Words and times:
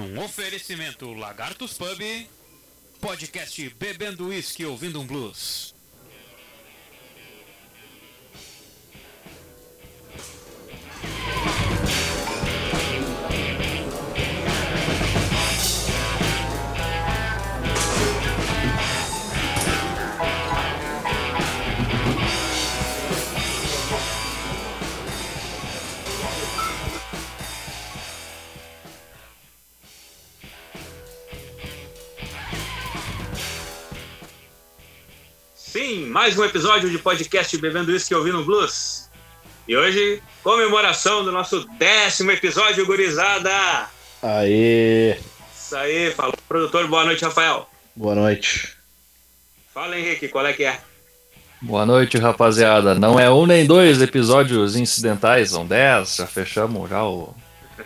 Num 0.00 0.18
oferecimento 0.22 1.12
Lagartos 1.12 1.74
Pub, 1.74 2.26
podcast 3.02 3.68
Bebendo 3.78 4.28
Whisky 4.28 4.64
Ouvindo 4.64 4.98
um 4.98 5.06
Blues. 5.06 5.74
Mais 36.10 36.36
um 36.36 36.44
episódio 36.44 36.90
de 36.90 36.98
podcast 36.98 37.56
Bebendo 37.56 37.94
Isso 37.94 38.08
que 38.08 38.14
Ouvindo 38.14 38.44
Blues. 38.44 39.08
E 39.68 39.76
hoje, 39.76 40.20
comemoração 40.42 41.22
do 41.24 41.30
nosso 41.30 41.64
décimo 41.78 42.32
episódio, 42.32 42.84
gurizada! 42.84 43.88
Aê! 44.20 45.16
Isso 45.56 45.76
aí, 45.76 46.10
fala 46.10 46.34
produtor, 46.48 46.88
boa 46.88 47.04
noite, 47.04 47.24
Rafael. 47.24 47.68
Boa 47.94 48.14
noite. 48.16 48.76
Fala, 49.72 49.96
Henrique, 49.98 50.26
qual 50.28 50.44
é 50.46 50.52
que 50.52 50.64
é? 50.64 50.80
Boa 51.62 51.86
noite, 51.86 52.18
rapaziada. 52.18 52.94
Não 52.96 53.20
é 53.20 53.30
um 53.30 53.46
nem 53.46 53.64
dois 53.64 54.02
episódios 54.02 54.74
incidentais, 54.74 55.50
são 55.50 55.64
dez. 55.64 56.16
Já 56.16 56.26
fechamos 56.26 56.90
já 56.90 57.04
o, 57.04 57.32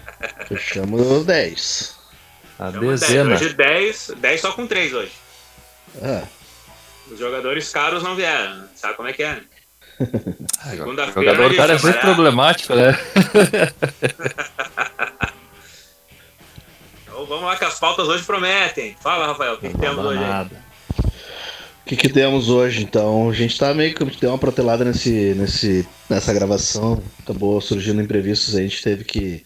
Fechamos 0.49 1.01
os 1.11 1.27
10. 1.27 1.95
a 2.59 2.71
Chama 2.73 2.81
dez. 2.81 3.01
dezena. 3.01 3.35
Hoje 3.35 3.53
10, 3.53 4.13
10 4.17 4.41
só 4.41 4.53
com 4.53 4.67
3 4.67 4.95
hoje. 4.95 5.13
Ah, 6.03 6.23
Os 7.11 7.19
jogadores 7.19 7.71
caros 7.71 8.03
não 8.03 8.17
vieram, 8.17 8.65
sabe 8.75 8.95
como 8.95 9.09
é 9.09 9.13
que 9.13 9.23
é? 9.23 9.41
Ah, 10.67 10.73
O 10.73 10.77
Segunda-feira 10.77 11.33
jogador 11.35 11.57
cara 11.57 11.75
é 11.75 11.79
sempre 11.79 12.01
problemático, 12.01 12.75
né? 12.75 12.99
Então 17.07 17.27
vamos 17.27 17.45
lá 17.45 17.57
que 17.57 17.65
as 17.65 17.79
pautas 17.79 18.09
hoje 18.09 18.25
prometem. 18.25 18.97
Fala, 19.01 19.29
Rafael, 19.29 19.55
o 19.55 19.59
que, 19.59 19.69
que 19.69 19.79
temos 19.79 20.05
hoje 20.05 20.21
nada. 20.21 20.65
o 20.99 21.87
que, 21.87 21.97
que 21.97 22.09
temos 22.09 22.49
hoje, 22.51 22.83
então? 22.83 23.31
A 23.31 23.33
gente 23.33 23.57
tá 23.59 23.73
meio 23.73 23.95
que 23.95 24.05
deu 24.21 24.31
uma 24.31 24.39
protelada 24.39 24.85
nesse, 24.85 25.33
nesse, 25.35 25.89
nessa 26.11 26.35
gravação. 26.35 27.01
Acabou 27.23 27.61
surgindo 27.61 28.03
imprevistos, 28.03 28.57
a 28.57 28.61
gente 28.61 28.83
teve 28.83 29.05
que 29.05 29.45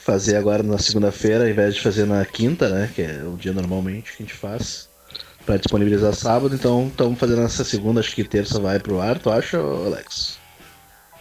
que 0.00 0.04
fazer 0.04 0.36
agora 0.36 0.62
na 0.62 0.78
segunda-feira, 0.78 1.44
ao 1.44 1.50
invés 1.50 1.74
de 1.74 1.80
fazer 1.80 2.06
na 2.06 2.24
quinta, 2.24 2.68
né? 2.68 2.90
Que 2.94 3.02
é 3.02 3.22
o 3.24 3.36
dia 3.36 3.52
normalmente 3.52 4.12
que 4.12 4.22
a 4.22 4.26
gente 4.26 4.34
faz. 4.36 4.89
Pra 5.50 5.56
disponibilizar 5.56 6.14
sábado, 6.14 6.54
então 6.54 6.86
estamos 6.86 7.18
fazendo 7.18 7.42
essa 7.42 7.64
segunda, 7.64 7.98
acho 7.98 8.14
que 8.14 8.22
terça 8.22 8.60
vai 8.60 8.78
pro 8.78 9.00
ar, 9.00 9.18
tu 9.18 9.30
acha, 9.30 9.58
Alex? 9.58 10.38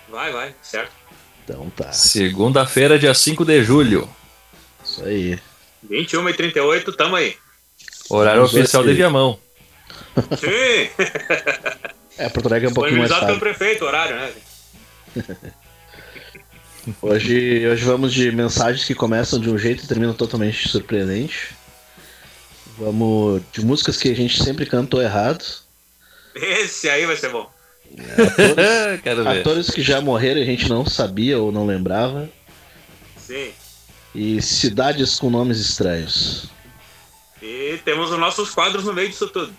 Vai, 0.07 0.31
vai, 0.31 0.53
certo. 0.61 0.91
Então 1.43 1.67
tá, 1.75 1.91
Segunda-feira, 1.91 2.99
dia 2.99 3.11
5 3.11 3.43
de 3.43 3.63
julho. 3.63 4.07
isso 4.85 5.03
aí. 5.03 5.39
21 5.81 6.29
e 6.29 6.33
38, 6.35 6.93
tamo 6.93 7.15
aí. 7.15 7.35
Horário 8.07 8.41
Vamos 8.41 8.53
oficial 8.53 8.83
de 8.83 8.93
Viamão. 8.93 9.39
Sim! 10.37 10.91
É, 12.19 12.29
Porto 12.29 12.45
Alegre 12.45 12.67
é 12.67 12.69
um 12.69 12.73
pouquinho 12.75 12.99
mais 12.99 13.09
pelo 13.09 13.21
tarde. 13.21 13.39
prefeito, 13.39 13.83
o 13.83 13.87
horário, 13.87 14.15
né? 14.15 14.31
Hoje, 17.01 17.67
hoje 17.67 17.83
vamos 17.83 18.13
de 18.13 18.31
mensagens 18.31 18.85
que 18.85 18.95
começam 18.95 19.39
de 19.39 19.49
um 19.49 19.57
jeito 19.57 19.83
e 19.83 19.87
terminam 19.87 20.13
totalmente 20.13 20.67
surpreendente. 20.67 21.55
Vamos 22.79 23.41
de 23.51 23.65
músicas 23.65 23.97
que 23.97 24.09
a 24.09 24.15
gente 24.15 24.41
sempre 24.41 24.65
cantou 24.65 25.01
errado. 25.01 25.43
Esse 26.33 26.89
aí 26.89 27.05
vai 27.05 27.17
ser 27.17 27.29
bom. 27.29 27.49
Atores, 27.91 29.01
Quero 29.03 29.23
ver. 29.23 29.39
atores 29.39 29.69
que 29.69 29.81
já 29.81 29.99
morreram 29.99 30.39
e 30.39 30.43
a 30.43 30.45
gente 30.45 30.69
não 30.69 30.85
sabia 30.85 31.37
ou 31.39 31.51
não 31.51 31.65
lembrava. 31.65 32.29
Sim. 33.17 33.51
E 34.15 34.41
cidades 34.41 35.19
com 35.19 35.29
nomes 35.29 35.59
estranhos. 35.59 36.47
E 37.41 37.79
temos 37.83 38.11
os 38.11 38.19
nossos 38.19 38.51
quadros 38.51 38.85
no 38.85 38.93
meio 38.93 39.09
disso 39.09 39.27
tudo. 39.27 39.53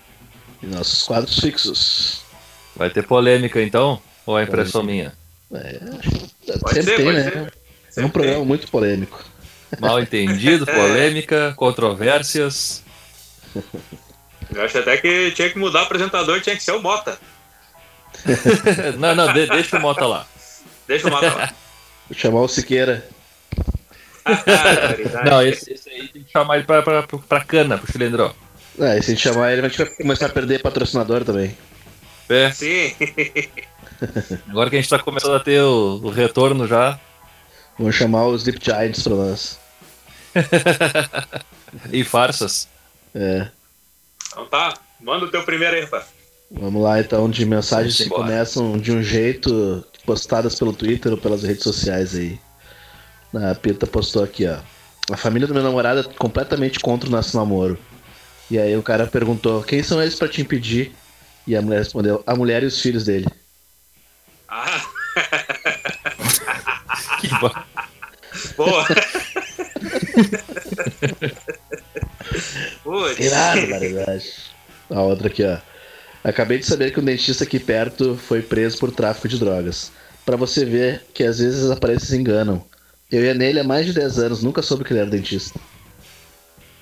E 0.63 0.67
nossos 0.67 1.03
quadros 1.03 1.39
fixos. 1.39 2.23
Vai 2.75 2.89
ter 2.89 3.03
polêmica 3.03 3.61
então? 3.63 4.01
Ou 4.25 4.39
é 4.39 4.45
impressão 4.45 4.83
minha? 4.83 5.13
É, 5.53 5.79
Pode 6.59 6.75
sempre 6.75 6.83
ser, 6.83 6.97
tem, 6.97 7.05
pode 7.05 7.19
né? 7.19 7.51
ser. 7.91 8.03
É 8.03 8.05
um 8.07 8.11
programa 8.11 8.45
muito 8.45 8.69
polêmico. 8.69 9.25
Mal 9.79 10.01
entendido, 10.01 10.65
polêmica, 10.67 11.53
controvérsias. 11.57 12.83
Eu 14.55 14.63
acho 14.65 14.79
até 14.79 14.97
que 14.97 15.31
tinha 15.33 15.51
que 15.51 15.59
mudar 15.59 15.81
o 15.81 15.85
apresentador, 15.85 16.41
tinha 16.41 16.57
que 16.57 16.63
ser 16.63 16.73
o 16.73 16.83
Mota. 16.83 17.19
Não, 18.99 19.15
não, 19.15 19.33
de- 19.33 19.47
deixa 19.47 19.79
o 19.79 19.81
Mota 19.81 20.07
lá. 20.07 20.27
Deixa 20.87 21.07
o 21.07 21.11
Mota 21.11 21.33
lá. 21.35 21.53
Vou 22.09 22.19
chamar 22.19 22.41
o 22.41 22.49
Siqueira. 22.49 23.07
Ah. 24.25 25.25
Não, 25.25 25.43
esse, 25.47 25.73
esse 25.73 25.89
aí 25.89 26.09
tem 26.09 26.23
que 26.25 26.31
chamar 26.33 26.57
ele 26.57 26.65
pra, 26.65 26.83
pra, 26.83 27.03
pra 27.05 27.41
cana, 27.45 27.79
pro 27.79 27.91
cilindrão. 27.91 28.35
Ah, 28.81 28.97
e 28.97 29.03
se 29.03 29.13
a 29.13 29.15
gente 29.15 29.23
chamar 29.23 29.53
ele, 29.53 29.65
a 29.65 29.69
gente 29.69 29.79
vai 29.79 29.87
começar 29.95 30.27
a 30.27 30.31
perder 30.31 30.61
patrocinador 30.63 31.25
também. 31.25 31.57
É, 32.29 32.51
Sim. 32.53 32.95
agora 34.49 34.69
que 34.71 34.77
a 34.77 34.81
gente 34.81 34.91
tá 34.91 34.99
começando 34.99 35.35
a 35.37 35.41
ter 35.41 35.63
o, 35.63 36.01
o 36.03 36.11
retorno 36.11 36.67
já. 36.67 36.99
Vamos 37.79 37.95
chamar 37.95 38.27
os 38.27 38.43
Deep 38.43 38.59
Giants 38.63 39.03
pra 39.03 39.15
nós. 39.15 39.59
E 41.93 42.03
farsas. 42.03 42.69
É. 43.15 43.49
Então 44.29 44.47
tá, 44.47 44.75
manda 45.01 45.25
o 45.27 45.31
teu 45.31 45.43
primeiro 45.45 45.77
aí, 45.77 45.83
rapaz. 45.83 46.07
Vamos 46.51 46.83
lá 46.83 47.01
então 47.01 47.31
de 47.31 47.45
mensagens 47.47 47.97
que 47.97 48.05
embora. 48.05 48.23
começam 48.25 48.79
de 48.79 48.93
um 48.93 49.03
jeito 49.03 49.85
postadas 50.05 50.59
pelo 50.59 50.73
Twitter 50.73 51.13
ou 51.13 51.19
pelas 51.19 51.43
redes 51.43 51.63
sociais 51.63 52.15
aí. 52.17 52.39
A 53.35 53.55
Pita 53.55 53.87
postou 53.87 54.25
aqui, 54.25 54.47
ó. 54.47 54.59
A 55.13 55.17
família 55.17 55.47
do 55.47 55.55
meu 55.55 55.63
namorado 55.63 56.01
é 56.01 56.05
completamente 56.15 56.81
contra 56.81 57.09
o 57.09 57.13
nosso 57.13 57.37
namoro. 57.37 57.79
E 58.51 58.59
aí 58.59 58.77
o 58.77 58.83
cara 58.83 59.07
perguntou: 59.07 59.63
quem 59.63 59.83
são 59.83 60.01
eles 60.03 60.15
pra 60.17 60.29
te 60.29 60.41
impedir? 60.41 60.93
E 61.47 61.55
a 61.57 61.63
mulher 61.63 61.79
respondeu: 61.79 62.23
a 62.27 62.35
mulher 62.35 62.63
e 62.63 62.67
os 62.67 62.81
filhos 62.81 63.05
dele. 63.05 63.27
Ah, 64.49 64.81
Que 67.21 67.29
bo- 67.39 67.55
boa. 68.57 68.87
Putz. 72.83 73.19
Irado, 73.19 73.67
verdade. 73.67 74.33
A 74.91 75.03
outra 75.03 75.29
aqui, 75.29 75.45
ó. 75.45 75.59
Acabei 76.23 76.59
de 76.59 76.67
saber 76.67 76.93
que 76.93 77.01
um 77.01 77.05
dentista 77.05 77.45
aqui 77.45 77.59
perto 77.59 78.15
foi 78.17 78.43
preso 78.43 78.79
por 78.79 78.91
tráfico 78.93 79.29
de 79.29 79.39
drogas. 79.39 79.91
Pra 80.27 80.37
você 80.37 80.65
ver 80.65 81.05
que 81.15 81.25
às 81.25 81.39
vezes 81.39 81.65
as 81.65 81.71
aparências 81.71 82.13
enganam. 82.13 82.65
Eu 83.11 83.25
ia 83.25 83.35
nele 83.35 83.61
há 83.61 83.65
mais 83.65 83.87
de 83.87 83.93
10 83.93 84.19
anos, 84.19 84.43
nunca 84.43 84.63
soube 84.63 84.85
que 84.85 84.93
ele 84.93 85.01
era 85.01 85.11
dentista. 85.11 85.59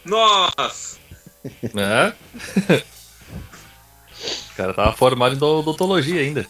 Nossa. 0.05 0.99
É? 1.45 2.83
O 4.53 4.57
cara 4.59 4.75
tava 4.75 4.93
formado 4.93 5.37
em 5.37 5.39
do- 5.39 5.61
odontologia 5.61 6.21
ainda. 6.21 6.45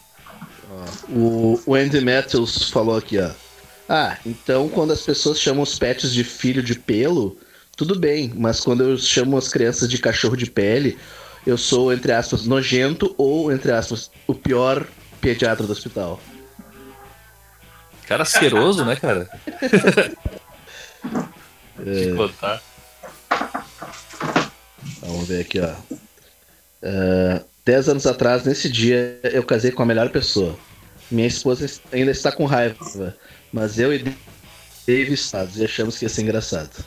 O, 1.11 1.61
o 1.67 1.75
Andy 1.75 2.01
Matthews 2.01 2.71
falou 2.71 2.97
aqui, 2.97 3.19
ó. 3.19 3.31
Ah, 3.87 4.17
então 4.25 4.69
quando 4.71 4.93
as 4.93 5.03
pessoas 5.03 5.39
chamam 5.39 5.63
os 5.63 5.79
pets 5.79 6.13
de 6.13 6.25
filho 6.25 6.63
de 6.63 6.75
pelo, 6.79 7.39
tudo 7.79 7.97
bem, 7.97 8.33
mas 8.35 8.59
quando 8.59 8.83
eu 8.83 8.99
chamo 8.99 9.39
as 9.39 9.47
crianças 9.47 9.89
de 9.89 9.99
cachorro 9.99 10.37
de 10.37 10.51
pele, 10.51 10.99
eu 11.47 11.57
sou, 11.57 11.93
entre 11.93 12.11
aspas, 12.11 12.45
nojento 12.45 13.15
ou, 13.17 13.53
entre 13.53 13.71
aspas, 13.71 14.11
o 14.27 14.35
pior 14.35 14.85
pediatra 15.21 15.65
do 15.65 15.73
hospital. 15.73 16.21
Cara 18.09 18.25
asqueroso, 18.25 18.85
né, 18.85 18.97
cara? 18.97 19.31
É. 21.87 22.07
De 22.07 22.17
contar. 22.17 22.61
Vamos 25.01 25.29
ver 25.29 25.43
aqui, 25.43 25.61
ó. 25.61 25.73
Ah, 26.83 27.41
dez 27.65 27.89
anos 27.89 28.09
atrás, 28.09 28.43
nesse 28.43 28.69
dia, 28.69 29.21
eu 29.23 29.45
casei 29.45 29.71
com 29.71 29.85
a 29.85 29.87
melhor 29.87 30.11
pessoa. 30.11 30.59
Minha 31.09 31.29
esposa 31.29 31.71
ainda 31.93 32.11
está 32.11 32.33
com 32.33 32.45
raiva, 32.45 33.17
mas 33.53 33.79
eu 33.79 33.95
e 33.95 34.05
Dave 34.85 35.15
estados 35.15 35.59
e 35.59 35.65
achamos 35.65 35.97
que 35.97 36.05
ia 36.05 36.09
ser 36.09 36.23
engraçado. 36.23 36.85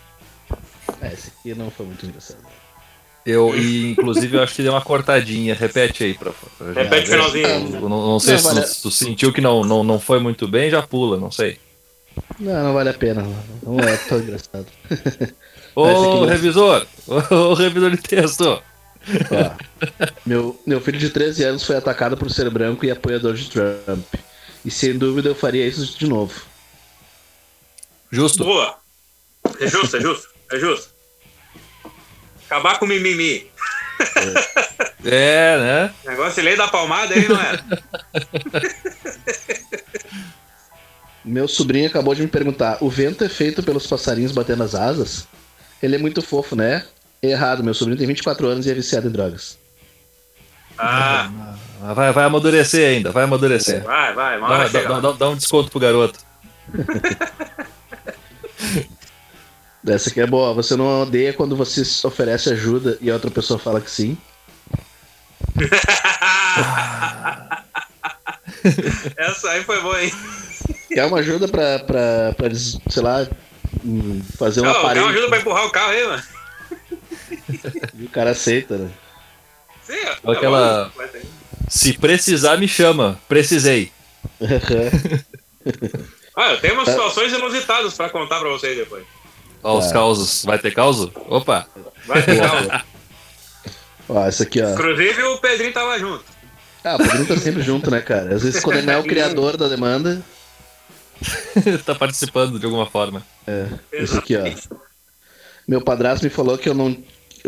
É, 1.02 1.14
esse 1.14 1.30
aqui 1.30 1.54
não 1.56 1.72
foi 1.72 1.86
muito 1.86 2.06
engraçado. 2.06 2.40
Eu, 3.26 3.56
e, 3.56 3.92
inclusive, 3.92 4.38
eu 4.38 4.42
acho 4.44 4.56
que 4.56 4.64
deu 4.64 4.72
uma 4.74 4.82
cortadinha. 4.82 5.54
Repete 5.54 6.04
aí, 6.04 6.14
pra, 6.16 6.32
pra 6.32 6.74
Repete 6.74 7.10
o 7.10 7.12
finalzinho. 7.14 7.82
Não, 7.82 7.90
não 7.90 8.20
sei 8.20 8.34
Não, 8.34 8.40
se 8.40 8.48
vale- 8.48 8.62
tu, 8.68 8.82
tu 8.84 8.92
sentiu 8.92 9.32
que 9.32 9.42
não, 9.42 9.64
não, 9.64 9.84
não 9.84 10.00
foi 10.00 10.20
muito 10.20 10.48
bem, 10.48 10.72
já 10.72 10.82
pula, 10.82 11.18
não 11.18 11.30
sei. 11.32 11.60
Não, 12.40 12.64
não 12.64 12.74
vale 12.74 12.90
a 12.90 12.94
pena. 12.94 13.24
Não 13.62 13.80
é 13.80 13.96
tão 13.98 14.20
engraçado. 14.20 14.66
Ô, 15.76 15.86
não- 15.88 16.26
revisor! 16.26 16.86
Ô, 17.08 17.54
revisor 17.54 17.92
de 17.92 17.98
texto! 17.98 18.44
Ó, 19.32 19.52
meu, 20.26 20.60
meu 20.66 20.82
filho 20.82 21.00
de 21.00 21.10
13 21.10 21.44
anos 21.44 21.64
foi 21.64 21.76
atacado 21.76 22.18
por 22.18 22.30
ser 22.32 22.50
branco 22.50 22.86
e 22.86 22.92
apoiador 22.92 23.34
de 23.36 23.50
Trump. 23.50 24.06
E 24.66 24.70
sem 24.72 24.98
dúvida 24.98 25.30
eu 25.30 25.36
faria 25.36 25.66
isso 25.68 25.98
de 25.98 26.08
novo. 26.08 26.42
Justo. 28.12 28.44
Boa. 28.44 28.76
É 29.60 29.68
justo, 29.68 29.98
é 29.98 30.02
justo. 30.02 30.31
É 30.52 30.60
justo. 30.60 30.90
Acabar 32.46 32.78
com 32.80 32.86
o 32.86 32.88
mimimi. 32.88 33.50
É, 35.06 35.58
né? 35.58 35.94
Negócio 36.06 36.36
de 36.36 36.42
lei 36.42 36.56
da 36.58 36.68
palmada 36.68 37.14
aí, 37.14 37.28
não 37.28 37.40
é? 37.40 37.60
Meu 41.24 41.48
sobrinho 41.48 41.88
acabou 41.88 42.16
de 42.16 42.22
me 42.22 42.28
perguntar: 42.28 42.78
o 42.82 42.90
vento 42.90 43.24
é 43.24 43.30
feito 43.30 43.62
pelos 43.62 43.86
passarinhos 43.88 44.32
batendo 44.32 44.64
as 44.64 44.74
asas? 44.76 45.28
Ele 45.82 45.96
é 45.96 46.00
muito 46.00 46.22
fofo, 46.22 46.56
né? 46.56 46.84
Errado, 47.22 47.64
meu 47.64 47.74
sobrinho 47.76 47.98
tem 48.00 48.08
24 48.08 48.48
anos 48.48 48.66
e 48.66 48.72
é 48.72 48.74
viciado 48.74 49.08
em 49.08 49.12
drogas. 49.12 49.58
Ah, 50.78 51.30
Ah, 51.84 51.94
Vai, 51.94 52.12
vai 52.12 52.26
amadurecer 52.26 52.88
ainda, 52.90 53.12
vai 53.12 53.24
amadurecer. 53.26 53.84
vai, 53.84 54.14
vai, 54.14 54.38
uma 54.40 54.50
hora 54.50 54.70
Dá, 54.70 54.82
dá- 54.84 55.00
dá- 55.00 55.12
dá 55.12 55.30
um 55.30 55.36
desconto 55.36 55.70
pro 55.70 55.80
garoto. 55.80 56.20
Essa 59.88 60.10
aqui 60.10 60.22
é 60.22 60.28
boa. 60.28 60.54
Você 60.54 60.76
não 60.76 61.02
odeia 61.04 61.34
quando 61.34 61.56
você 61.56 61.82
oferece 62.08 62.52
ajuda 62.52 62.98
e 63.02 63.10
a 63.10 63.14
outra 63.16 63.32
pessoa 63.32 63.58
fala 63.60 63.82
que 63.82 63.90
sim? 63.90 64.18
Essa 69.18 69.52
aí 69.52 69.64
foi 69.64 69.82
boa, 69.82 70.04
hein? 70.04 70.12
Quer 70.90 71.06
uma 71.06 71.20
ajuda 71.20 71.48
pra, 71.48 71.80
pra, 71.80 72.34
pra 72.38 72.50
sei 72.56 73.02
lá, 73.04 73.28
fazer 74.38 74.62
um 74.62 74.66
Não, 74.66 74.72
o 74.72 74.76
cara 74.76 74.86
aparelho 74.86 75.08
ajuda 75.08 75.28
pra 75.30 75.38
empurrar 75.40 75.66
o 75.66 75.72
carro 75.72 75.92
aí, 75.92 76.06
mano. 76.08 76.24
e 77.96 78.06
o 78.06 78.10
cara 78.10 78.32
aceita, 78.32 78.78
né? 78.78 78.92
Sim, 79.84 79.94
é, 79.94 80.18
aquela-. 80.32 80.92
Se 81.70 81.94
precisar, 81.94 82.58
me 82.58 82.68
chama. 82.68 83.20
Precisei. 83.28 83.92
Ah, 86.36 86.52
eu 86.52 86.60
tenho 86.60 86.74
umas 86.76 86.86
Tá. 86.86 86.92
situações 86.92 87.34
inusitadas 87.34 87.94
pra 87.94 88.10
contar 88.10 88.40
pra 88.40 88.50
vocês 88.50 88.78
depois. 88.78 89.06
Ó, 89.64 89.78
os 89.80 89.88
Tá. 89.88 89.94
causos. 89.94 90.44
Vai 90.46 90.58
ter 90.60 90.74
causo? 90.74 91.12
Opa! 91.28 91.68
Vai 92.06 92.22
ter 92.24 92.40
calma. 92.40 92.84
ó, 94.10 94.26
essa 94.28 94.44
aqui, 94.44 94.62
ó. 94.62 94.70
Inclusive 94.72 95.22
o 95.24 95.38
Pedrinho 95.38 95.74
tava 95.74 95.98
junto. 96.00 96.24
Ah, 96.84 96.96
o 96.96 96.98
Pedrinho 96.98 97.28
tá 97.28 97.38
sempre 97.38 97.62
junto, 97.62 97.92
né, 97.92 98.02
cara? 98.02 98.36
Às 98.36 98.44
vezes 98.44 98.62
quando 98.62 98.78
ele 98.78 98.88
não 98.88 98.94
é 98.94 98.98
o 98.98 99.04
criador 99.08 99.56
da 99.58 99.68
demanda. 99.68 100.22
tá 101.86 101.94
participando 101.94 102.58
de 102.60 102.66
alguma 102.66 102.86
forma. 102.88 103.22
É, 103.46 103.68
esse 103.92 104.18
aqui, 104.18 104.36
ó. 104.36 104.44
Meu 105.68 105.82
padrasto 105.82 106.24
me 106.26 106.30
falou 106.32 106.58
que 106.58 106.68
eu 106.68 106.74
não. 106.74 106.96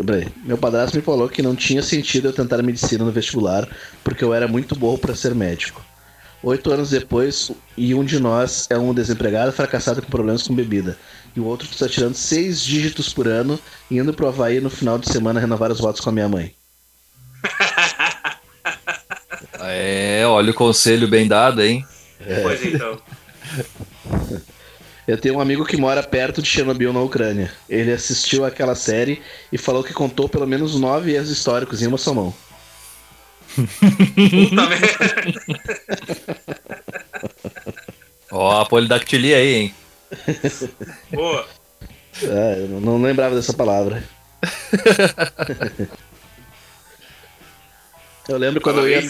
Peraí. 0.06 0.28
Meu 0.44 0.56
padrasto 0.58 0.96
me 0.96 1.02
falou 1.02 1.28
que 1.28 1.42
não 1.42 1.54
tinha 1.54 1.82
sentido 1.82 2.28
eu 2.28 2.32
tentar 2.32 2.62
medicina 2.62 3.04
no 3.04 3.10
vestibular 3.12 3.68
porque 4.02 4.22
eu 4.24 4.32
era 4.34 4.46
muito 4.48 4.76
burro 4.76 4.98
pra 4.98 5.14
ser 5.14 5.34
médico. 5.34 5.84
Oito 6.42 6.70
anos 6.70 6.90
depois, 6.90 7.50
e 7.76 7.94
um 7.94 8.04
de 8.04 8.20
nós 8.20 8.66
é 8.68 8.76
um 8.76 8.92
desempregado 8.92 9.50
fracassado 9.50 10.02
com 10.02 10.10
problemas 10.10 10.42
com 10.42 10.54
bebida. 10.54 10.98
E 11.36 11.40
o 11.40 11.44
outro 11.44 11.68
está 11.70 11.88
tirando 11.88 12.14
seis 12.14 12.62
dígitos 12.62 13.12
por 13.12 13.26
ano 13.26 13.58
e 13.90 13.98
indo 13.98 14.14
pro 14.14 14.28
Havaí 14.28 14.60
no 14.60 14.70
final 14.70 14.98
de 14.98 15.10
semana 15.10 15.40
renovar 15.40 15.72
os 15.72 15.80
votos 15.80 16.00
com 16.00 16.10
a 16.10 16.12
minha 16.12 16.28
mãe. 16.28 16.54
É, 19.66 20.22
olha 20.26 20.50
o 20.50 20.54
conselho 20.54 21.08
bem 21.08 21.26
dado, 21.26 21.62
hein? 21.62 21.86
Pois 22.42 22.64
então. 22.64 23.00
Eu 25.06 25.18
tenho 25.18 25.36
um 25.36 25.40
amigo 25.40 25.64
que 25.64 25.76
mora 25.76 26.02
perto 26.02 26.40
de 26.40 26.48
Chernobyl, 26.48 26.92
na 26.92 27.00
Ucrânia. 27.00 27.52
Ele 27.68 27.92
assistiu 27.92 28.44
aquela 28.44 28.74
série 28.74 29.22
e 29.52 29.58
falou 29.58 29.84
que 29.84 29.92
contou 29.92 30.28
pelo 30.28 30.46
menos 30.46 30.78
nove 30.78 31.14
erros 31.14 31.30
históricos 31.30 31.82
em 31.82 31.86
uma 31.86 31.98
só 31.98 32.14
mão. 32.14 32.34
Puta 33.54 34.66
merda. 34.66 34.98
Ó, 38.30 38.60
a 38.60 38.66
polidactilia 38.66 39.36
aí, 39.36 39.54
hein? 39.54 39.74
Boa. 41.12 41.46
É, 42.22 42.60
eu 42.60 42.80
não 42.80 43.00
lembrava 43.00 43.34
dessa 43.34 43.52
palavra. 43.52 44.02
eu 48.28 48.36
lembro 48.36 48.60
quando 48.60 48.80
eu 48.80 48.88
ia, 48.88 49.02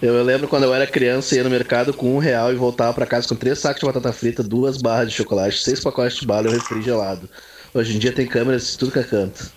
eu, 0.00 0.22
lembro 0.22 0.48
quando 0.48 0.64
eu 0.64 0.74
era 0.74 0.86
criança 0.86 1.34
ia 1.34 1.44
no 1.44 1.50
mercado 1.50 1.92
com 1.92 2.14
um 2.14 2.18
real 2.18 2.52
e 2.52 2.56
voltava 2.56 2.94
pra 2.94 3.06
casa 3.06 3.28
com 3.28 3.34
três 3.34 3.58
sacos 3.58 3.80
de 3.80 3.86
batata 3.86 4.12
frita, 4.12 4.42
duas 4.42 4.76
barras 4.76 5.10
de 5.10 5.16
chocolate, 5.16 5.58
seis 5.62 5.80
pacotes 5.80 6.18
de 6.18 6.26
bala 6.26 6.46
e 6.46 6.50
um 6.50 6.52
refri 6.52 6.82
gelado. 6.82 7.28
Hoje 7.74 7.96
em 7.96 7.98
dia 7.98 8.12
tem 8.12 8.26
câmeras 8.26 8.74
em 8.74 8.78
tudo 8.78 8.92
que 8.92 8.98
é 8.98 9.04
canto. 9.04 9.50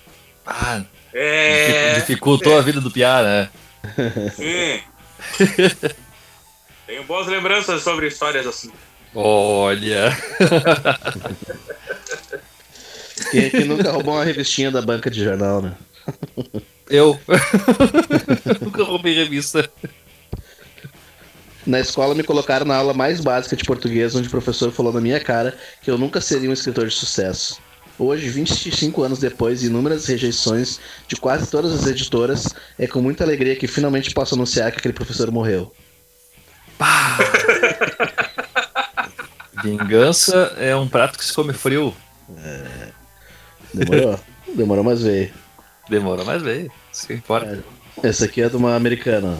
Ah, 0.46 0.84
É. 1.14 1.94
dificultou 1.96 2.58
a 2.58 2.62
vida 2.62 2.82
do 2.82 2.92
Piá, 2.92 3.22
né? 3.24 3.50
Sim. 4.36 4.82
Tenho 6.88 7.04
boas 7.04 7.28
lembranças 7.28 7.84
sobre 7.84 8.08
histórias 8.08 8.48
assim. 8.48 8.72
Olha. 9.14 10.16
Quem 13.32 13.46
aqui 13.46 13.64
nunca 13.64 13.92
roubou 13.92 14.16
uma 14.16 14.24
revistinha 14.24 14.72
da 14.72 14.82
banca 14.82 15.10
de 15.10 15.24
jornal, 15.24 15.62
né? 15.62 15.76
Eu. 16.90 17.20
Nunca 18.62 18.84
roubei 18.84 19.14
revista. 19.14 19.70
Na 21.66 21.80
escola 21.80 22.16
me 22.16 22.24
colocaram 22.24 22.66
na 22.66 22.76
aula 22.76 22.94
mais 22.96 23.20
básica 23.20 23.56
de 23.56 23.64
português, 23.64 24.16
onde 24.16 24.28
o 24.28 24.32
professor 24.32 24.72
falou 24.72 24.92
na 24.92 25.00
minha 25.00 25.20
cara 25.20 25.56
que 25.84 25.92
eu 25.92 25.98
nunca 26.00 26.20
seria 26.20 26.50
um 26.50 26.54
escritor 26.54 26.88
de 26.88 26.96
sucesso. 26.96 27.60
Hoje, 28.00 28.30
25 28.30 29.04
anos 29.04 29.20
depois 29.20 29.62
e 29.62 29.68
inúmeras 29.68 30.08
rejeições 30.08 30.80
de 31.08 31.16
quase 31.18 31.52
todas 31.52 31.74
as 31.74 31.86
editoras, 31.86 32.48
é 32.78 32.88
com 32.88 33.02
muita 33.02 33.24
alegria 33.24 33.56
que 33.56 33.68
finalmente 33.68 34.12
posso 34.12 34.34
anunciar 34.34 34.72
que 34.72 34.80
aquele 34.80 34.94
professor 34.94 35.30
morreu. 35.30 35.72
Vingança 39.64 40.54
é 40.58 40.76
um 40.76 40.88
prato 40.88 41.18
que 41.18 41.26
se 41.26 41.34
come 41.34 41.54
frio. 41.54 41.94
Demorou? 43.74 44.20
Demorou, 44.56 44.84
mas 44.84 45.02
veio. 45.02 45.32
Demora, 45.90 46.24
mas 46.24 46.42
veio. 46.42 46.72
Isso 46.92 47.12
importa. 47.12 47.64
Essa 48.02 48.26
aqui 48.26 48.42
é 48.42 48.50
de 48.50 48.56
uma 48.56 48.76
americana. 48.76 49.38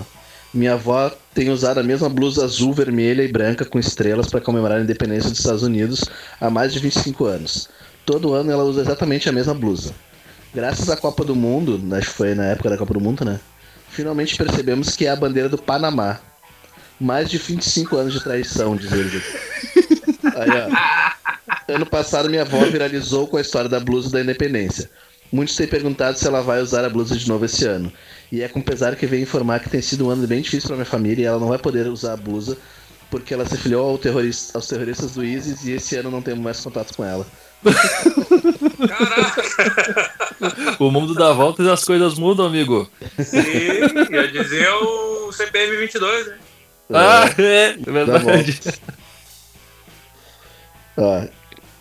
Minha 0.54 0.74
avó 0.74 1.12
tem 1.34 1.50
usado 1.50 1.80
a 1.80 1.84
mesma 1.84 2.10
blusa 2.10 2.44
azul, 2.44 2.74
vermelha 2.74 3.24
e 3.24 3.32
branca 3.32 3.64
com 3.64 3.78
estrelas 3.78 4.28
para 4.28 4.42
comemorar 4.42 4.80
a 4.80 4.82
independência 4.82 5.30
dos 5.30 5.40
Estados 5.40 5.62
Unidos 5.62 6.04
há 6.42 6.50
mais 6.50 6.74
de 6.74 6.80
25 6.80 7.26
anos. 7.26 7.70
Todo 8.06 8.34
ano 8.34 8.52
ela 8.52 8.64
usa 8.64 8.82
exatamente 8.82 9.30
a 9.30 9.32
mesma 9.32 9.54
blusa. 9.54 9.94
Graças 10.54 10.90
à 10.90 10.98
Copa 10.98 11.24
do 11.24 11.36
Mundo, 11.36 11.80
acho 11.96 12.08
que 12.08 12.16
foi 12.16 12.34
na 12.34 12.46
época 12.46 12.72
da 12.72 12.78
Copa 12.78 12.96
do 12.96 13.00
Mundo, 13.00 13.24
né? 13.24 13.40
Finalmente 13.90 14.36
percebemos 14.36 14.96
que 14.96 15.06
é 15.06 15.10
a 15.12 15.16
bandeira 15.16 15.48
do 15.48 15.58
Panamá. 15.58 16.20
Mais 17.00 17.30
de 17.30 17.38
25 17.38 17.96
anos 17.96 18.14
de 18.14 18.24
traição, 18.24 18.76
diz 18.76 18.92
ele. 18.92 19.24
Aí, 20.40 20.50
ó. 20.50 21.74
Ano 21.74 21.86
passado 21.86 22.30
minha 22.30 22.42
avó 22.44 22.60
viralizou 22.66 23.28
com 23.28 23.38
a 23.38 23.42
história 23.42 23.70
da 23.70 23.80
blusa 23.80 24.10
da 24.12 24.22
independência. 24.22 24.90
Muitos 25.32 25.56
têm 25.56 25.68
perguntado 25.68 26.18
se 26.18 26.26
ela 26.28 26.42
vai 26.42 26.62
usar 26.62 26.84
a 26.84 26.90
blusa 26.90 27.16
de 27.16 27.28
novo 27.28 27.46
esse 27.46 27.66
ano. 27.66 27.92
E 28.32 28.42
é 28.42 28.48
com 28.48 28.62
pesar 28.62 28.96
que 28.96 29.06
vem 29.06 29.22
informar 29.22 29.60
que 29.60 29.70
tem 29.70 29.82
sido 29.82 30.08
um 30.08 30.10
ano 30.10 30.26
bem 30.28 30.42
difícil 30.42 30.68
para 30.68 30.76
minha 30.78 30.86
família 30.86 31.22
e 31.24 31.26
ela 31.26 31.40
não 31.40 31.50
vai 31.50 31.58
poder 31.60 31.88
usar 31.88 32.14
a 32.14 32.18
blusa 32.18 32.58
porque 33.12 33.34
ela 33.34 33.46
se 33.46 33.56
afiliou 33.56 33.90
ao 33.90 33.98
terrorista- 33.98 34.58
aos 34.58 34.68
terroristas 34.68 35.12
do 35.14 35.24
ISIS 35.24 35.66
e 35.66 35.72
esse 35.74 35.96
ano 35.96 36.12
não 36.12 36.22
temos 36.22 36.44
mais 36.44 36.60
contato 36.60 36.96
com 36.96 37.04
ela. 37.04 37.26
Caraca! 38.88 39.44
O 40.80 40.90
mundo 40.92 41.14
dá 41.14 41.34
voltas 41.34 41.66
e 41.66 41.70
as 41.70 41.84
coisas 41.84 42.18
mudam, 42.18 42.46
amigo. 42.46 42.90
E 43.34 44.14
ia 44.16 44.28
dizer 44.32 44.70
o 44.70 45.32
CPM 45.32 45.76
22, 45.78 46.28
né? 46.28 46.38
Ah, 46.94 47.26
é, 47.38 47.70
é 47.72 47.92
verdade. 47.92 48.60
Ó, 51.02 51.26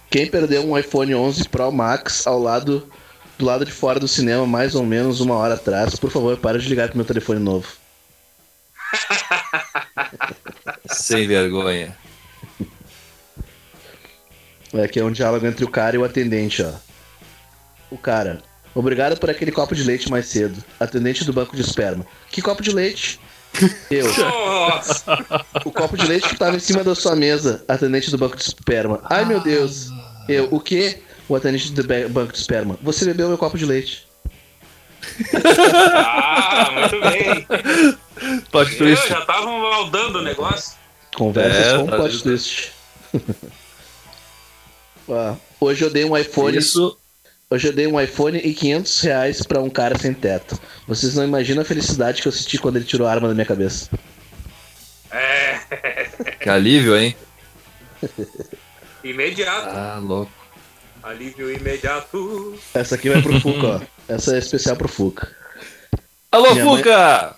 quem 0.09 0.31
perdeu 0.31 0.65
um 0.65 0.79
iPhone 0.79 1.13
11 1.13 1.49
Pro 1.49 1.73
Max 1.73 2.25
ao 2.25 2.39
lado 2.39 2.89
do 3.37 3.45
lado 3.45 3.65
de 3.65 3.73
fora 3.73 3.99
do 3.99 4.07
cinema 4.07 4.47
mais 4.47 4.77
ou 4.77 4.85
menos 4.85 5.21
uma 5.21 5.35
hora 5.35 5.55
atrás, 5.55 5.97
por 5.97 6.11
favor, 6.11 6.37
para 6.37 6.59
de 6.59 6.69
ligar 6.69 6.89
com 6.89 6.97
meu 6.97 7.05
telefone 7.05 7.41
novo. 7.41 7.69
Sem 10.87 11.27
vergonha. 11.27 11.97
É 14.73 14.87
que 14.87 15.01
é 15.01 15.05
um 15.05 15.11
diálogo 15.11 15.47
entre 15.47 15.65
o 15.65 15.71
cara 15.71 15.97
e 15.97 15.99
o 15.99 16.05
atendente, 16.05 16.63
ó. 16.63 16.73
O 17.91 17.99
cara. 17.99 18.41
Obrigado 18.75 19.19
por 19.19 19.31
aquele 19.31 19.51
copo 19.51 19.75
de 19.75 19.83
leite 19.83 20.09
mais 20.11 20.27
cedo. 20.27 20.63
Atendente 20.79 21.25
do 21.25 21.33
banco 21.33 21.57
de 21.57 21.63
esperma. 21.63 22.07
Que 22.31 22.41
copo 22.41 22.63
de 22.63 22.71
leite? 22.71 23.19
Eu. 23.91 24.07
Nossa! 24.19 25.05
O 25.65 25.71
copo 25.73 25.97
de 25.97 26.07
leite 26.07 26.29
que 26.29 26.37
tava 26.37 26.57
em 26.57 26.61
cima 26.61 26.85
da 26.85 26.95
sua 26.95 27.15
mesa. 27.17 27.65
Atendente 27.69 28.11
do 28.11 28.19
banco 28.19 28.37
de 28.37 28.43
esperma. 28.43 29.01
Ai 29.05 29.25
meu 29.25 29.41
Deus. 29.41 29.89
Eu. 30.29 30.49
O 30.51 30.61
quê? 30.61 31.03
O 31.29 31.35
atendente 31.37 31.73
do 31.73 31.83
banco 32.11 32.33
de 32.33 32.39
esperma. 32.39 32.79
Você 32.83 33.05
bebeu 33.05 33.29
meu 33.29 33.39
copo 33.39 33.57
de 33.59 33.65
leite. 33.67 34.07
Ah, 35.95 36.71
muito 36.73 37.01
bem. 37.01 37.47
Plot 38.51 38.73
Eu 38.73 38.79
twist. 38.79 39.09
já 39.09 39.21
tava 39.25 39.47
maldando 39.47 40.19
o 40.19 40.23
negócio. 40.23 40.77
Conversas 41.17 41.67
É, 41.67 41.79
com 41.79 41.87
tá 41.87 41.97
plot 41.97 42.23
twist. 42.23 42.73
Ó, 45.09 45.35
hoje 45.61 45.85
eu 45.85 45.91
dei 45.91 46.05
um 46.05 46.17
iPhone. 46.17 46.57
Isso. 46.59 46.97
Hoje 47.51 47.69
eu 47.69 47.73
dei 47.73 47.87
um 47.87 47.99
iPhone 47.99 48.39
e 48.39 48.53
500 48.53 49.01
reais 49.01 49.43
pra 49.43 49.61
um 49.63 49.71
cara 49.71 49.97
sem 49.99 50.13
teto. 50.13 50.61
Vocês 50.87 51.15
não 51.15 51.25
imaginam 51.25 51.63
a 51.63 51.65
felicidade 51.65 52.21
que 52.21 52.29
eu 52.29 52.33
senti 52.33 52.59
quando 52.59 52.77
ele 52.77 52.85
tirou 52.85 53.07
a 53.07 53.11
arma 53.11 53.29
da 53.29 53.35
minha 53.35 53.47
cabeça. 53.47 53.89
É. 55.11 55.59
Que 56.41 56.49
alívio, 56.51 56.97
hein? 56.97 57.17
Imediato. 59.05 59.69
Ah, 59.71 59.99
louco. 60.03 60.33
Alívio 61.03 61.51
imediato. 61.53 62.59
Essa 62.75 62.97
aqui 62.97 63.09
vai 63.09 63.23
pro 63.23 63.41
Fuca, 63.41 63.67
ó. 63.67 63.81
Essa 64.09 64.35
é 64.35 64.39
especial 64.39 64.77
pro 64.77 64.89
Fuca. 64.89 65.29
Alô, 66.31 66.53
Minha 66.53 66.65
mãe- 66.65 66.77
Fuca! 66.77 67.37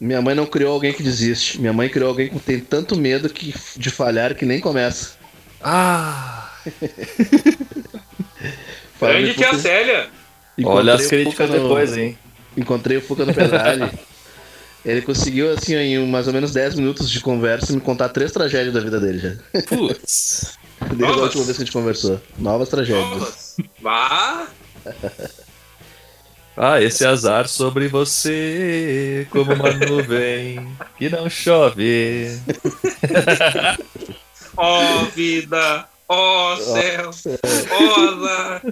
Minha 0.00 0.22
mãe 0.22 0.34
não 0.34 0.46
criou 0.46 0.72
alguém 0.72 0.92
que 0.92 1.02
desiste. 1.02 1.60
Minha 1.60 1.72
mãe 1.74 1.88
criou 1.90 2.08
alguém 2.08 2.28
que 2.30 2.38
tem 2.40 2.58
tanto 2.58 2.96
medo 2.96 3.28
que, 3.28 3.54
de 3.76 3.90
falhar 3.90 4.34
que 4.34 4.44
nem 4.46 4.60
começa. 4.60 5.12
Ah, 5.62 6.50
Grande 9.08 9.34
tia 9.34 9.46
Fuca, 9.48 9.58
Célia. 9.58 10.06
olha 10.64 10.94
as 10.94 11.06
críticas 11.06 11.48
no- 11.50 11.60
depois, 11.60 11.96
hein? 11.96 12.18
Encontrei 12.56 12.96
o 12.98 13.02
Fuca 13.02 13.24
no 13.24 13.34
Pedralho. 13.34 13.90
Ele 14.84 15.00
conseguiu, 15.00 15.52
assim, 15.52 15.76
em 15.76 16.04
mais 16.08 16.26
ou 16.26 16.32
menos 16.32 16.52
10 16.52 16.74
minutos 16.74 17.08
de 17.08 17.20
conversa, 17.20 17.72
me 17.72 17.80
contar 17.80 18.08
três 18.08 18.32
tragédias 18.32 18.74
da 18.74 18.80
vida 18.80 18.98
dele 18.98 19.18
já. 19.18 19.62
Putz. 19.68 20.58
Desde 20.82 21.04
a 21.04 21.08
Novas? 21.08 21.22
última 21.22 21.44
vez 21.44 21.56
que 21.56 21.62
a 21.62 21.64
gente 21.66 21.72
conversou. 21.72 22.20
Novas 22.36 22.68
tragédias. 22.68 23.06
Novas. 23.08 23.56
Vá. 23.80 24.46
Ah, 26.54 26.82
esse 26.82 27.02
azar 27.06 27.48
sobre 27.48 27.88
você, 27.88 29.26
como 29.30 29.54
uma 29.54 29.72
nuvem 29.72 30.68
que 30.98 31.08
não 31.08 31.30
chove. 31.30 32.28
Ó 34.54 35.04
vida. 35.16 35.86
Ó 36.14 36.56
céu. 36.56 37.10
Ó 37.70 38.00
azar. 38.10 38.62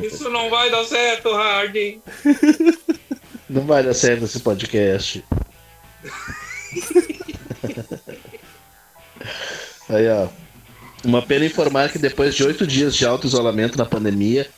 Isso 0.00 0.30
não 0.30 0.48
vai 0.48 0.70
dar 0.70 0.84
certo, 0.84 1.32
Harding. 1.32 2.00
Não 3.50 3.62
vai 3.62 3.82
dar 3.82 3.94
certo 3.94 4.24
esse 4.24 4.38
podcast. 4.38 5.24
Aí, 9.88 10.08
ó. 10.08 10.28
Uma 11.04 11.20
pena 11.20 11.44
informar 11.44 11.90
que 11.90 11.98
depois 11.98 12.34
de 12.34 12.44
oito 12.44 12.64
dias 12.64 12.94
de 12.94 13.04
auto-isolamento 13.04 13.76
na 13.76 13.84
pandemia, 13.84 14.48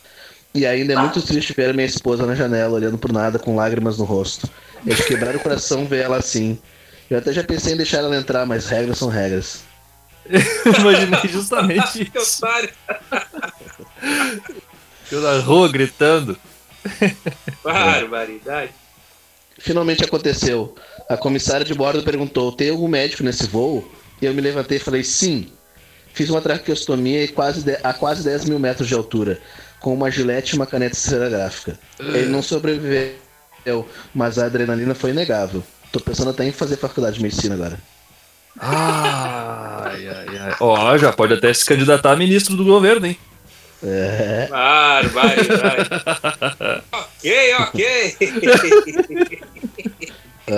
e 0.55 0.67
ainda 0.67 0.93
é 0.93 0.97
muito 0.97 1.23
triste 1.23 1.55
ver 1.57 1.75
minha 1.75 1.87
esposa 1.87 2.27
na 2.27 2.35
janela, 2.35 2.75
olhando 2.75 2.99
por 2.99 3.13
nada, 3.13 3.39
com 3.39 3.57
lágrimas 3.57 3.97
no 3.97 4.05
rosto. 4.05 4.49
É 4.87 4.95
de 4.95 5.03
quebrar 5.05 5.35
o 5.35 5.41
coração 5.41 5.87
ver 5.87 6.05
ela 6.05 6.19
assim. 6.19 6.59
Eu 7.11 7.19
até 7.19 7.33
já 7.33 7.43
pensei 7.43 7.73
em 7.73 7.77
deixar 7.77 7.99
ela 7.99 8.17
entrar, 8.17 8.45
mas 8.45 8.69
regras 8.69 8.99
são 8.99 9.09
regras. 9.09 9.65
Imaginei 10.81 11.31
justamente 11.31 12.11
isso. 12.15 12.41
Eu 15.11 15.21
na 15.21 15.39
rua 15.41 15.69
gritando. 15.69 16.37
Barbaridade. 17.63 18.71
Finalmente 19.59 20.05
aconteceu. 20.05 20.75
A 21.09 21.17
comissária 21.17 21.65
de 21.65 21.75
bordo 21.75 22.03
perguntou: 22.03 22.53
tem 22.53 22.71
algum 22.71 22.89
médico 22.89 23.23
nesse 23.23 23.47
voo? 23.47 23.91
E 24.21 24.27
eu 24.27 24.35
me 24.35 24.41
levantei 24.41 24.79
e 24.79 24.81
falei: 24.81 25.03
sim. 25.05 25.51
Fiz 26.13 26.31
uma 26.31 26.41
traqueostomia 26.41 27.29
quase 27.29 27.63
de- 27.63 27.79
a 27.83 27.93
quase 27.93 28.25
10 28.25 28.47
mil 28.47 28.59
metros 28.59 28.89
de 28.89 28.95
altura, 28.95 29.39
com 29.81 29.93
uma 29.93 30.11
gilete 30.11 30.55
e 30.55 30.57
uma 30.57 30.67
caneta 30.67 30.97
esferográfica. 30.97 31.79
Ele 31.99 32.27
não 32.31 32.43
sobreviveu, 32.43 33.13
mas 34.15 34.39
a 34.39 34.47
adrenalina 34.47 34.95
foi 34.95 35.11
inegável. 35.11 35.63
Tô 35.93 36.01
pensando 36.01 36.31
até 36.31 36.45
em 36.47 36.53
fazer 36.53 36.79
faculdade 36.79 37.17
de 37.19 37.23
medicina 37.23 37.55
agora. 37.55 37.79
Ai, 38.59 40.09
ai, 40.09 40.39
ai. 40.39 40.57
Ó, 40.61 40.97
já 40.99 41.13
pode 41.13 41.35
até 41.35 41.53
se 41.53 41.65
candidatar 41.65 42.13
a 42.13 42.17
ministro 42.17 42.57
do 42.57 42.65
governo, 42.65 43.07
hein? 43.07 43.19
É. 43.83 44.49
Barbaridade. 44.49 45.89
ok, 46.93 47.55
ok. 47.61 48.17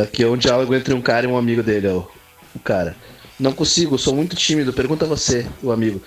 Aqui 0.03 0.23
é 0.23 0.29
um 0.29 0.37
diálogo 0.37 0.75
entre 0.75 0.95
um 0.95 1.01
cara 1.01 1.27
e 1.27 1.29
um 1.29 1.37
amigo 1.37 1.63
dele, 1.63 1.89
ó. 1.89 2.05
O 2.55 2.59
cara. 2.61 2.95
Não 3.39 3.53
consigo, 3.53 3.99
sou 3.99 4.15
muito 4.15 4.37
tímido. 4.37 4.73
Pergunta 4.73 5.07
você, 5.07 5.47
o 5.63 5.71
amigo. 5.71 6.03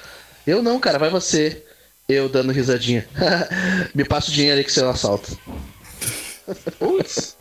Eu 0.46 0.62
não, 0.62 0.80
cara, 0.80 1.00
vai 1.00 1.10
você. 1.10 1.64
Eu 2.08 2.28
dando 2.28 2.52
risadinha. 2.52 3.08
Me 3.96 4.04
passa 4.04 4.30
o 4.30 4.34
dinheiro 4.34 4.58
aí 4.58 4.64
que 4.64 4.72
você 4.72 4.82
não 4.82 4.90
assalta. 4.90 5.32
Putz. 6.78 7.38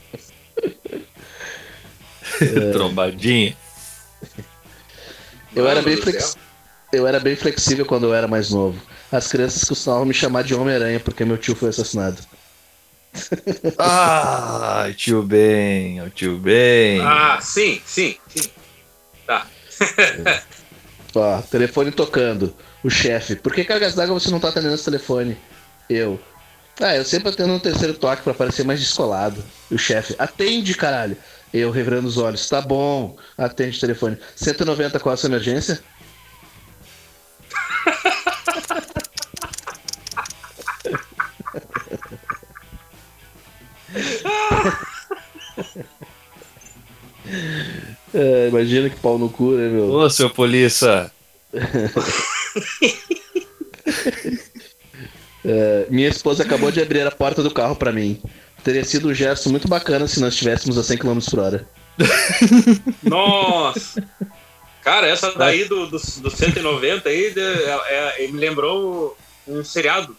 Trombadinha. 2.72 3.56
Eu 5.54 5.68
era, 5.68 5.82
bem 5.82 5.96
do 5.96 6.02
flex... 6.02 6.24
céu. 6.24 6.40
eu 6.92 7.06
era 7.06 7.18
bem 7.18 7.34
flexível 7.34 7.84
quando 7.84 8.04
eu 8.04 8.14
era 8.14 8.28
mais 8.28 8.50
novo. 8.50 8.80
As 9.10 9.28
crianças 9.28 9.64
costumavam 9.64 10.04
me 10.06 10.14
chamar 10.14 10.42
de 10.42 10.54
Homem-Aranha 10.54 11.00
porque 11.00 11.24
meu 11.24 11.36
tio 11.36 11.56
foi 11.56 11.70
assassinado. 11.70 12.22
Ai, 13.78 14.94
tio 14.94 15.22
bem, 15.22 16.00
o 16.02 16.10
tio 16.10 16.38
bem. 16.38 17.00
Ah, 17.00 17.38
sim, 17.40 17.80
sim, 17.84 18.16
sim. 18.28 18.48
Tá. 19.26 19.46
Ó, 21.14 21.42
telefone 21.42 21.90
tocando. 21.90 22.54
O 22.82 22.88
chefe. 22.88 23.36
Por 23.36 23.52
que 23.52 23.64
cargas 23.64 23.94
d'água 23.94 24.18
você 24.18 24.30
não 24.30 24.40
tá 24.40 24.48
atendendo 24.48 24.74
esse 24.74 24.84
telefone? 24.84 25.36
Eu. 25.88 26.20
Ah, 26.80 26.96
eu 26.96 27.04
sempre 27.04 27.28
atendo 27.28 27.52
no 27.52 27.60
terceiro 27.60 27.92
toque 27.92 28.22
pra 28.22 28.32
parecer 28.32 28.64
mais 28.64 28.80
descolado. 28.80 29.44
O 29.70 29.76
chefe. 29.76 30.14
Atende, 30.18 30.74
caralho. 30.74 31.16
Eu 31.52 31.70
revirando 31.70 32.08
os 32.08 32.16
olhos. 32.16 32.48
Tá 32.48 32.60
bom. 32.60 33.16
Atende 33.36 33.76
o 33.76 33.80
telefone. 33.80 34.16
190 34.34 34.98
qual 34.98 35.12
a 35.12 35.16
sua 35.16 35.28
emergência? 35.28 35.80
É, 48.12 48.48
imagina 48.48 48.90
que 48.90 48.96
pau 48.96 49.18
no 49.18 49.30
cu, 49.30 49.52
né, 49.52 49.68
meu? 49.68 49.88
Ô, 49.88 50.10
seu 50.10 50.28
polícia. 50.28 51.10
É, 55.52 55.86
minha 55.90 56.08
esposa 56.08 56.44
acabou 56.44 56.70
de 56.70 56.80
abrir 56.80 57.04
a 57.06 57.10
porta 57.10 57.42
do 57.42 57.50
carro 57.50 57.74
pra 57.74 57.90
mim. 57.90 58.22
Teria 58.62 58.84
sido 58.84 59.08
um 59.08 59.14
gesto 59.14 59.50
muito 59.50 59.66
bacana 59.66 60.06
se 60.06 60.20
nós 60.20 60.34
estivéssemos 60.34 60.78
a 60.78 60.82
100 60.84 60.98
km 60.98 61.18
por 61.28 61.38
hora. 61.40 61.66
Nossa. 63.02 64.02
Cara, 64.82 65.06
essa 65.08 65.32
daí 65.36 65.64
do, 65.64 65.86
do, 65.86 65.98
do 65.98 66.30
190 66.30 67.08
aí 67.08 67.30
de- 67.32 67.40
é- 67.40 68.24
é- 68.24 68.28
me 68.28 68.38
lembrou 68.38 69.16
um 69.46 69.64
seriado. 69.64 70.16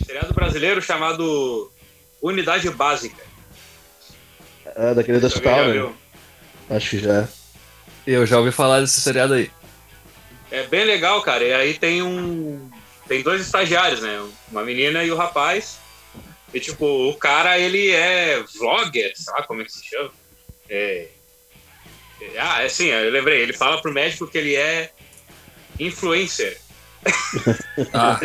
Um 0.00 0.04
seriado 0.06 0.32
brasileiro 0.34 0.80
chamado 0.80 1.70
Unidade 2.20 2.68
Básica. 2.70 3.22
Ah, 4.74 4.94
daquele 4.94 5.18
do 5.18 5.26
Alguém 5.26 5.36
hospital, 5.38 5.66
né? 5.66 5.72
viu? 5.72 5.94
Acho 6.70 6.90
que 6.90 6.98
já. 6.98 7.28
Eu 8.06 8.24
já 8.26 8.38
ouvi 8.38 8.50
falar 8.50 8.80
desse 8.80 9.00
seriado 9.00 9.34
aí. 9.34 9.50
É 10.50 10.64
bem 10.66 10.84
legal, 10.84 11.20
cara. 11.22 11.44
E 11.44 11.52
aí 11.52 11.74
tem 11.74 12.02
um. 12.02 12.70
Tem 13.08 13.22
dois 13.22 13.40
estagiários, 13.42 14.00
né? 14.00 14.24
Uma 14.50 14.62
menina 14.62 15.02
e 15.04 15.10
o 15.10 15.16
rapaz. 15.16 15.78
E 16.54 16.60
tipo, 16.60 16.84
o 17.08 17.14
cara, 17.14 17.58
ele 17.58 17.90
é 17.90 18.42
vlogger, 18.58 19.12
sei 19.16 19.32
lá 19.32 19.42
como 19.44 19.62
é 19.62 19.64
que 19.64 19.72
se 19.72 19.84
chama. 19.84 20.10
É. 20.68 21.08
é- 22.20 22.38
Ah, 22.38 22.62
é 22.62 22.68
sim, 22.68 22.86
eu 22.86 23.10
lembrei. 23.10 23.40
Ele 23.40 23.52
fala 23.52 23.80
pro 23.80 23.92
médico 23.92 24.26
que 24.26 24.38
ele 24.38 24.54
é 24.54 24.90
influencer. 25.78 26.58
Ah. 27.92 28.20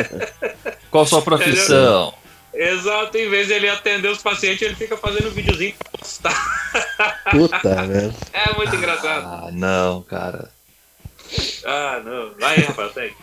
Qual 0.90 1.04
sua 1.06 1.22
profissão? 1.22 2.14
Exato, 2.54 3.16
em 3.16 3.28
vez 3.28 3.46
de 3.48 3.54
ele 3.54 3.68
atender 3.68 4.08
os 4.08 4.22
pacientes, 4.22 4.62
ele 4.62 4.74
fica 4.74 4.96
fazendo 4.96 5.28
um 5.28 5.32
videozinho 5.32 5.74
pra 5.78 5.90
postar. 5.98 7.24
Puta, 7.30 7.86
velho. 7.86 8.14
É 8.32 8.52
muito 8.54 8.74
engraçado. 8.76 9.24
Ah, 9.26 9.50
não, 9.52 10.02
cara. 10.02 10.50
Ah, 11.64 12.00
não. 12.04 12.34
Vai 12.38 12.56
aí, 12.56 12.62
Rafael, 12.62 12.90
tem. 12.90 13.14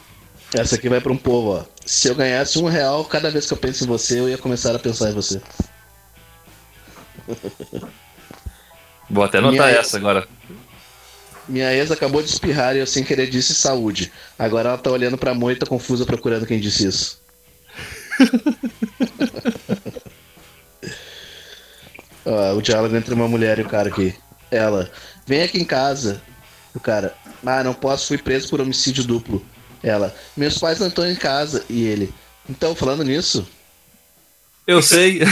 Essa 0.58 0.76
aqui 0.76 0.88
vai 0.88 1.02
pra 1.02 1.12
um 1.12 1.18
povo, 1.18 1.60
ó. 1.60 1.66
Se 1.86 2.08
eu 2.08 2.16
ganhasse 2.16 2.58
um 2.58 2.66
real 2.66 3.04
cada 3.06 3.30
vez 3.30 3.46
que 3.46 3.54
eu 3.54 3.58
penso 3.58 3.84
em 3.84 3.88
você, 3.88 4.20
eu 4.20 4.30
ia 4.30 4.38
começar 4.38 4.74
a 4.76 4.80
pensar 4.80 5.10
em 5.10 5.14
você. 5.14 5.42
Vou 9.10 9.24
até 9.24 9.38
anotar 9.40 9.68
Minha- 9.68 9.80
essa 9.80 9.98
agora. 9.98 10.28
Minha 11.48 11.72
ex 11.74 11.92
acabou 11.92 12.24
de 12.24 12.30
espirrar 12.30 12.76
e 12.76 12.80
eu 12.80 12.88
sem 12.88 13.04
querer 13.04 13.30
disse 13.30 13.54
saúde. 13.54 14.12
Agora 14.40 14.70
ela 14.70 14.78
tá 14.80 14.90
olhando 14.90 15.16
pra 15.18 15.34
moita 15.34 15.66
confusa 15.66 16.06
procurando 16.06 16.46
quem 16.48 16.60
disse 16.60 16.88
isso. 16.88 17.22
Ó, 22.26 22.54
o 22.56 22.62
diálogo 22.62 22.96
entre 22.96 23.14
uma 23.14 23.28
mulher 23.28 23.60
e 23.60 23.62
o 23.62 23.70
cara 23.70 23.90
aqui. 23.90 24.16
Ela, 24.50 24.90
vem 25.28 25.44
aqui 25.44 25.60
em 25.60 25.66
casa. 25.66 26.20
O 26.74 26.80
cara, 26.80 27.14
ah, 27.46 27.64
não 27.64 27.76
posso, 27.76 28.08
fui 28.08 28.18
preso 28.18 28.50
por 28.50 28.60
homicídio 28.60 29.04
duplo. 29.04 29.46
Ela, 29.86 30.16
meus 30.36 30.58
pais 30.58 30.80
não 30.80 30.88
estão 30.88 31.08
em 31.08 31.16
casa. 31.16 31.64
E 31.70 31.86
ele, 31.86 32.12
então, 32.50 32.74
falando 32.74 33.04
nisso, 33.04 33.48
Eu 34.66 34.82
sei. 34.82 35.20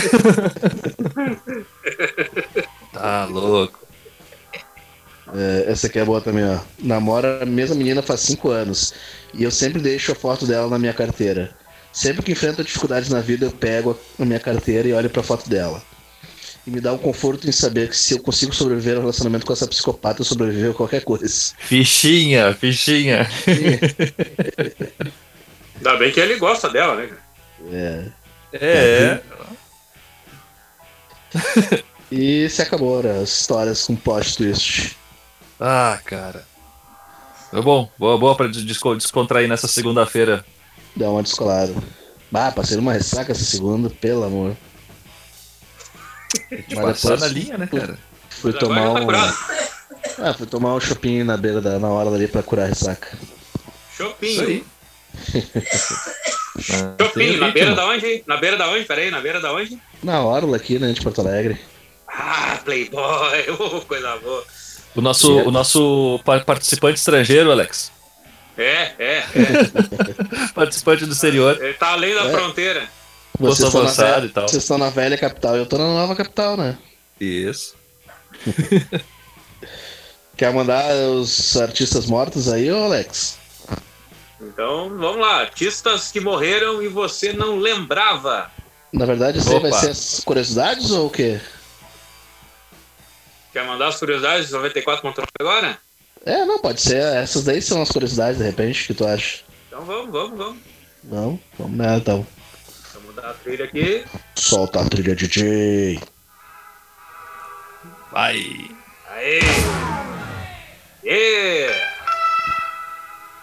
tá 2.94 3.26
louco. 3.26 3.80
É, 5.36 5.72
essa 5.72 5.88
aqui 5.88 5.98
é 5.98 6.06
boa 6.06 6.22
também, 6.22 6.46
ó. 6.46 6.60
Namora 6.78 7.42
a 7.42 7.46
mesma 7.46 7.76
menina 7.76 8.04
faz 8.04 8.20
5 8.20 8.50
anos. 8.50 8.94
E 9.34 9.44
eu 9.44 9.50
sempre 9.50 9.82
deixo 9.82 10.12
a 10.12 10.16
foto 10.16 10.46
dela 10.46 10.70
na 10.70 10.78
minha 10.78 10.94
carteira. 10.94 11.58
Sempre 11.92 12.22
que 12.22 12.32
enfrento 12.32 12.64
dificuldades 12.64 13.10
na 13.10 13.22
vida, 13.22 13.46
eu 13.46 13.52
pego 13.52 14.00
a 14.20 14.26
minha 14.26 14.40
carteira 14.40 14.88
e 14.88 14.94
olho 14.94 15.10
pra 15.10 15.24
foto 15.24 15.50
dela. 15.50 15.82
E 16.66 16.72
me 16.72 16.80
dá 16.80 16.94
um 16.94 16.98
conforto 16.98 17.48
em 17.48 17.52
saber 17.52 17.90
que 17.90 17.98
se 17.98 18.14
eu 18.14 18.20
consigo 18.22 18.56
sobreviver 18.56 18.96
ao 18.96 19.02
relacionamento 19.02 19.46
com 19.46 19.52
essa 19.52 19.68
psicopata, 19.68 20.22
eu 20.22 20.26
sobrevivo 20.26 20.72
a 20.72 20.74
qualquer 20.74 21.04
coisa. 21.04 21.54
Fichinha, 21.60 22.54
fichinha. 22.54 23.28
Ainda 25.76 25.98
bem 25.98 26.12
que 26.12 26.20
ele 26.20 26.38
gosta 26.38 26.70
dela, 26.70 26.96
né? 26.96 27.08
cara? 27.08 27.22
É. 27.72 28.06
É, 28.54 29.20
E 32.12 32.48
se 32.48 32.62
acabou, 32.62 33.02
né? 33.02 33.22
As 33.22 33.30
histórias 33.42 33.88
com 33.88 33.96
plot 33.96 34.38
twist. 34.38 34.96
Ah, 35.60 36.00
cara. 36.06 36.46
É 37.52 37.60
bom, 37.62 37.90
boa, 37.98 38.18
boa 38.18 38.36
pra 38.36 38.48
desco- 38.48 38.96
descontrair 38.96 39.50
nessa 39.50 39.68
segunda-feira. 39.68 40.46
Dá 40.96 41.10
uma 41.10 41.24
descolada. 41.24 41.74
Ah, 42.32 42.52
passei 42.52 42.78
numa 42.78 42.94
ressaca 42.94 43.32
essa 43.32 43.44
segunda, 43.44 43.90
pelo 43.90 44.24
amor. 44.24 44.56
Mas 46.52 46.76
Passar 46.76 47.16
depois 47.16 47.22
na 47.22 47.28
linha, 47.28 47.58
né, 47.58 47.68
cara? 47.68 47.98
fui 48.30 48.52
Mas 48.52 48.60
tomar 48.60 48.82
tá 48.82 48.92
um. 49.02 50.26
Ah, 50.26 50.34
fui 50.34 50.46
tomar 50.48 50.76
um 50.76 50.80
shopping 50.80 51.24
na 51.24 51.38
beira 51.38 51.62
da, 51.62 51.80
na 51.80 51.88
hora 51.90 52.10
ali 52.10 52.28
pra 52.28 52.44
curar 52.44 52.66
a 52.66 52.70
ressaca. 52.70 53.08
Aí. 54.22 54.64
Ah, 56.56 56.96
Shopping, 57.02 57.38
na 57.38 57.50
beira 57.50 57.74
da 57.74 57.88
onde? 57.88 58.24
Na 58.28 58.38
beira 58.38 58.56
da 58.58 58.70
onde? 58.70 58.86
Peraí, 58.86 59.10
na 59.10 59.20
beira 59.20 59.40
da 59.42 59.52
onde? 59.52 59.78
Na 60.04 60.22
Orla 60.24 60.58
aqui, 60.58 60.78
né, 60.78 60.92
de 60.92 61.02
Porto 61.02 61.20
Alegre. 61.22 61.60
Ah, 62.08 62.60
Playboy, 62.64 63.46
oh, 63.60 63.82
coisa 63.82 64.16
boa. 64.18 64.44
O 64.96 65.02
nosso, 65.02 65.36
o 65.40 65.50
nosso 65.52 66.20
pa- 66.24 66.40
participante 66.42 67.00
estrangeiro, 67.00 67.52
Alex. 67.52 67.92
É, 68.56 68.92
é, 69.00 69.18
é. 69.18 69.24
Participante 70.54 71.08
do 71.08 71.14
exterior. 71.14 71.58
Ele 71.60 71.74
tá 71.74 71.94
além 71.94 72.14
da 72.14 72.26
É. 72.26 72.32
fronteira. 72.32 72.88
Posto 73.38 73.66
estão 73.66 73.82
na 73.84 73.88
avançado 73.90 74.22
ve- 74.22 74.28
e 74.28 74.30
tal. 74.32 74.48
Vocês 74.48 74.64
estão 74.64 74.78
na 74.78 74.90
velha 74.90 75.18
capital, 75.18 75.56
eu 75.58 75.66
tô 75.66 75.78
na 75.78 75.86
nova 75.86 76.16
capital, 76.16 76.56
né? 76.58 76.78
Isso. 77.20 77.76
Quer 80.36 80.52
mandar 80.54 80.94
os 81.10 81.56
artistas 81.58 82.06
mortos 82.06 82.52
aí, 82.52 82.72
ô 82.72 82.84
Alex? 82.86 83.38
Então, 84.42 84.90
vamos 84.98 85.22
lá. 85.22 85.42
Artistas 85.42 86.12
que 86.12 86.20
morreram 86.20 86.82
e 86.82 86.88
você 86.88 87.32
não 87.34 87.58
lembrava. 87.58 88.52
Na 88.92 89.06
verdade, 89.06 89.40
isso 89.40 89.52
aí 89.52 89.60
vai 89.60 89.72
ser 89.72 89.90
as 89.92 90.22
curiosidades 90.24 90.92
ou 90.92 91.08
o 91.08 91.10
quê? 91.10 91.40
Quer 93.52 93.66
mandar 93.66 93.88
as 93.90 93.98
curiosidades 94.00 94.50
do 94.50 94.58
94 94.58 95.02
contra 95.02 95.26
agora? 95.40 95.78
É, 96.26 96.44
não, 96.46 96.60
pode 96.60 96.82
ser. 96.82 96.98
Essas 96.98 97.44
daí 97.44 97.62
são 97.62 97.82
as 97.82 97.90
curiosidades, 97.90 98.38
de 98.40 98.44
repente, 98.44 98.88
que 98.88 98.94
tu 98.94 99.06
acha. 99.06 99.42
Então 99.68 99.82
vamos, 99.86 100.12
vamos, 100.12 100.38
vamos. 100.38 100.58
Não? 101.04 101.40
Vamos 101.58 101.78
nela 101.78 101.98
então. 101.98 102.26
Mudar 103.24 103.30
a 103.30 103.34
trilha 103.36 103.66
aqui. 103.66 104.06
Solta 104.36 104.82
a 104.82 104.86
trilha, 104.90 105.16
DJ. 105.16 106.00
Vai. 108.12 108.70
Aê! 109.10 109.40
Yeah! 111.04 111.94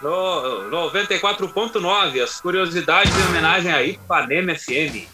No 0.01 0.69
94.9, 0.69 2.23
as 2.23 2.39
curiosidades 2.39 3.15
em 3.15 3.27
homenagem 3.29 3.71
a 3.71 3.83
Ipanema 3.83 4.55
FM. 4.55 5.07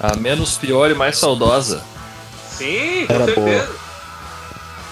A 0.00 0.16
menos 0.16 0.56
pior 0.58 0.90
e 0.90 0.94
mais 0.94 1.18
saudosa. 1.18 1.84
Sim, 2.50 3.06
com 3.06 3.12
Era 3.14 3.24
certeza. 3.26 3.76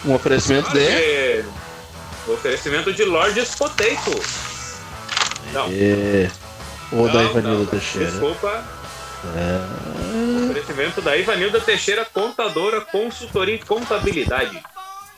Um 0.04 0.14
oferecimento 0.14 0.72
de. 0.72 0.80
Olha, 0.80 1.60
Oferecimento 2.28 2.92
de 2.92 3.04
Lordes 3.04 3.54
Potato. 3.54 4.20
Não, 5.52 5.66
É. 5.72 6.30
Ou 6.92 7.06
da 7.08 7.22
não, 7.22 7.30
Ivanildo 7.30 7.58
não, 7.58 7.66
Teixeira. 7.66 8.10
Desculpa. 8.10 8.64
É. 9.36 9.60
Oferecimento 10.50 11.00
da 11.02 11.16
Ivanilda 11.16 11.60
Teixeira, 11.60 12.04
contadora, 12.12 12.80
consultoria 12.80 13.54
e 13.56 13.58
contabilidade. 13.58 14.58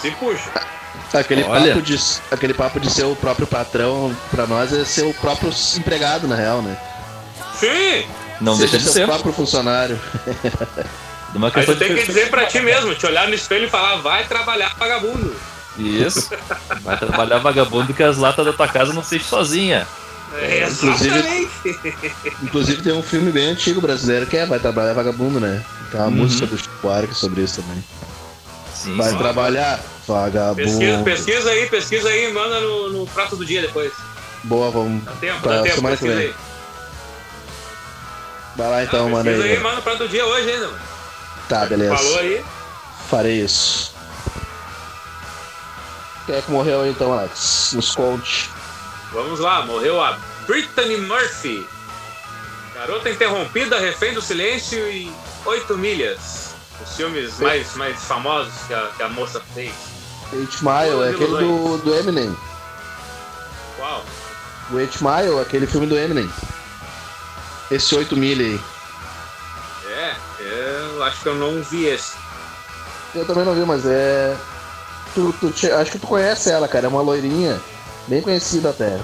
se 0.00 0.10
puxa. 0.12 0.48
aquele 1.12 1.42
Olha. 1.44 1.72
papo, 1.74 1.82
de, 1.82 1.98
aquele 2.30 2.54
papo 2.54 2.80
de 2.80 2.90
ser 2.90 3.04
o 3.04 3.16
próprio 3.16 3.46
patrão, 3.48 4.16
pra 4.30 4.46
nós 4.46 4.72
é 4.72 4.84
ser 4.84 5.02
o 5.06 5.14
próprio 5.14 5.52
empregado, 5.76 6.26
na 6.28 6.36
real, 6.36 6.62
né? 6.62 6.76
Sim! 7.58 8.06
Não 8.40 8.54
Seja 8.56 8.70
deixa 8.72 8.78
de 8.78 8.84
seu 8.84 8.92
ser. 8.92 9.06
próprio 9.06 9.32
funcionário. 9.32 9.98
Uma 11.34 11.50
Aí 11.54 11.66
tu 11.66 11.74
tem 11.76 11.94
que 11.94 12.04
dizer 12.06 12.30
pra 12.30 12.46
ti 12.46 12.60
mesmo, 12.60 12.94
te 12.94 13.04
olhar 13.06 13.26
no 13.28 13.34
espelho 13.34 13.66
e 13.66 13.70
falar, 13.70 13.96
vai 13.96 14.24
trabalhar 14.26 14.74
vagabundo. 14.78 15.34
Isso. 15.76 16.30
Vai 16.82 16.96
trabalhar 16.96 17.38
vagabundo 17.38 17.92
que 17.92 18.02
as 18.02 18.16
latas 18.16 18.46
da 18.46 18.52
tua 18.52 18.68
casa 18.68 18.92
não 18.92 19.02
se 19.02 19.18
sozinha. 19.18 19.86
É, 20.36 20.68
inclusive- 20.68 21.18
exatamente. 21.18 22.30
Inclusive 22.42 22.82
tem 22.82 22.92
um 22.92 23.02
filme 23.02 23.30
bem 23.32 23.50
antigo 23.50 23.80
brasileiro 23.80 24.26
que 24.26 24.36
é 24.36 24.46
Vai 24.46 24.58
Trabalhar 24.58 24.92
Vagabundo, 24.92 25.38
né? 25.40 25.64
Tem 25.90 26.00
uma 26.00 26.08
Uhum. 26.08 26.14
música 26.14 26.46
do 26.46 26.56
Chico 26.58 26.74
Buarque 26.82 27.14
sobre 27.14 27.42
isso 27.42 27.60
também. 27.62 27.84
Sim, 28.74 28.96
Vai 28.96 29.10
sim. 29.10 29.18
trabalhar, 29.18 29.80
vagabundo. 30.06 30.56
Pesquisa, 30.64 31.02
pesquisa 31.04 31.50
aí, 31.50 31.66
pesquisa 31.68 32.08
aí 32.08 32.30
e 32.30 32.32
manda 32.32 32.60
no, 32.60 32.90
no 32.90 33.06
prato 33.08 33.36
do 33.36 33.44
dia 33.44 33.62
depois. 33.62 33.92
Boa, 34.44 34.70
vamos. 34.70 35.04
Dá 35.04 35.12
tempo, 35.12 35.40
Pra 35.40 35.56
dá 35.56 35.62
tempo, 35.62 35.82
pesquisa 35.82 36.18
aí. 36.18 36.34
Vai 38.56 38.70
lá 38.70 38.84
então, 38.84 39.06
Ah, 39.06 39.10
mano. 39.10 39.24
pesquisa 39.24 39.44
aí, 39.46 39.52
Aí. 39.56 39.60
manda 39.62 39.76
no 39.76 39.82
prato 39.82 39.98
do 39.98 40.08
dia 40.08 40.24
hoje 40.26 40.50
ainda, 40.50 40.66
mano. 40.66 40.93
Tá, 41.48 41.66
beleza. 41.66 41.96
Falou 41.96 42.18
aí. 42.18 42.44
Farei 43.08 43.40
isso. 43.42 43.92
Quem 46.26 46.36
é 46.36 46.42
que 46.42 46.50
morreu 46.50 46.82
aí 46.82 46.90
então, 46.90 47.12
Alex? 47.12 47.72
Nos 47.74 47.94
conte. 47.94 48.50
Vamos 49.12 49.40
lá, 49.40 49.64
morreu 49.66 50.02
a 50.02 50.18
Brittany 50.46 50.96
Murphy. 50.96 51.66
Garota 52.74 53.10
interrompida, 53.10 53.78
refém 53.78 54.14
do 54.14 54.22
silêncio 54.22 54.90
e 54.90 55.12
oito 55.44 55.76
milhas. 55.76 56.54
Os 56.82 56.96
filmes 56.96 57.38
mais, 57.38 57.74
mais 57.76 58.02
famosos 58.02 58.52
que 58.66 58.74
a, 58.74 58.90
que 58.96 59.02
a 59.02 59.08
moça 59.08 59.40
fez. 59.54 59.72
Eight 60.32 60.64
Mile 60.64 61.02
é 61.04 61.10
aquele 61.10 61.30
do, 61.30 61.78
do 61.78 61.94
Eminem. 61.94 62.36
Qual? 63.76 64.04
O 64.70 64.80
Eight 64.80 64.98
Mile 65.04 65.38
é 65.38 65.42
aquele 65.42 65.66
filme 65.66 65.86
do 65.86 65.96
Eminem. 65.96 66.28
Esse 67.70 67.94
8 67.94 68.16
milha 68.16 68.44
aí. 68.44 68.60
Eu 70.54 71.02
acho 71.04 71.20
que 71.22 71.28
eu 71.28 71.34
não 71.34 71.62
vi 71.62 71.86
esse. 71.86 72.12
Eu 73.14 73.24
também 73.26 73.44
não 73.44 73.54
vi, 73.54 73.60
mas 73.64 73.84
é. 73.86 74.36
Tu, 75.14 75.32
tu 75.40 75.50
te- 75.50 75.70
acho 75.70 75.90
que 75.92 75.98
tu 75.98 76.06
conhece 76.06 76.50
ela, 76.50 76.66
cara. 76.68 76.86
É 76.86 76.88
uma 76.88 77.02
loirinha. 77.02 77.60
Bem 78.08 78.20
conhecida 78.20 78.70
até. 78.70 78.98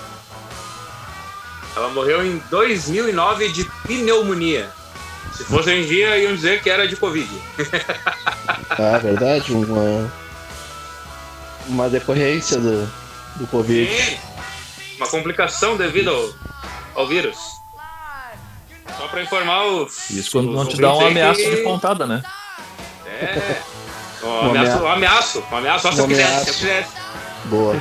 Ela 1.76 1.88
morreu 1.90 2.24
em 2.26 2.38
2009 2.50 3.48
de 3.50 3.64
pneumonia. 3.86 4.70
Se 5.36 5.44
fosse 5.44 5.70
em 5.70 5.86
dia, 5.86 6.18
iam 6.18 6.34
dizer 6.34 6.60
que 6.62 6.68
era 6.70 6.86
de 6.88 6.96
Covid. 6.96 7.28
Ah, 8.70 8.98
verdade? 8.98 9.52
Uma. 9.52 10.10
Uma 11.68 11.88
decorrência 11.88 12.58
do, 12.58 12.84
do 13.36 13.46
Covid. 13.46 13.90
Sim, 13.92 14.18
uma 14.96 15.06
complicação 15.06 15.76
devido 15.76 16.10
ao, 16.10 16.30
ao 17.02 17.06
vírus. 17.06 17.36
Só 18.96 19.09
pra 19.09 19.22
informar 19.22 19.64
os. 19.66 20.11
Isso 20.11 20.31
quando 20.33 20.50
os 20.50 20.55
não 20.57 20.66
te 20.66 20.76
dá 20.81 20.94
um 20.94 21.00
aí 21.00 21.07
ameaço 21.09 21.40
que- 21.40 21.50
de 21.57 21.62
pontada, 21.62 22.07
né? 22.07 22.22
É. 23.07 23.61
Um 24.22 24.26
Um 24.29 24.50
ameaço, 24.50 24.76
amea- 24.79 24.92
ameaço, 24.92 25.44
um 25.50 25.57
ameaço, 25.57 25.83
só 25.88 25.92
se 25.92 26.00
Um 26.00 26.05
eu 26.05 26.09
quisesse, 26.09 26.44
se 26.44 26.48
eu 26.50 26.55
quisesse. 26.55 26.90
Boa. 27.46 27.74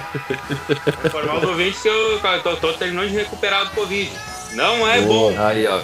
Informar 1.06 1.38
os 1.38 1.44
ouvintes 1.44 1.82
que 1.82 1.88
eu, 1.90 2.20
tô, 2.44 2.56
tô 2.56 2.74
terminando 2.74 3.10
de 3.10 3.16
recuperar 3.16 3.66
do 3.66 3.72
Covid. 3.72 4.10
Não 4.54 4.88
é 4.88 5.02
Boa. 5.02 5.32
bom. 5.34 5.46
Aí, 5.46 5.68
ó. 5.68 5.82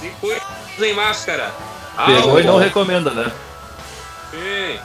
Se 0.00 0.08
cuide, 0.20 0.40
usem 0.76 0.92
máscara. 0.92 1.52
Pegou 2.04 2.16
Álcool. 2.22 2.40
e 2.40 2.44
não 2.44 2.58
recomenda, 2.58 3.10
né? 3.10 3.32
Sim. 4.30 4.80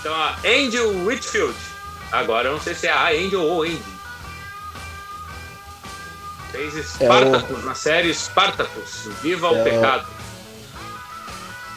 Então 0.00 0.14
a 0.14 0.36
Angel 0.44 0.88
Whitfield. 1.04 1.54
Agora 2.12 2.48
eu 2.48 2.52
não 2.54 2.60
sei 2.60 2.74
se 2.74 2.86
é 2.86 2.92
a 2.92 3.08
Angel 3.08 3.42
ou 3.42 3.62
Andy. 3.62 3.82
Fez 6.50 6.74
Spartacus 6.86 7.64
na 7.64 7.74
série 7.74 8.12
Spartacus. 8.14 9.08
Viva 9.22 9.48
É 9.48 9.50
o 9.50 9.60
o- 9.60 9.64
pecado. 9.64 10.06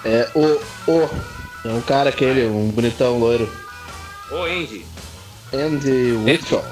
É 0.05 0.29
o. 0.33 0.61
O. 0.91 1.09
É 1.63 1.67
um 1.69 1.81
cara 1.81 2.09
aquele, 2.09 2.47
um 2.47 2.69
bonitão 2.69 3.19
loiro. 3.19 3.51
Ô 4.31 4.43
Andy. 4.43 4.85
Andy 5.53 6.13
Whitfield. 6.13 6.65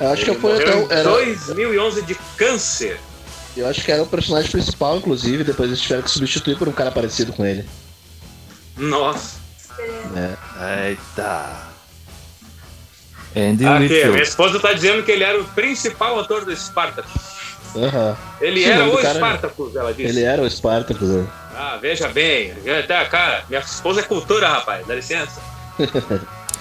Eu 0.00 0.10
acho 0.10 0.24
que 0.24 0.30
Ele 0.30 0.40
foi 0.40 0.52
morreu 0.52 0.68
até. 0.68 0.78
em 0.78 0.82
o- 0.86 0.92
Era, 0.92 1.10
2011 1.10 2.02
de 2.02 2.14
câncer. 2.36 2.98
eu 3.56 3.68
acho 3.68 3.82
que 3.84 3.92
era 3.92 4.02
o 4.02 4.06
personagem 4.06 4.50
principal, 4.50 4.96
inclusive. 4.96 5.44
Depois 5.44 5.68
eles 5.68 5.80
tiveram 5.80 6.02
que 6.02 6.10
substituir 6.10 6.56
por 6.58 6.68
um 6.68 6.72
cara 6.72 6.90
parecido 6.90 7.32
com 7.32 7.44
ele. 7.44 7.68
Nossa. 8.76 9.36
É. 10.16 10.88
Eita. 10.88 11.65
Andy 13.36 13.66
Aqui, 13.66 13.78
minha 13.78 13.78
Whitfield. 13.80 14.22
esposa 14.22 14.58
tá 14.60 14.72
dizendo 14.72 15.02
que 15.02 15.12
ele 15.12 15.22
era 15.24 15.38
o 15.40 15.44
principal 15.44 16.18
ator 16.18 16.44
do 16.44 16.56
Spartacus. 16.56 17.12
Aham. 17.76 18.16
Ele 18.40 18.62
Sim, 18.64 18.70
era 18.70 18.84
o 18.88 18.96
cara- 18.96 19.14
Spartacus, 19.14 19.76
ela 19.76 19.92
disse. 19.92 20.08
Ele 20.08 20.22
era 20.24 20.40
o 20.42 20.48
Spartacus. 20.50 21.08
né? 21.08 21.26
Ah, 21.54 21.78
veja 21.80 22.08
bem. 22.08 22.52
Até, 22.82 23.04
cara, 23.04 23.44
minha 23.48 23.60
esposa 23.60 24.00
é 24.00 24.02
cultura, 24.04 24.48
rapaz. 24.48 24.86
Dá 24.86 24.94
licença. 24.94 25.40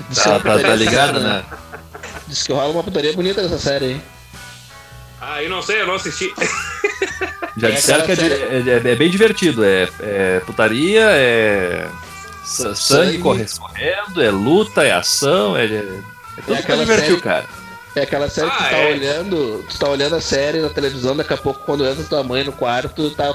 Diz 0.10 0.22
que 0.22 0.28
é 0.30 0.32
Tá, 0.34 0.40
tá, 0.40 0.60
tá 0.60 0.76
ligado, 0.76 1.14
bonita, 1.14 1.28
né? 1.30 1.46
Diz 2.28 2.44
que 2.44 2.52
rola 2.52 2.68
uma 2.74 2.84
putaria 2.84 3.14
bonita 3.14 3.42
nessa 3.42 3.58
série, 3.58 3.92
hein? 3.92 4.02
Ah, 5.22 5.42
eu 5.42 5.50
não 5.50 5.62
sei, 5.62 5.82
eu 5.82 5.88
não 5.88 5.96
assisti. 5.96 6.34
Já 7.58 7.70
É 7.70 7.72
disseram 7.72 8.06
que 8.06 8.12
é, 8.12 8.16
é- 8.16 8.92
é 8.92 8.96
bem 8.96 9.10
divertido. 9.10 9.64
É, 9.64 9.88
é 10.02 10.42
putaria, 10.46 11.06
é 11.12 11.88
sa- 12.44 12.76
sangue 12.76 13.06
Sangue. 13.14 13.18
corre- 13.20 13.44
escorrendo, 13.44 14.22
é 14.22 14.30
luta, 14.30 14.84
é 14.84 14.92
ação, 14.92 15.56
é, 15.56 15.66
é, 16.38 16.40
é 16.40 16.44
tudo 16.44 16.46
pra 16.46 16.60
aquela 16.60 16.86
série- 16.86 17.22
cara. 17.22 17.46
É 17.96 18.02
aquela 18.02 18.30
série 18.30 18.50
que 18.50 18.56
Ah, 18.56 18.66
tu 18.66 18.70
tá 18.72 18.78
é. 18.78 18.92
olhando, 18.92 19.66
tu 19.70 19.80
tá 19.80 19.88
olhando 19.90 20.16
a 20.16 20.22
série 20.22 20.60
na 20.60 20.70
televisão, 20.70 21.16
daqui 21.16 21.34
a 21.34 21.38
pouco 21.38 21.62
quando 21.66 21.86
entra 21.88 22.04
tua 22.04 22.24
mãe 22.24 22.44
no 22.44 22.52
quarto, 22.52 23.10
tá, 23.12 23.34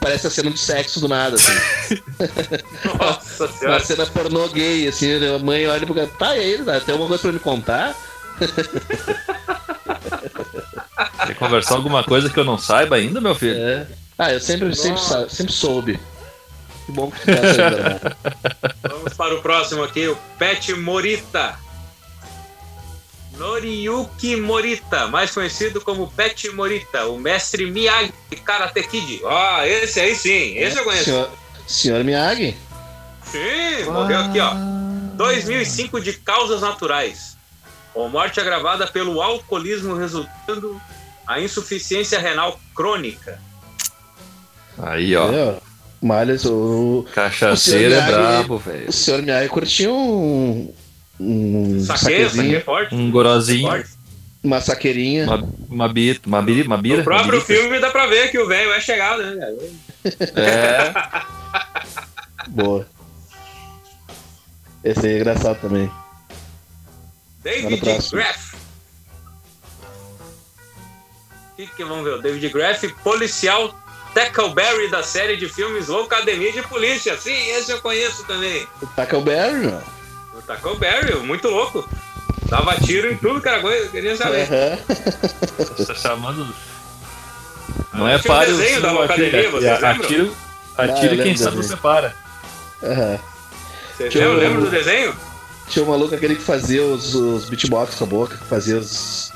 parece 0.00 0.26
a 0.26 0.30
cena 0.30 0.50
de 0.50 0.58
sexo 0.58 0.98
do 1.00 1.06
nada, 1.08 1.36
assim. 1.36 1.52
Nossa 2.98 3.44
Uma 3.46 3.52
senhora. 3.52 3.80
cena 3.84 4.06
pornô 4.06 4.48
gay, 4.48 4.88
assim, 4.88 5.12
a 5.34 5.38
mãe 5.38 5.66
olha 5.68 5.86
pro 5.86 5.94
cara, 5.94 6.08
tá, 6.18 6.36
e 6.36 6.40
aí, 6.40 6.58
né? 6.58 6.80
tem 6.84 6.92
alguma 6.92 7.06
coisa 7.08 7.22
pra 7.22 7.32
me 7.32 7.38
contar? 7.38 7.94
Quer 11.26 11.34
conversar 11.36 11.74
alguma 11.76 12.02
coisa 12.04 12.28
que 12.28 12.38
eu 12.38 12.44
não 12.44 12.58
saiba 12.58 12.96
ainda, 12.96 13.20
meu 13.20 13.34
filho? 13.34 13.56
É. 13.58 13.86
Ah, 14.18 14.32
eu 14.32 14.40
sempre, 14.40 14.74
sempre, 14.74 15.00
Nossa. 15.00 15.28
sempre 15.28 15.52
soube. 15.52 16.00
Que 16.86 16.92
bom 16.92 17.10
que 17.10 17.20
tu 17.20 17.26
tá 17.26 17.32
irmão. 17.32 18.00
Vamos 18.90 19.14
para 19.14 19.34
o 19.34 19.40
próximo 19.42 19.82
aqui, 19.82 20.06
o 20.06 20.16
Pet 20.38 20.74
Morita. 20.74 21.58
Noriyuki 23.36 24.36
Morita, 24.36 25.06
mais 25.08 25.30
conhecido 25.32 25.80
como 25.80 26.10
Pet 26.10 26.48
Morita, 26.50 27.06
o 27.06 27.18
mestre 27.18 27.66
Miyagi 27.70 28.12
Karate 28.44 28.82
Kid. 28.84 29.20
Ó, 29.24 29.62
esse 29.62 30.00
aí 30.00 30.14
sim, 30.14 30.56
esse 30.56 30.78
eu 30.78 30.84
conheço. 30.84 31.04
Senhor, 31.04 31.30
senhor 31.66 32.04
Miyagi? 32.04 32.56
Sim, 33.24 33.84
morreu 33.90 34.20
aqui, 34.20 34.38
ó. 34.40 34.52
2005 35.16 36.00
de 36.00 36.12
causas 36.14 36.60
naturais. 36.60 37.36
Com 37.92 38.08
morte 38.08 38.40
agravada 38.40 38.86
pelo 38.86 39.20
alcoolismo 39.22 39.94
resultando 39.94 40.80
a 41.26 41.40
insuficiência 41.40 42.18
renal 42.18 42.58
crônica. 42.74 43.40
Aí, 44.78 45.14
ó. 45.16 45.24
Entendeu? 45.24 45.62
Malhas, 46.02 46.44
o, 46.44 47.06
Cachaceiro 47.14 47.94
O 47.94 47.96
é 47.96 48.06
brabo, 48.06 48.58
velho. 48.58 48.90
o 48.90 48.92
senhor 48.92 49.22
Miyagi 49.22 49.48
curtia 49.48 49.90
um. 49.90 50.72
Um 51.24 51.80
Saque, 51.84 52.28
saque 52.28 52.60
forte. 52.60 52.94
Um 52.94 53.10
gorozinho, 53.10 53.68
forte. 53.68 53.90
uma 54.42 54.60
saqueirinha. 54.60 55.24
uma, 55.24 55.48
uma, 55.68 55.88
bita, 55.88 56.28
uma, 56.28 56.42
biri, 56.42 56.62
uma 56.62 56.76
bira. 56.76 56.98
No 56.98 57.04
próprio 57.04 57.40
filme 57.40 57.78
dá 57.80 57.90
pra 57.90 58.06
ver 58.06 58.30
que 58.30 58.38
o 58.38 58.46
velho 58.46 58.72
é 58.72 58.80
chegado, 58.80 59.22
né? 59.22 59.54
É, 60.36 60.92
Boa. 62.48 62.86
Esse 64.82 65.06
aí 65.06 65.14
é 65.14 65.16
engraçado 65.16 65.60
também. 65.60 65.90
David. 67.42 67.80
Graff. 68.10 68.56
O 71.52 71.56
que, 71.56 71.66
que 71.68 71.84
vamos 71.84 72.04
ver? 72.04 72.14
O 72.14 72.22
David 72.22 72.48
Graff, 72.50 72.88
policial 73.02 73.74
Tackleberry 74.14 74.88
da 74.90 75.02
série 75.02 75.36
de 75.36 75.48
filmes 75.48 75.88
Loucademia 75.88 76.52
de 76.52 76.62
Polícia. 76.62 77.16
Sim, 77.16 77.48
esse 77.50 77.70
eu 77.70 77.80
conheço 77.80 78.24
também. 78.24 78.66
O 78.82 78.86
Tackleberry, 78.86 79.66
meu. 79.66 79.82
O 80.44 80.46
Tackleberry, 80.46 81.16
muito 81.20 81.48
louco. 81.48 81.88
Dava 82.48 82.76
tiro 82.76 83.10
em 83.10 83.16
tudo 83.16 83.40
que 83.40 83.48
era 83.48 83.60
coisa, 83.60 83.86
eu 83.86 83.90
queria 83.90 84.16
saber. 84.16 84.46
Aham. 84.52 85.84
tá 85.86 85.94
chamando. 85.94 86.46
Não 87.94 88.06
Ah, 88.06 88.12
é 88.12 88.18
tinha 88.18 88.32
um 88.32 88.36
páreo, 88.36 88.56
desenho 88.56 88.80
da 88.82 88.92
Locademia, 88.92 89.50
vocês 89.50 89.80
lembram? 89.80 90.04
atire, 90.04 90.32
Ah, 90.76 90.82
lembro 90.84 91.22
quem 91.24 91.36
sabe 91.36 91.56
você 91.56 91.76
para. 91.76 92.14
Aham. 92.82 93.18
Tinha 94.10 94.28
um- 94.28 94.34
lembram 94.34 94.60
do 94.62 94.70
desenho? 94.70 95.14
Tinha 95.68 95.84
um 95.84 95.88
maluco 95.88 96.14
aquele 96.14 96.34
que 96.36 96.42
fazia 96.42 96.82
os, 96.82 97.14
os 97.14 97.48
beatbox 97.48 97.94
com 97.94 98.04
a 98.04 98.06
boca, 98.06 98.36
que 98.36 98.44
fazia 98.44 98.76
os. 98.76 99.32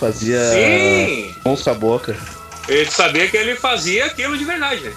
Fazia. 0.00 0.40
Sim! 0.50 1.34
Sons 1.42 1.62
com 1.62 1.70
a 1.70 1.74
boca. 1.74 2.16
Ele 2.68 2.90
sabia 2.90 3.28
que 3.28 3.36
ele 3.36 3.54
fazia 3.56 4.06
aquilo 4.06 4.38
de 4.38 4.44
verdade? 4.44 4.90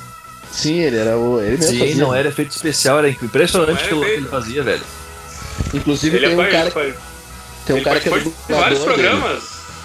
Sim, 0.52 0.80
ele 0.80 0.98
era 0.98 1.18
o. 1.18 1.42
Ele 1.42 1.58
mesmo 1.58 1.72
Sim, 1.74 1.80
fazia. 1.80 1.96
não 1.98 2.16
era 2.16 2.30
efeito 2.30 2.52
especial, 2.52 3.00
era 3.00 3.10
impressionante 3.10 3.74
Não 3.78 3.84
aquilo 3.84 4.06
que 4.06 4.12
ele 4.12 4.28
fazia, 4.30 4.64
velho. 4.64 4.82
Inclusive 5.74 6.16
Ele, 6.18 6.28
tem 6.28 6.36
um 6.40 6.52
cara, 6.52 6.72
tem 6.72 7.76
um 7.76 7.78
ele 7.78 7.86
cara 7.86 8.00
que 8.00 8.08
é 8.10 8.12
vários 8.12 8.80
dele. 8.80 8.92
programas. 8.94 9.44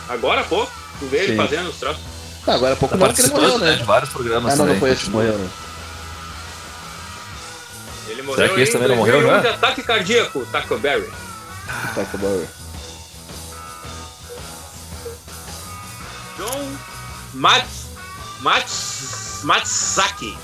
Agora 0.08 0.40
há 0.40 0.44
pouco, 0.44 0.72
tu 0.98 1.06
vê 1.06 1.18
ele 1.18 1.32
Sim. 1.32 1.36
fazendo 1.36 1.68
os 1.70 1.76
troços. 1.76 2.02
Ah, 2.46 2.54
agora 2.54 2.72
há 2.72 2.76
pouco 2.76 2.94
Tá 2.94 2.98
não, 3.00 3.06
porque 3.08 3.20
ele 3.22 3.30
participando 3.30 3.52
morreu, 3.52 3.58
né, 3.66 3.70
né? 3.72 3.76
de 3.78 3.84
vários 3.84 4.10
programas 4.10 4.52
Ah, 4.52 4.56
não, 4.56 4.64
também. 4.64 4.72
não 4.74 4.80
foi 4.80 4.90
esse 4.90 5.04
que 5.04 5.10
morreu, 5.10 5.38
né? 5.38 5.48
Ele 8.08 8.22
morreu 8.22 8.54
que 8.54 8.60
esse 8.60 8.72
também 8.72 8.88
não 8.88 8.96
morreu 8.96 9.20
2001 9.20 9.34
já? 9.36 9.40
de 9.40 9.54
ataque 9.54 9.82
cardíaco, 9.82 10.46
Taco 10.50 10.78
Berry. 10.78 11.08
Tackleberry. 11.94 12.48
John 16.36 16.72
Mats, 17.34 17.86
Mats, 18.40 19.40
Matsaki. 19.44 20.36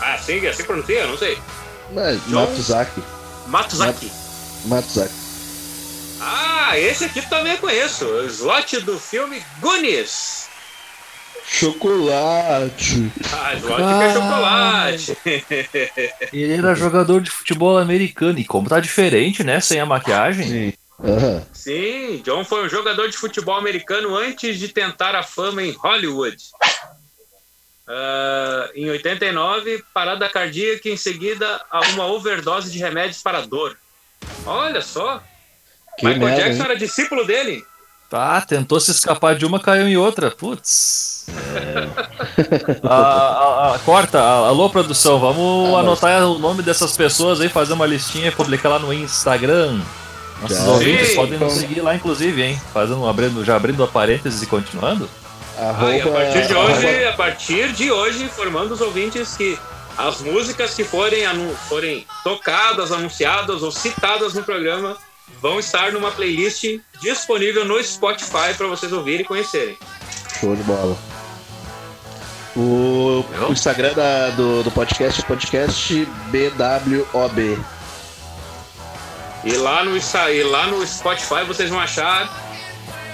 Ah, 0.00 0.14
assim, 0.14 0.44
assim 0.46 0.64
pronuncia? 0.64 1.06
Não 1.06 1.16
sei. 1.18 1.38
Mas, 1.92 2.20
John- 2.26 2.46
Matsuzaki. 2.46 3.02
Matsuzaki. 3.46 4.10
Matsuzaki. 4.64 5.14
Ah, 6.20 6.78
esse 6.78 7.04
aqui 7.04 7.22
também 7.28 7.52
eu 7.52 7.58
conheço. 7.58 8.04
O 8.04 8.26
slot 8.26 8.80
do 8.80 8.98
filme 8.98 9.42
Goonies. 9.60 10.48
Chocolate. 11.46 13.10
Ah, 13.32 13.54
slot 13.54 13.76
que 13.76 14.04
é 14.04 14.12
chocolate. 14.12 15.18
Ele 16.32 16.52
era 16.54 16.74
jogador 16.74 17.20
de 17.20 17.30
futebol 17.30 17.78
americano. 17.78 18.38
E 18.38 18.44
como 18.44 18.68
tá 18.68 18.80
diferente, 18.80 19.42
né? 19.42 19.60
Sem 19.60 19.80
a 19.80 19.86
maquiagem. 19.86 20.46
Sim. 20.46 20.72
Aham. 21.02 21.46
Sim, 21.52 22.20
John 22.24 22.44
foi 22.44 22.66
um 22.66 22.68
jogador 22.68 23.08
de 23.08 23.16
futebol 23.16 23.56
americano 23.56 24.16
antes 24.16 24.58
de 24.58 24.68
tentar 24.68 25.14
a 25.14 25.22
fama 25.22 25.62
em 25.62 25.70
Hollywood. 25.70 26.42
Ah, 27.86 28.68
em 28.74 28.90
89, 28.90 29.82
parada 29.94 30.28
cardíaca 30.28 30.88
e 30.88 30.92
em 30.92 30.96
seguida 30.96 31.64
a 31.70 31.80
uma 31.92 32.06
overdose 32.06 32.70
de 32.70 32.78
remédios 32.78 33.22
para 33.22 33.46
dor. 33.46 33.78
Olha 34.46 34.80
só, 34.82 35.20
Que 35.98 36.06
Michael 36.06 36.24
merda, 36.26 36.42
Jackson 36.42 36.62
hein? 36.62 36.70
era 36.70 36.78
discípulo 36.78 37.24
dele. 37.26 37.64
Tá, 38.10 38.40
tentou 38.40 38.80
se 38.80 38.90
escapar 38.90 39.34
de 39.36 39.44
uma, 39.44 39.60
caiu 39.60 39.86
em 39.86 39.96
outra. 39.98 40.30
Putz. 40.30 41.26
A- 42.82 42.88
a- 42.90 43.74
a- 43.74 43.78
corta, 43.80 44.18
a- 44.18 44.48
alô 44.48 44.70
produção, 44.70 45.18
vamos 45.20 45.74
Ah, 45.74 45.80
anotar 45.80 46.22
o 46.24 46.38
nome 46.38 46.62
dessas 46.62 46.96
pessoas 46.96 47.40
aí, 47.40 47.48
fazer 47.50 47.74
uma 47.74 47.84
listinha 47.84 48.28
e 48.28 48.32
publicar 48.32 48.70
lá 48.70 48.78
no 48.78 48.92
Instagram. 48.94 49.80
Nossos 50.40 50.56
Já. 50.56 50.64
ouvintes 50.70 51.08
Sim. 51.08 51.14
podem 51.16 51.38
nos 51.38 51.52
seguir 51.54 51.80
lá, 51.82 51.94
inclusive, 51.94 52.40
hein? 52.42 52.62
Fazendo, 52.72 53.06
abrindo, 53.06 53.44
já 53.44 53.56
abrindo 53.56 53.82
a 53.84 53.88
parênteses 53.88 54.40
e 54.42 54.46
continuando. 54.46 55.10
Arroba, 55.58 56.08
a 56.08 56.12
partir 56.12 56.46
de 56.46 56.54
hoje, 56.54 56.86
arroba- 56.86 57.08
a 57.08 57.12
partir 57.14 57.72
de 57.72 57.90
hoje, 57.90 58.22
informando 58.22 58.72
os 58.72 58.80
ouvintes 58.80 59.36
que 59.36 59.58
as 59.98 60.20
músicas 60.20 60.74
que 60.74 60.84
forem, 60.84 61.24
forem 61.68 62.06
tocadas, 62.22 62.92
anunciadas 62.92 63.62
ou 63.62 63.72
citadas 63.72 64.32
no 64.32 64.44
programa 64.44 64.96
vão 65.42 65.58
estar 65.58 65.92
numa 65.92 66.12
playlist 66.12 66.64
disponível 67.00 67.64
no 67.64 67.82
Spotify 67.82 68.54
para 68.56 68.68
vocês 68.68 68.92
ouvirem 68.92 69.22
e 69.22 69.24
conhecerem. 69.24 69.76
Show 70.40 70.54
de 70.54 70.62
bola. 70.62 70.96
O, 72.56 73.24
o 73.48 73.52
Instagram 73.52 73.92
da- 73.92 74.30
do, 74.30 74.62
do 74.62 74.70
podcast 74.70 75.20
é 75.20 75.24
podcast 75.24 76.06
BWOB. 76.30 77.58
E 79.44 79.52
lá 79.56 79.84
no, 79.84 79.96
e 79.96 80.42
lá 80.44 80.66
no 80.66 80.86
Spotify 80.86 81.44
vocês 81.46 81.70
vão 81.70 81.78
achar 81.78 82.28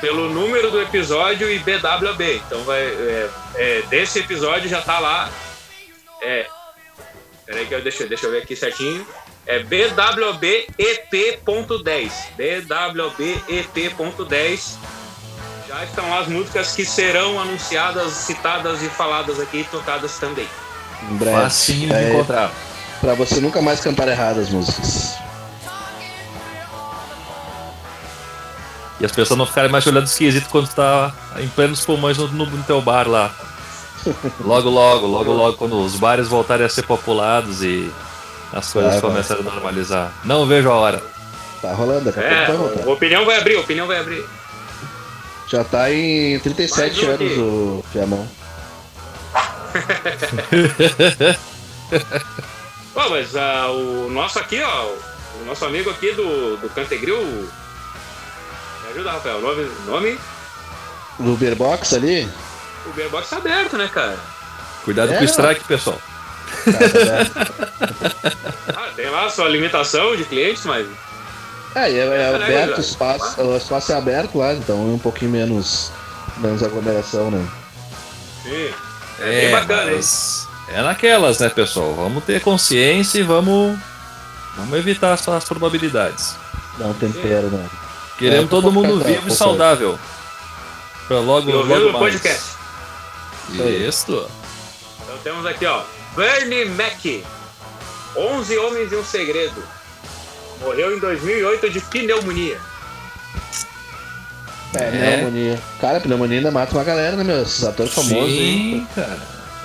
pelo 0.00 0.28
número 0.28 0.70
do 0.70 0.80
episódio 0.80 1.50
e 1.50 1.58
BWB. 1.58 2.42
Então 2.46 2.62
vai. 2.64 2.80
É, 2.82 3.30
é, 3.56 3.82
desse 3.88 4.18
episódio 4.18 4.68
já 4.68 4.80
tá 4.80 4.98
lá. 4.98 5.30
É. 6.22 6.46
Peraí 7.46 7.66
que 7.66 7.74
eu 7.74 7.82
deixa, 7.82 8.06
deixa 8.06 8.26
eu 8.26 8.30
ver 8.30 8.42
aqui 8.42 8.56
certinho. 8.56 9.06
É 9.46 9.58
BWBEP.10. 9.62 12.10
BWBEP.10. 12.38 14.76
Já 15.68 15.84
estão 15.84 16.08
lá 16.10 16.20
as 16.20 16.28
músicas 16.28 16.72
que 16.72 16.84
serão 16.84 17.40
anunciadas, 17.40 18.12
citadas 18.12 18.82
e 18.82 18.88
faladas 18.88 19.40
aqui 19.40 19.58
e 19.58 19.64
tocadas 19.64 20.18
também. 20.18 20.46
Em 21.10 21.16
breve. 21.16 21.36
Facinho 21.36 21.88
de 21.88 21.94
É, 21.94 22.10
encontrar. 22.10 22.50
Pra 23.00 23.14
você 23.14 23.40
nunca 23.40 23.60
mais 23.60 23.80
cantar 23.80 24.08
errado 24.08 24.40
as 24.40 24.48
músicas. 24.50 25.14
E 29.00 29.04
as 29.04 29.12
pessoas 29.12 29.38
não 29.38 29.46
ficarem 29.46 29.70
mais 29.70 29.86
olhando 29.86 30.06
esquisito 30.06 30.48
quando 30.48 30.68
tu 30.68 30.76
tá 30.76 31.12
em 31.38 31.48
plenos 31.48 31.84
pulmões 31.84 32.16
no, 32.16 32.28
no, 32.28 32.46
no 32.46 32.62
teu 32.62 32.80
bar 32.80 33.08
lá. 33.08 33.34
Logo, 34.40 34.68
logo, 34.70 35.06
logo, 35.06 35.32
logo, 35.32 35.56
quando 35.56 35.80
os 35.84 35.96
bares 35.96 36.28
voltarem 36.28 36.66
a 36.66 36.68
ser 36.68 36.82
populados 36.84 37.62
e 37.62 37.90
as 38.52 38.72
coisas 38.72 38.92
Vai, 38.92 39.00
vai. 39.00 39.10
começarem 39.10 39.42
a 39.46 39.50
normalizar. 39.50 40.12
Não 40.24 40.46
vejo 40.46 40.70
a 40.70 40.74
hora. 40.74 41.02
Tá 41.62 41.72
rolando, 41.72 42.04
daqui 42.06 42.20
a 42.20 42.22
É, 42.22 42.46
pouco 42.46 42.62
vai 42.64 42.74
voltar. 42.76 42.90
opinião 42.90 43.24
vai 43.24 43.38
abrir, 43.38 43.56
opinião 43.56 43.86
vai 43.86 43.98
abrir. 43.98 44.24
Já 45.48 45.62
tá 45.64 45.90
em 45.92 46.38
37 46.40 47.06
Mais 47.06 47.20
um 47.20 47.24
anos 47.24 47.38
o 47.38 47.84
Fiamão. 47.92 48.28
Pô, 52.94 53.08
mas 53.10 53.34
ah, 53.36 53.68
o 53.70 54.08
nosso 54.10 54.38
aqui, 54.38 54.60
ó, 54.62 54.86
o 55.42 55.44
nosso 55.46 55.64
amigo 55.64 55.90
aqui 55.90 56.12
do, 56.12 56.56
do 56.58 56.68
Cantegril. 56.70 57.20
Me 57.22 58.90
ajuda, 58.92 59.12
Rafael. 59.12 59.40
Nome? 59.40 59.68
nome? 59.86 60.18
O 61.18 61.32
Uberbox 61.32 61.92
ali, 61.94 62.28
O 62.86 62.92
Beerbox 62.92 63.28
tá 63.30 63.36
aberto, 63.38 63.76
né, 63.76 63.88
cara? 63.92 64.16
Cuidado 64.84 65.12
É, 65.12 65.16
com 65.16 65.22
o 65.22 65.26
strike, 65.26 65.64
pessoal. 65.64 65.98
tá 66.64 66.70
aberto. 67.00 67.54
Ah, 68.76 68.88
tem 68.94 69.08
lá 69.10 69.26
a 69.26 69.30
sua 69.30 69.48
limitação 69.48 70.14
de 70.16 70.24
clientes, 70.24 70.64
mas. 70.64 70.86
É, 71.74 71.90
é, 71.90 71.96
é 71.98 72.06
É, 72.22 72.34
aberto 72.34 72.78
o 72.78 72.80
espaço, 72.80 73.40
o 73.42 73.56
espaço 73.56 73.92
é 73.92 73.96
aberto 73.96 74.38
lá, 74.38 74.52
então 74.54 74.76
é 74.76 74.94
um 74.94 74.98
pouquinho 74.98 75.30
menos, 75.32 75.90
menos 76.38 76.62
aglomeração, 76.62 77.30
né? 77.30 77.44
Sim. 78.42 78.70
É, 79.20 79.40
bem 79.40 79.50
bacana, 79.50 79.90
hein? 79.90 79.96
mas 79.96 80.46
é 80.68 80.82
naquelas, 80.82 81.38
né, 81.38 81.48
pessoal? 81.48 81.94
Vamos 81.94 82.22
ter 82.24 82.40
consciência 82.42 83.18
e 83.18 83.22
vamos, 83.22 83.76
vamos 84.56 84.78
evitar 84.78 85.12
as, 85.14 85.26
as 85.28 85.44
probabilidades. 85.44 86.36
Dá 86.78 86.86
um 86.86 86.94
tempero, 86.94 87.48
né? 87.48 87.66
Queremos 88.18 88.44
É, 88.46 88.48
todo 88.48 88.70
mundo 88.70 89.00
vivo 89.02 89.28
e 89.28 89.30
saudável. 89.32 89.98
Pra 91.08 91.18
logo, 91.18 91.50
logo 91.50 91.74
o 91.88 91.92
mais. 91.92 91.98
podcast. 91.98 92.53
Isso. 93.52 94.28
Então 95.02 95.18
temos 95.22 95.46
aqui, 95.46 95.66
ó. 95.66 95.82
Bernie 96.16 96.64
Mac. 96.66 97.04
11 98.16 98.58
homens 98.58 98.92
e 98.92 98.96
um 98.96 99.04
segredo. 99.04 99.62
Morreu 100.60 100.96
em 100.96 101.00
2008 101.00 101.70
de 101.70 101.80
pneumonia. 101.80 102.58
É, 104.74 104.82
É. 104.84 105.16
pneumonia. 105.16 105.58
Cara, 105.80 106.00
pneumonia 106.00 106.38
ainda 106.38 106.50
mata 106.50 106.74
uma 106.74 106.84
galera, 106.84 107.16
né, 107.16 107.24
meu? 107.24 107.42
Esses 107.42 107.64
atores 107.64 107.92
famosos 107.92 108.16
aí. 108.16 108.28
Sim, 108.28 108.86
cara. 108.94 109.18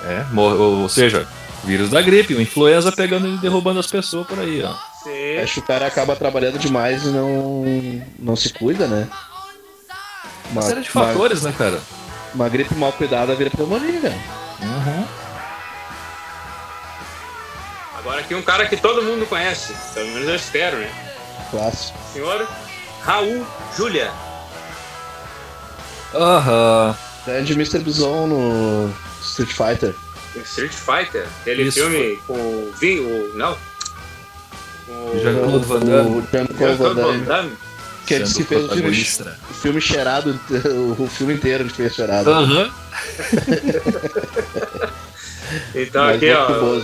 É, 0.04 0.24
mor- 0.32 0.58
ou 0.58 0.88
seja, 0.88 1.26
vírus 1.64 1.90
da 1.90 2.00
gripe, 2.00 2.34
uma 2.34 2.42
influenza 2.42 2.90
pegando 2.92 3.26
e 3.28 3.36
derrubando 3.38 3.80
as 3.80 3.86
pessoas 3.86 4.26
por 4.26 4.38
aí, 4.38 4.62
ó. 4.62 4.72
Sim. 5.02 5.38
Acho 5.42 5.54
que 5.54 5.60
o 5.60 5.62
cara 5.64 5.86
acaba 5.86 6.14
trabalhando 6.16 6.58
demais 6.58 7.02
e 7.04 7.08
não, 7.08 7.64
não 8.18 8.36
se 8.36 8.52
cuida, 8.52 8.86
né? 8.86 9.08
Uma 10.52 10.62
série 10.62 10.80
de 10.80 10.90
fatores, 10.90 11.42
né, 11.42 11.54
cara? 11.56 11.80
Uma, 12.34 12.48
gripe 12.48 12.74
mal 12.74 12.92
cuidada 12.92 13.34
vira 13.34 13.50
pneumonia, 13.50 14.00
cara. 14.00 14.18
Uhum. 14.62 15.06
Agora 17.98 18.20
aqui 18.20 18.34
um 18.34 18.42
cara 18.42 18.66
que 18.66 18.76
todo 18.76 19.02
mundo 19.02 19.26
conhece. 19.26 19.74
Pelo 19.94 20.08
menos 20.08 20.28
eu 20.28 20.36
espero, 20.36 20.78
né? 20.78 20.90
Clássico. 21.50 21.98
Senhor 22.12 22.48
Raul 23.02 23.46
Julia. 23.76 24.10
Aham. 26.14 26.96
Grande 27.26 27.52
Mr. 27.52 27.80
Bison 27.80 28.26
no 28.26 28.94
Street 29.20 29.50
Fighter. 29.50 29.94
Street 30.44 30.72
Fighter. 30.72 31.26
Aquele 31.40 31.64
Isso 31.64 31.80
filme 31.80 32.16
com 32.26 32.34
o 32.34 32.72
Vin, 32.78 33.00
o. 33.00 33.32
Não. 33.36 33.56
Com 34.86 34.92
o 34.92 35.20
Jean-Claude 35.20 35.66
Van 35.66 35.80
Damme. 35.80 36.10
O 36.18 36.22
Jean-Claude 36.32 36.76
Van 36.76 36.94
Jean-Claude 36.94 37.00
Van 37.02 37.18
Damme. 37.24 37.56
Que 38.10 38.16
Sendo 38.16 38.26
se 38.28 38.42
fez 38.42 38.64
o 38.64 38.68
filme, 38.70 38.90
o 39.50 39.54
filme 39.54 39.80
cheirado, 39.80 40.40
o 40.98 41.06
filme 41.06 41.34
inteiro 41.34 41.62
ele 41.62 41.70
fez 41.70 41.94
cheirado. 41.94 42.28
Aham. 42.28 42.68
Então 45.74 46.04
Mas 46.04 46.16
aqui, 46.16 46.26
muito 46.26 46.40
ó. 46.40 46.82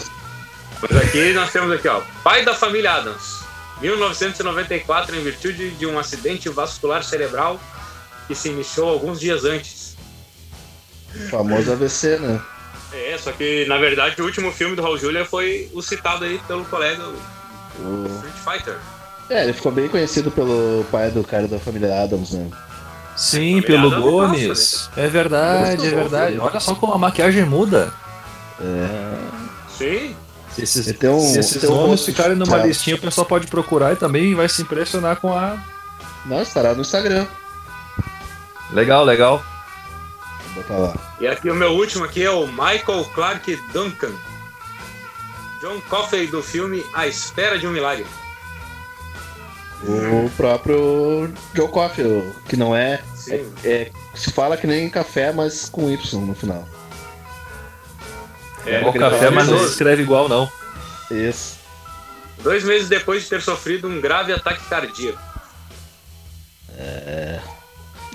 Mas 0.89 0.97
aqui 1.03 1.33
nós 1.33 1.53
temos 1.53 1.73
aqui, 1.73 1.89
ó. 1.89 2.01
Pai 2.23 2.45
da 2.45 2.55
família 2.55 2.93
Adams. 2.95 3.41
1994, 3.81 5.17
em 5.17 5.23
virtude 5.23 5.71
de 5.71 5.87
um 5.87 5.99
acidente 5.99 6.49
vascular 6.49 7.03
cerebral 7.05 7.61
que 8.27 8.35
se 8.35 8.49
iniciou 8.49 8.89
alguns 8.89 9.19
dias 9.21 9.45
antes. 9.45 9.97
O 11.15 11.29
famoso 11.29 11.73
AVC, 11.73 12.19
né? 12.19 12.41
É, 12.93 13.19
só 13.19 13.33
que 13.33 13.67
na 13.67 13.79
verdade 13.79 14.21
o 14.21 14.25
último 14.25 14.53
filme 14.53 14.75
do 14.77 14.83
Raul 14.83 14.99
Julia 14.99 15.25
foi 15.25 15.69
o 15.75 15.83
citado 15.83 16.25
aí 16.25 16.41
pelo 16.47 16.65
colega 16.67 17.03
o 17.05 17.17
O- 17.81 18.07
Street 18.17 18.35
Fighter. 18.59 18.79
É, 19.29 19.43
ele 19.45 19.53
ficou 19.53 19.73
bem 19.73 19.89
conhecido 19.89 20.31
pelo 20.31 20.85
pai 20.91 21.11
do 21.11 21.25
cara 21.25 21.49
da 21.49 21.59
família 21.59 22.03
Adams, 22.03 22.31
né? 22.33 22.49
Sim, 23.17 23.61
Família 23.62 23.67
pelo 23.67 23.93
eu 23.95 24.03
gosto, 24.03 24.11
Gomes. 24.37 24.91
É 24.97 25.09
verdade, 25.09 25.87
é 25.87 25.91
verdade. 25.91 26.39
Olha 26.39 26.61
só 26.61 26.75
como 26.75 26.93
a 26.93 26.99
maquiagem 26.99 27.45
muda. 27.45 27.93
É. 28.61 29.17
Sim. 29.77 30.17
Se 30.53 30.62
esses, 30.62 30.87
um- 31.05 31.21
se 31.21 31.39
esses 31.39 31.65
um 31.65 31.75
nomes 31.75 32.05
ficarem 32.05 32.33
numa 32.33 32.45
diferenciado. 32.45 32.69
listinha, 32.69 32.97
o 32.97 33.01
pessoal 33.01 33.27
pode 33.27 33.47
procurar 33.47 33.93
e 33.93 33.97
também 33.97 34.35
vai 34.35 34.49
se 34.49 34.62
impressionar 34.62 35.17
com 35.17 35.37
a. 35.37 35.57
Não, 36.25 36.41
estará 36.41 36.75
no 36.75 36.81
Instagram. 36.83 37.27
Legal, 38.73 39.05
legal. 39.05 39.43
Vou 40.55 40.62
botar 40.62 40.77
lá. 40.79 40.95
E 41.21 41.27
aqui 41.27 41.51
o 41.51 41.55
meu 41.55 41.73
último 41.73 42.05
aqui 42.05 42.23
é 42.23 42.31
o 42.31 42.47
Michael 42.47 43.05
Clark 43.15 43.57
Duncan. 43.73 44.12
John 45.61 45.81
Coffey 45.89 46.27
do 46.27 46.43
filme 46.43 46.85
A 46.95 47.07
Espera 47.07 47.59
de 47.59 47.67
um 47.67 47.71
Milagre. 47.71 48.07
O 49.85 50.31
próprio 50.37 51.33
Joe 51.55 51.69
Coffey, 51.69 52.05
o- 52.05 52.35
que 52.49 52.57
não 52.57 52.75
é, 52.75 53.01
Sim. 53.15 53.53
é. 53.65 53.91
Se 54.15 54.33
fala 54.33 54.57
que 54.57 54.67
nem 54.67 54.89
café, 54.89 55.33
mas 55.33 55.69
com 55.69 55.91
Y 55.91 56.21
no 56.27 56.35
final. 56.35 56.67
É, 58.65 58.81
o 58.85 58.93
café, 58.93 59.31
mas 59.31 59.47
não 59.49 59.59
se 59.59 59.67
escreve 59.67 60.03
igual, 60.03 60.29
não. 60.29 60.51
Isso. 61.11 61.57
dois 62.43 62.65
meses 62.65 62.89
depois 62.89 63.23
de 63.25 63.29
ter 63.29 63.41
sofrido 63.43 63.87
um 63.89 64.01
grave 64.01 64.33
ataque 64.33 64.65
cardíaco. 64.69 65.19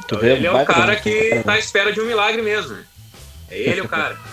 Tu 0.07 0.15
Então, 0.15 0.19
vê, 0.19 0.33
ele 0.33 0.47
é 0.47 0.51
o 0.51 0.65
cara 0.65 0.95
que 0.97 1.41
tá 1.45 1.53
à 1.53 1.59
espera 1.59 1.93
de 1.93 2.01
um 2.01 2.05
milagre 2.05 2.41
mesmo. 2.41 2.75
né? 2.75 2.83
É 3.49 3.57
ele 3.59 3.81
o 3.81 3.87
cara. 3.87 4.17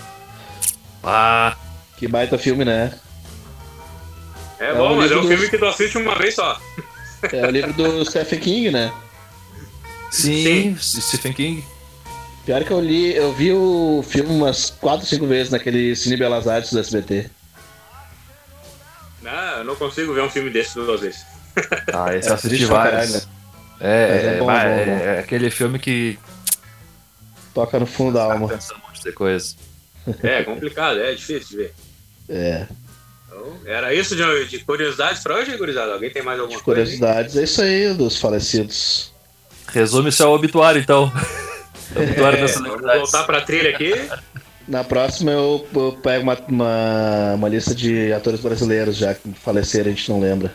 Ah, 1.01 1.55
Que 1.95 2.07
baita 2.09 2.37
filme, 2.37 2.65
né? 2.65 2.93
É, 4.59 4.71
É 4.71 4.73
bom, 4.73 4.97
mas 4.97 5.09
é 5.09 5.15
um 5.15 5.25
filme 5.25 5.47
que 5.49 5.57
tu 5.57 5.65
assiste 5.65 5.97
uma 5.97 6.13
vez 6.15 6.35
só. 6.35 6.59
É 7.33 7.45
o 7.45 7.49
livro 7.49 7.73
do 7.73 8.05
Stephen 8.05 8.39
King, 8.39 8.71
né? 8.71 8.93
sim, 10.11 10.75
Stephen 10.79 11.33
King. 11.33 11.63
Pior 12.45 12.63
que 12.63 12.71
eu 12.71 12.79
li, 12.79 13.15
eu 13.15 13.31
vi 13.33 13.51
o 13.53 14.03
filme 14.07 14.31
umas 14.31 14.69
4, 14.71 15.05
5 15.05 15.27
vezes 15.27 15.51
naquele 15.51 15.95
Cine 15.95 16.17
Belas 16.17 16.47
Artes 16.47 16.71
do 16.73 16.79
SBT. 16.79 17.29
Não, 19.21 19.31
eu 19.57 19.63
não 19.65 19.75
consigo 19.75 20.13
ver 20.13 20.23
um 20.23 20.29
filme 20.29 20.49
desse 20.49 20.75
duas 20.75 21.01
vezes. 21.01 21.25
Ah, 21.93 22.15
esse 22.15 22.27
É 22.27 22.31
eu 22.31 22.35
assisti 22.35 22.65
vários. 22.65 23.13
né? 23.13 23.21
É, 23.81 24.07
Mas 24.15 24.23
é 24.23 24.35
é, 24.35 24.39
bom, 24.39 24.45
vai, 24.45 24.65
bom, 24.65 24.71
é- 24.81 24.85
bom. 24.85 24.91
é 24.91 25.19
aquele 25.19 25.49
filme 25.49 25.77
que 25.79 26.17
Toca 27.53 27.79
no 27.79 27.85
fundo 27.85 28.13
da 28.13 28.23
alma. 28.23 28.45
um 28.45 28.49
monte 28.49 29.03
de 29.03 29.11
coisa. 29.11 29.55
É 30.23 30.43
complicado, 30.43 30.99
é 30.99 31.13
difícil 31.13 31.49
de 31.49 31.57
ver. 31.57 31.73
É. 32.29 32.67
Então, 33.39 33.53
era 33.65 33.93
isso 33.93 34.15
de, 34.15 34.45
de 34.47 34.59
curiosidades 34.59 35.21
pra 35.23 35.35
hoje, 35.35 35.55
gurizada? 35.57 35.93
Alguém 35.93 36.09
tem 36.11 36.21
mais 36.21 36.39
alguma 36.39 36.57
De 36.57 36.63
coisa? 36.63 36.81
curiosidades, 36.81 37.37
é 37.37 37.43
isso 37.43 37.61
aí 37.61 37.93
dos 37.93 38.17
falecidos. 38.17 39.11
Resume-se 39.67 40.21
ao 40.21 40.33
obituário, 40.33 40.81
então. 40.81 41.11
obituário 41.95 42.37
É, 42.37 42.41
das 42.41 42.51
vamos 42.51 42.67
celebridades. 42.67 43.01
voltar 43.11 43.23
pra 43.25 43.41
trilha 43.41 43.69
aqui. 43.69 43.93
Na 44.67 44.83
próxima 44.83 45.31
eu, 45.31 45.67
eu 45.73 45.97
pego 46.03 46.23
uma, 46.23 46.37
uma, 46.47 47.33
uma 47.35 47.49
lista 47.49 47.73
de 47.73 48.13
atores 48.13 48.39
brasileiros 48.39 48.95
já 48.97 49.13
que 49.15 49.31
faleceram, 49.33 49.87
a 49.87 49.89
gente 49.95 50.09
não 50.11 50.19
lembra. 50.19 50.53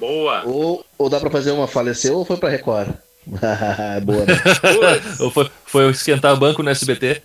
Boa. 0.00 0.42
Ou, 0.46 0.84
ou 0.98 1.08
dá 1.10 1.20
pra 1.20 1.30
fazer 1.30 1.50
uma 1.52 1.68
faleceu 1.68 2.16
ou 2.16 2.24
foi 2.24 2.36
pra 2.36 2.48
Record? 2.48 2.88
Boa, 4.04 4.24
né? 4.26 4.34
Ou 5.20 5.30
foi, 5.30 5.50
foi 5.66 5.90
esquentar 5.90 6.36
banco 6.36 6.62
no 6.62 6.70
SBT? 6.70 7.22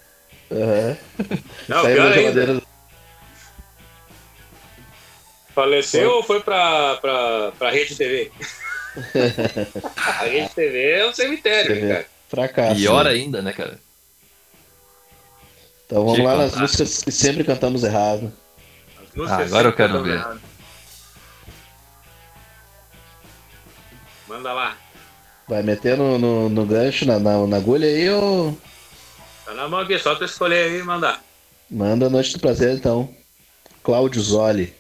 Uhum. 0.52 0.96
Não, 1.68 1.82
Saiu 1.82 1.96
pior 1.96 2.10
da 2.10 2.16
ainda. 2.16 2.32
geladeira. 2.34 2.62
Faleceu 5.58 6.12
ou 6.12 6.22
foi 6.22 6.40
pra, 6.40 6.98
pra, 6.98 7.52
pra 7.58 7.72
Rede 7.72 7.96
TV? 7.96 8.32
a 9.98 10.24
Rede 10.26 10.50
TV 10.54 10.92
é 10.92 11.10
um 11.10 11.14
cemitério, 11.16 11.74
TV. 11.74 11.88
cara. 11.88 12.06
Fracasso. 12.30 12.76
Pior 12.76 13.06
né? 13.06 13.10
ainda, 13.10 13.42
né, 13.42 13.52
cara? 13.52 13.80
Então 15.88 16.04
vamos 16.04 16.20
Que 16.20 16.22
lá 16.22 16.38
nas 16.38 16.56
músicas 16.56 17.02
que 17.02 17.12
sempre 17.12 17.44
cantamos 17.44 17.84
errado. 17.84 18.32
Ah, 19.28 19.38
agora 19.38 19.70
eu 19.70 19.74
quero 19.74 20.04
ver. 20.04 20.18
erradas. 20.18 20.42
Manda 24.28 24.54
lá. 24.54 24.78
Vai 25.48 25.64
meter 25.64 25.98
no, 25.98 26.20
no, 26.20 26.50
no 26.50 26.66
gancho, 26.68 27.04
na, 27.08 27.18
na, 27.18 27.48
na 27.48 27.58
agulha 27.58 27.88
aí 27.88 28.08
ou 28.12 28.56
Tá 29.44 29.56
na 29.56 29.68
mão 29.68 29.80
aqui, 29.80 29.98
só 29.98 30.14
tu 30.14 30.24
escolher 30.24 30.66
aí 30.70 30.80
e 30.82 30.84
mandar. 30.84 31.20
manda 31.68 32.06
a 32.06 32.10
Noite 32.12 32.34
do 32.34 32.40
Prazer 32.40 32.76
então. 32.76 33.10
Cláudio 33.82 34.22
Zoli. 34.22 34.77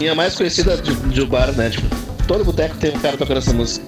E 0.00 0.08
a 0.08 0.14
mais 0.14 0.34
conhecida 0.34 0.78
de, 0.78 0.94
de 0.94 1.26
bar, 1.26 1.52
né? 1.52 1.68
Tipo, 1.68 1.86
todo 2.26 2.42
boteco 2.42 2.74
tem 2.78 2.90
um 2.90 2.98
cara 3.00 3.18
tocando 3.18 3.36
essa 3.36 3.52
música. 3.52 3.84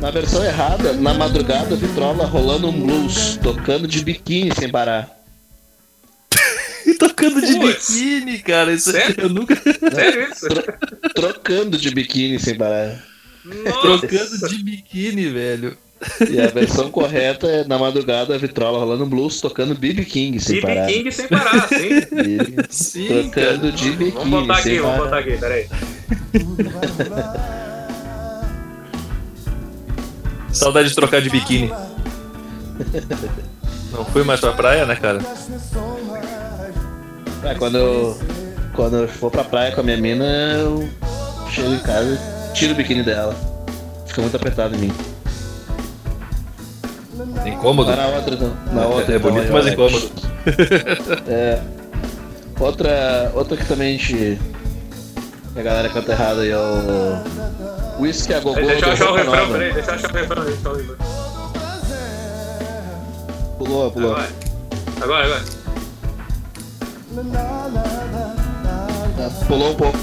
Na 0.00 0.10
versão 0.10 0.42
errada, 0.42 0.94
na 0.94 1.12
madrugada, 1.12 1.76
Vitrola 1.76 2.24
rolando 2.24 2.68
um 2.68 2.72
blues, 2.86 3.38
tocando 3.42 3.86
de 3.86 4.02
biquíni 4.02 4.50
sem 4.54 4.70
parar. 4.70 5.10
E 6.86 6.94
tocando 6.96 7.44
de 7.44 7.58
biquíni, 7.58 8.38
cara. 8.38 8.72
Isso 8.72 8.92
Sério? 8.92 9.14
eu 9.18 9.28
nunca. 9.28 9.54
Sério 9.94 10.32
isso? 10.32 10.46
Trocando 11.14 11.76
de 11.76 11.90
biquíni 11.90 12.38
sem 12.38 12.54
parar. 12.56 13.04
Nossa. 13.44 14.06
Trocando 14.06 14.48
de 14.48 14.64
biquíni, 14.64 15.28
velho. 15.28 15.76
E 16.30 16.40
a 16.40 16.46
versão 16.48 16.90
correta 16.90 17.46
é 17.46 17.64
na 17.64 17.78
madrugada, 17.78 18.36
Vitrola 18.38 18.78
rolando 18.78 19.04
um 19.04 19.08
blues, 19.08 19.40
tocando 19.40 19.74
BB 19.74 20.04
King 20.04 20.38
sem 20.40 20.56
BB 20.56 20.66
parar. 20.66 20.86
King 20.86 21.12
sem 21.12 21.28
parar, 21.28 21.68
sim. 21.68 21.76
E 22.26 22.38
Sim, 22.70 23.30
trocando 23.30 23.72
de 23.72 23.90
biquíni 23.92 24.30
Vamos 24.30 24.40
botar 24.46 24.54
aqui, 24.54 24.62
sem 24.62 24.80
vamos 24.80 24.96
parar. 24.96 25.04
botar 25.04 25.18
aqui, 25.18 25.36
peraí. 25.38 25.66
Saudade 30.52 30.88
de 30.88 30.94
trocar 30.94 31.20
de 31.20 31.28
biquíni. 31.30 31.70
Não 33.92 34.04
fui 34.06 34.24
mais 34.24 34.40
pra 34.40 34.52
praia, 34.52 34.86
né, 34.86 34.96
cara? 34.96 35.20
É, 37.44 37.54
quando 37.54 37.76
eu, 37.78 38.18
quando 38.74 38.96
eu 38.96 39.08
for 39.08 39.30
pra 39.30 39.44
praia 39.44 39.72
com 39.72 39.80
a 39.82 39.84
minha 39.84 39.96
mina, 39.98 40.24
eu 40.58 40.88
chego 41.50 41.74
em 41.74 41.78
casa 41.78 42.14
e 42.14 42.18
tiro 42.54 42.72
o 42.72 42.76
biquíni 42.76 43.02
dela. 43.02 43.34
Fica 44.06 44.22
muito 44.22 44.36
apertado 44.36 44.74
em 44.74 44.78
mim. 44.78 44.92
Incômodo. 47.44 47.88
Mas 47.90 47.98
na 47.98 48.06
outra 48.06 48.36
não. 48.36 48.56
Na 48.72 48.86
outra, 48.86 49.14
É 49.14 49.16
então, 49.18 49.30
bonito, 49.30 49.46
aí, 49.46 49.52
mas 49.52 49.66
ó, 49.66 49.68
incômodo. 49.68 50.10
É. 51.28 51.60
Outra, 52.58 53.32
outra 53.34 53.56
que 53.56 53.64
também 53.66 53.94
a 53.96 53.98
gente. 53.98 54.38
A 55.56 55.62
galera 55.62 55.88
canta 55.88 56.12
errado 56.12 56.40
aí 56.40 56.50
é 56.50 56.56
o. 56.56 58.00
Whisky 58.00 58.34
a 58.34 58.40
Gogô. 58.40 58.60
Deixa 58.60 58.86
eu 58.86 58.92
achar 58.92 59.10
o 59.10 59.14
refrão, 59.16 59.50
peraí, 59.52 59.72
deixa 59.72 59.90
eu 59.90 59.94
achar 59.94 60.10
o 60.10 60.14
refrão. 60.14 60.44
Deixa 60.44 60.60
eu 60.64 60.72
achar 60.72 60.72
o 60.72 60.76
refrão. 60.76 60.96
Pulou, 63.58 63.90
pulou. 63.90 64.12
Agora, 64.12 64.28
agora, 65.02 65.24
agora. 65.24 65.42
Ah, 69.18 69.44
Pulou 69.46 69.70
um 69.70 69.74
pouco. 69.74 69.98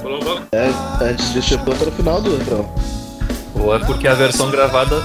Pulou 0.00 0.16
um 0.18 0.24
pouco. 0.24 0.42
É, 0.52 0.70
antes 1.04 1.32
disso 1.32 1.48
chegou 1.48 1.74
para 1.74 1.88
o 1.88 1.92
final 1.92 2.20
do 2.22 2.36
refrão. 2.36 2.74
Ou 3.54 3.74
é 3.74 3.78
porque 3.80 4.08
a 4.08 4.14
versão 4.14 4.50
gravada. 4.50 4.96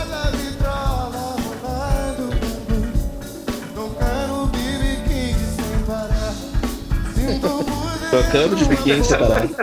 Tocando 8.15 8.55
de 8.55 8.65
biquíni 8.65 9.03
separado. 9.03 9.55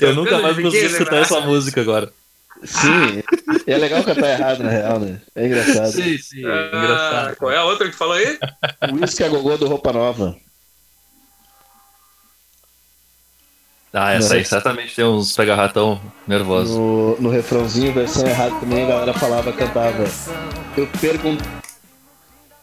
Eu 0.00 0.14
nunca 0.14 0.38
mais 0.38 0.56
biquíni, 0.56 0.86
escutar 0.86 1.18
essa 1.18 1.40
música 1.40 1.80
agora. 1.80 2.12
Sim. 2.64 3.22
E 3.64 3.72
é 3.72 3.76
legal 3.76 4.02
cantar 4.02 4.28
errado, 4.28 4.62
na 4.64 4.70
real, 4.70 4.98
né? 4.98 5.20
É 5.36 5.46
engraçado. 5.46 5.92
Sim, 5.92 6.18
sim. 6.18 6.42
Ah, 6.44 6.70
engraçado. 6.74 7.36
qual 7.36 7.52
é 7.52 7.56
a 7.56 7.64
outra 7.64 7.88
que 7.88 7.94
falou 7.94 8.14
aí? 8.14 8.38
Whisky 8.92 9.22
a 9.22 9.28
Gogô 9.28 9.56
do 9.56 9.68
Roupa 9.68 9.92
Nova. 9.92 10.36
Ah, 13.92 14.12
essa 14.12 14.34
aí 14.34 14.44
certamente 14.44 14.94
tem 14.94 15.04
uns 15.04 15.34
pega-ratão 15.36 16.00
nervosos. 16.26 16.76
No, 16.76 17.16
no 17.20 17.30
refrãozinho, 17.30 17.92
versão 17.92 18.26
errada 18.26 18.54
também, 18.60 18.84
a 18.84 18.88
galera 18.88 19.14
falava, 19.14 19.52
cantava. 19.52 20.04
Eu, 20.76 20.86
pergun 21.00 21.38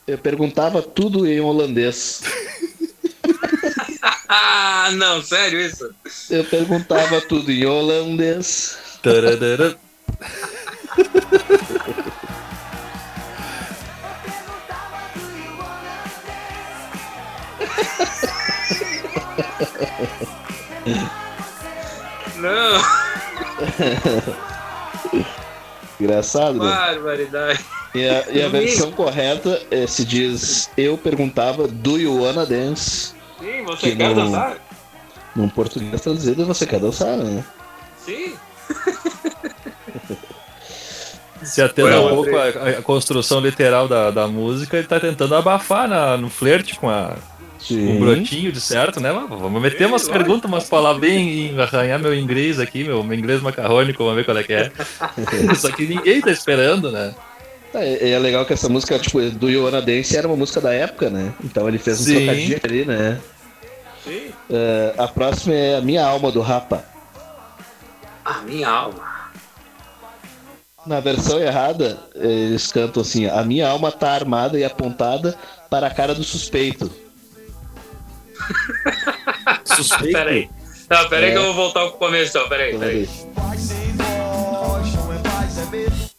eu 0.06 0.18
perguntava 0.18 0.82
tudo 0.82 1.26
em 1.26 1.40
holandês. 1.40 2.22
Ah, 4.36 4.89
não, 4.93 5.22
sério 5.22 5.62
isso? 5.62 5.93
Eu 6.28 6.43
perguntava 6.46 7.22
tudo 7.22 7.52
em 7.52 7.63
holandês. 7.67 8.80
Tararara. 9.04 9.78
Não, 22.38 22.82
Engraçado, 26.00 26.58
né? 26.58 26.65
barbaridade. 26.65 27.63
E 27.93 28.10
a, 28.10 28.32
e 28.32 28.41
a 28.41 28.50
versão 28.50 28.91
correta 28.91 29.62
é, 29.69 29.86
se 29.86 30.04
diz: 30.04 30.72
Eu 30.76 30.98
perguntava, 30.98 31.67
do 31.67 32.00
you 32.00 32.24
wanna 32.24 32.46
dance? 32.46 33.13
Sim, 33.44 33.64
você 33.64 33.90
Que 33.92 33.96
quer 33.98 34.16
não- 34.16 34.26
dançar? 34.26 34.58
Num 35.36 35.50
português 35.50 36.00
traduzido, 36.00 36.46
você 36.46 36.66
quer 36.66 36.80
dançar, 36.80 37.18
né? 37.18 37.44
Sim. 38.06 38.34
Se 41.44 41.62
atendo 41.62 41.90
um 42.06 42.10
pouco 42.16 42.36
a, 42.38 42.48
a 42.70 42.82
construção 42.82 43.42
literal 43.42 43.88
da, 43.88 44.10
da 44.12 44.28
música, 44.28 44.78
ele 44.78 44.88
tá 44.88 44.98
tentando 45.00 45.36
abafar 45.36 45.90
na, 45.90 46.16
no 46.16 46.30
flerte 46.30 46.80
com 46.80 46.90
a, 46.90 47.16
Sim. 47.60 47.96
um 47.96 48.00
brotinho 48.00 48.52
de 48.52 48.62
certo, 48.62 49.02
né? 49.02 49.12
Vamos 49.12 49.62
meter 49.62 49.88
umas 49.88 50.08
perguntas, 50.08 50.50
umas 50.50 50.70
palavrinhas, 50.70 51.60
arranhar 51.60 52.00
meu 52.00 52.16
inglês 52.16 52.60
aqui, 52.62 52.86
meu, 52.86 53.04
meu 53.04 53.18
inglês 53.18 53.42
macarrônico, 53.42 54.04
vamos 54.04 54.16
ver 54.18 54.24
qual 54.26 54.38
é 54.38 54.44
que 54.44 54.54
é. 54.54 54.72
Só 55.56 55.70
que 55.72 55.86
ninguém 55.86 56.22
tá 56.22 56.32
esperando, 56.32 56.92
né? 56.92 57.14
É, 57.74 58.12
é 58.12 58.20
legal 58.20 58.46
que 58.46 58.54
essa 58.54 58.70
música, 58.70 59.00
tipo, 59.00 59.20
do 59.32 59.82
Dance 59.82 60.16
era 60.16 60.28
uma 60.28 60.38
música 60.38 60.62
da 60.62 60.74
época, 60.74 61.10
né? 61.10 61.34
Então 61.44 61.68
ele 61.68 61.80
fez 61.80 62.02
um 62.02 62.04
Sim. 62.04 62.16
trocadilho 62.26 62.62
ali, 62.64 62.86
né? 62.86 63.20
É, 64.50 64.94
a 64.98 65.08
próxima 65.08 65.54
é 65.54 65.78
A 65.78 65.82
Minha 65.82 66.06
Alma, 66.06 66.32
do 66.32 66.42
Rapa. 66.42 66.84
A 68.26 68.40
minha 68.42 68.70
alma. 68.70 69.14
Na 70.86 71.00
versão 71.00 71.40
errada, 71.40 71.98
eles 72.16 72.72
cantam 72.72 73.02
assim: 73.02 73.28
A 73.28 73.44
minha 73.44 73.70
alma 73.70 73.92
tá 73.92 74.12
armada 74.12 74.60
e 74.60 74.64
apontada 74.64 75.38
para 75.70 75.88
a 75.88 75.90
cara 75.90 76.14
do 76.14 76.24
suspeito. 76.24 76.92
Suspeito. 79.66 80.14
Peraí. 80.14 80.50
Não, 80.90 81.10
peraí 81.10 81.30
É. 81.30 81.32
que 81.32 81.38
eu 81.38 81.44
vou 81.46 81.54
voltar 81.54 81.88
pro 81.88 81.98
começo, 81.98 82.38
então. 82.38 82.50
Peraí, 82.50 82.78
peraí. 82.78 83.10
é 83.10 83.30
é. 83.30 83.34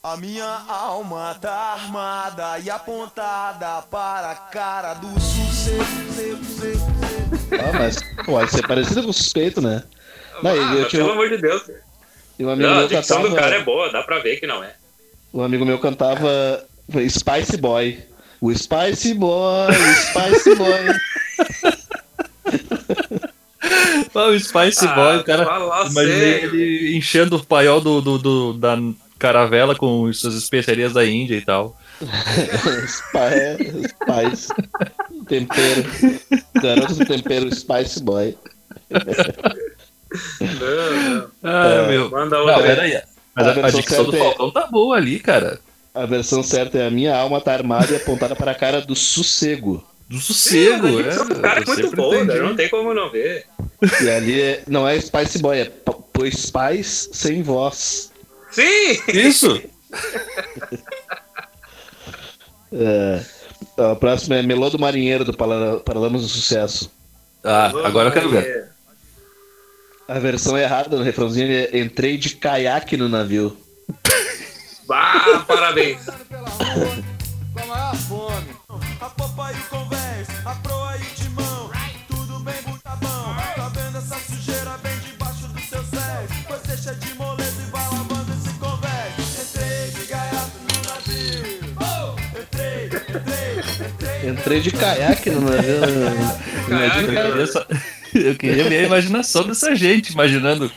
A 0.02 0.16
minha 0.16 0.46
alma 0.68 1.36
tá 1.40 1.52
armada 1.52 2.58
e 2.58 2.70
apontada 2.70 3.82
para 3.90 4.30
a 4.30 4.34
cara 4.34 4.94
do 4.94 5.08
sossego. 5.20 7.13
Ah, 7.52 7.72
mas 7.78 7.96
pode 8.24 8.50
ser 8.50 8.66
parecido 8.66 9.02
com 9.02 9.10
o 9.10 9.12
suspeito, 9.12 9.60
né? 9.60 9.82
Não, 10.42 10.50
Ah, 10.50 10.56
eu, 10.56 10.64
mas 10.80 10.88
tinha, 10.88 11.02
pelo 11.02 11.12
amor 11.12 11.28
de 11.28 11.38
Deus. 11.38 11.62
e 12.38 12.44
um 12.44 12.50
amigo 12.50 12.68
Não, 12.68 12.76
a 12.76 12.78
meu 12.80 12.88
dicção 12.88 13.18
cantava. 13.18 13.34
do 13.34 13.40
cara 13.40 13.56
é 13.56 13.62
boa, 13.64 13.90
dá 13.92 14.02
pra 14.02 14.18
ver 14.18 14.36
que 14.40 14.46
não 14.46 14.62
é. 14.62 14.74
Um 15.32 15.42
amigo 15.42 15.64
meu 15.64 15.78
cantava 15.78 16.64
Spice 17.08 17.56
Boy. 17.56 17.98
O 18.40 18.52
Spice 18.54 19.14
Boy, 19.14 19.68
o 19.70 19.94
Spice 20.34 20.54
Boy. 20.54 20.84
Ah, 24.14 24.26
o 24.28 24.38
Spice 24.38 24.86
Boy, 24.86 25.16
o 25.18 25.24
cara. 25.24 25.44
Imaginei 25.90 26.44
ele 26.44 26.96
enchendo 26.96 27.36
o 27.36 27.44
paiol 27.44 27.80
do, 27.80 28.00
do, 28.00 28.18
do- 28.18 28.52
da 28.54 28.76
caravela 29.18 29.74
com 29.74 30.12
suas 30.12 30.34
especiarias 30.34 30.92
da 30.92 31.04
Índia 31.04 31.36
e 31.36 31.40
tal. 31.40 31.76
Spice, 32.88 33.88
Spice. 33.88 34.48
Tempero. 35.28 35.84
Garoto 36.62 36.94
do 36.94 37.04
tempero 37.06 37.54
Spice 37.54 38.02
Boy. 38.02 38.36
Não, 40.40 41.14
não. 41.20 41.30
Ah, 41.42 41.66
É, 41.84 41.88
meu. 41.88 42.10
Manda 42.10 42.36
Não, 42.36 42.44
outra. 42.46 42.56
aí. 42.62 42.62
peraí. 42.76 43.02
Mas 43.34 43.46
A 43.46 43.48
a, 43.48 43.52
a 43.52 43.54
versão 43.54 43.80
dicção 43.80 44.04
do 44.04 44.16
é- 44.16 44.18
Falcão 44.18 44.50
tá 44.50 44.66
boa 44.66 44.96
ali, 44.96 45.18
cara. 45.18 45.58
A 45.94 46.06
versão 46.06 46.42
certa 46.42 46.78
é 46.78 46.86
a 46.86 46.90
minha 46.90 47.16
alma 47.16 47.40
tá 47.40 47.52
armada 47.52 47.92
e 47.92 47.96
apontada 47.96 48.34
para 48.34 48.50
a 48.52 48.54
cara 48.54 48.80
do 48.80 48.94
sossego. 48.96 49.84
Do 50.08 50.18
sossego, 50.18 50.88
Sim, 50.88 51.00
é. 51.00 51.02
dicção 51.04 51.26
do 51.28 51.36
cara 51.36 51.60
é 51.60 51.64
muito 51.64 51.86
entendi. 51.86 52.26
cara, 52.26 52.42
não 52.42 52.56
tem 52.56 52.68
como 52.68 52.92
não 52.94 53.10
ver. 53.10 53.46
E 54.02 54.10
ali 54.10 54.40
é- 54.40 54.62
não 54.68 54.86
é 54.88 55.00
Spice 55.00 55.38
Boy, 55.38 55.60
é 55.60 55.72
pois 56.12 56.50
pais 56.50 57.08
sem 57.12 57.42
voz. 57.42 58.12
Sim! 58.50 59.00
Isso! 59.08 59.62
É, 62.74 63.20
a 63.78 63.94
próxima 63.94 64.36
é 64.36 64.42
Melô 64.42 64.68
do 64.68 64.78
Marinheiro, 64.78 65.24
do 65.24 65.32
Paralamas 65.32 66.22
do 66.22 66.28
Sucesso. 66.28 66.90
Ah, 67.42 67.66
agora 67.84 68.08
eu 68.08 68.12
quero 68.12 68.28
ver. 68.30 68.68
A 70.08 70.18
versão 70.18 70.58
errada 70.58 70.96
no 70.96 71.02
refrãozinho 71.02 71.50
é 71.50 71.78
Entrei 71.78 72.16
de 72.18 72.36
caiaque 72.36 72.96
no 72.96 73.08
navio. 73.08 73.56
Bah, 74.86 75.42
parabéns. 75.48 75.98
entrei, 94.28 94.60
de 94.60 94.70
caiaque 94.70 95.30
no 95.30 95.40
navio. 95.42 95.80
Caiaque, 96.68 96.98
Eu 97.14 97.30
queria, 97.30 97.46
só- 97.46 97.66
eu 98.14 98.34
queria 98.36 98.64
ver 98.64 98.78
a 98.78 98.86
imaginação 98.86 99.44
dessa 99.46 99.74
gente, 99.74 100.12
imaginando 100.12 100.70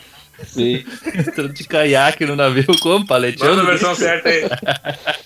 Sim. 0.46 0.84
Entrando 1.14 1.52
de 1.52 1.64
caiaque 1.64 2.24
no 2.24 2.36
navio, 2.36 2.66
como? 2.80 2.98
Manda 3.00 3.06
Paleteando. 3.08 3.60
a 3.60 3.64
versão 3.64 3.94
certa 3.94 4.28
aí. 4.28 4.44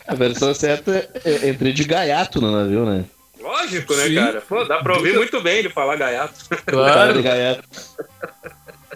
A 0.07 0.15
versão 0.15 0.55
certa 0.55 1.07
é 1.25 1.51
entrei 1.51 1.73
de 1.75 1.85
gaiato 1.85 2.41
no 2.41 2.51
navio, 2.51 2.87
né? 2.87 3.05
Lógico, 3.39 3.95
né, 3.95 4.07
Sim. 4.07 4.15
cara? 4.15 4.41
Pô, 4.41 4.65
dá 4.65 4.79
pra 4.79 4.95
ouvir 4.97 5.15
muito 5.15 5.39
bem 5.43 5.59
ele 5.59 5.69
falar 5.69 5.97
gaiato. 5.97 6.35
Cara 6.49 7.13
de 7.13 7.21
Claro. 7.21 7.23
gaiato. 7.23 7.63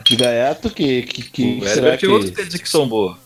De 0.05 0.17
gaiato 0.17 0.71
que, 0.71 1.03
que, 1.03 1.23
que 1.23 1.59
O 1.63 1.69
será 1.69 1.95
Herbert 1.95 1.99
que... 2.33 2.43
dizer 2.45 2.59
que 2.61 2.69
são 2.69 2.89
boas. 2.89 3.17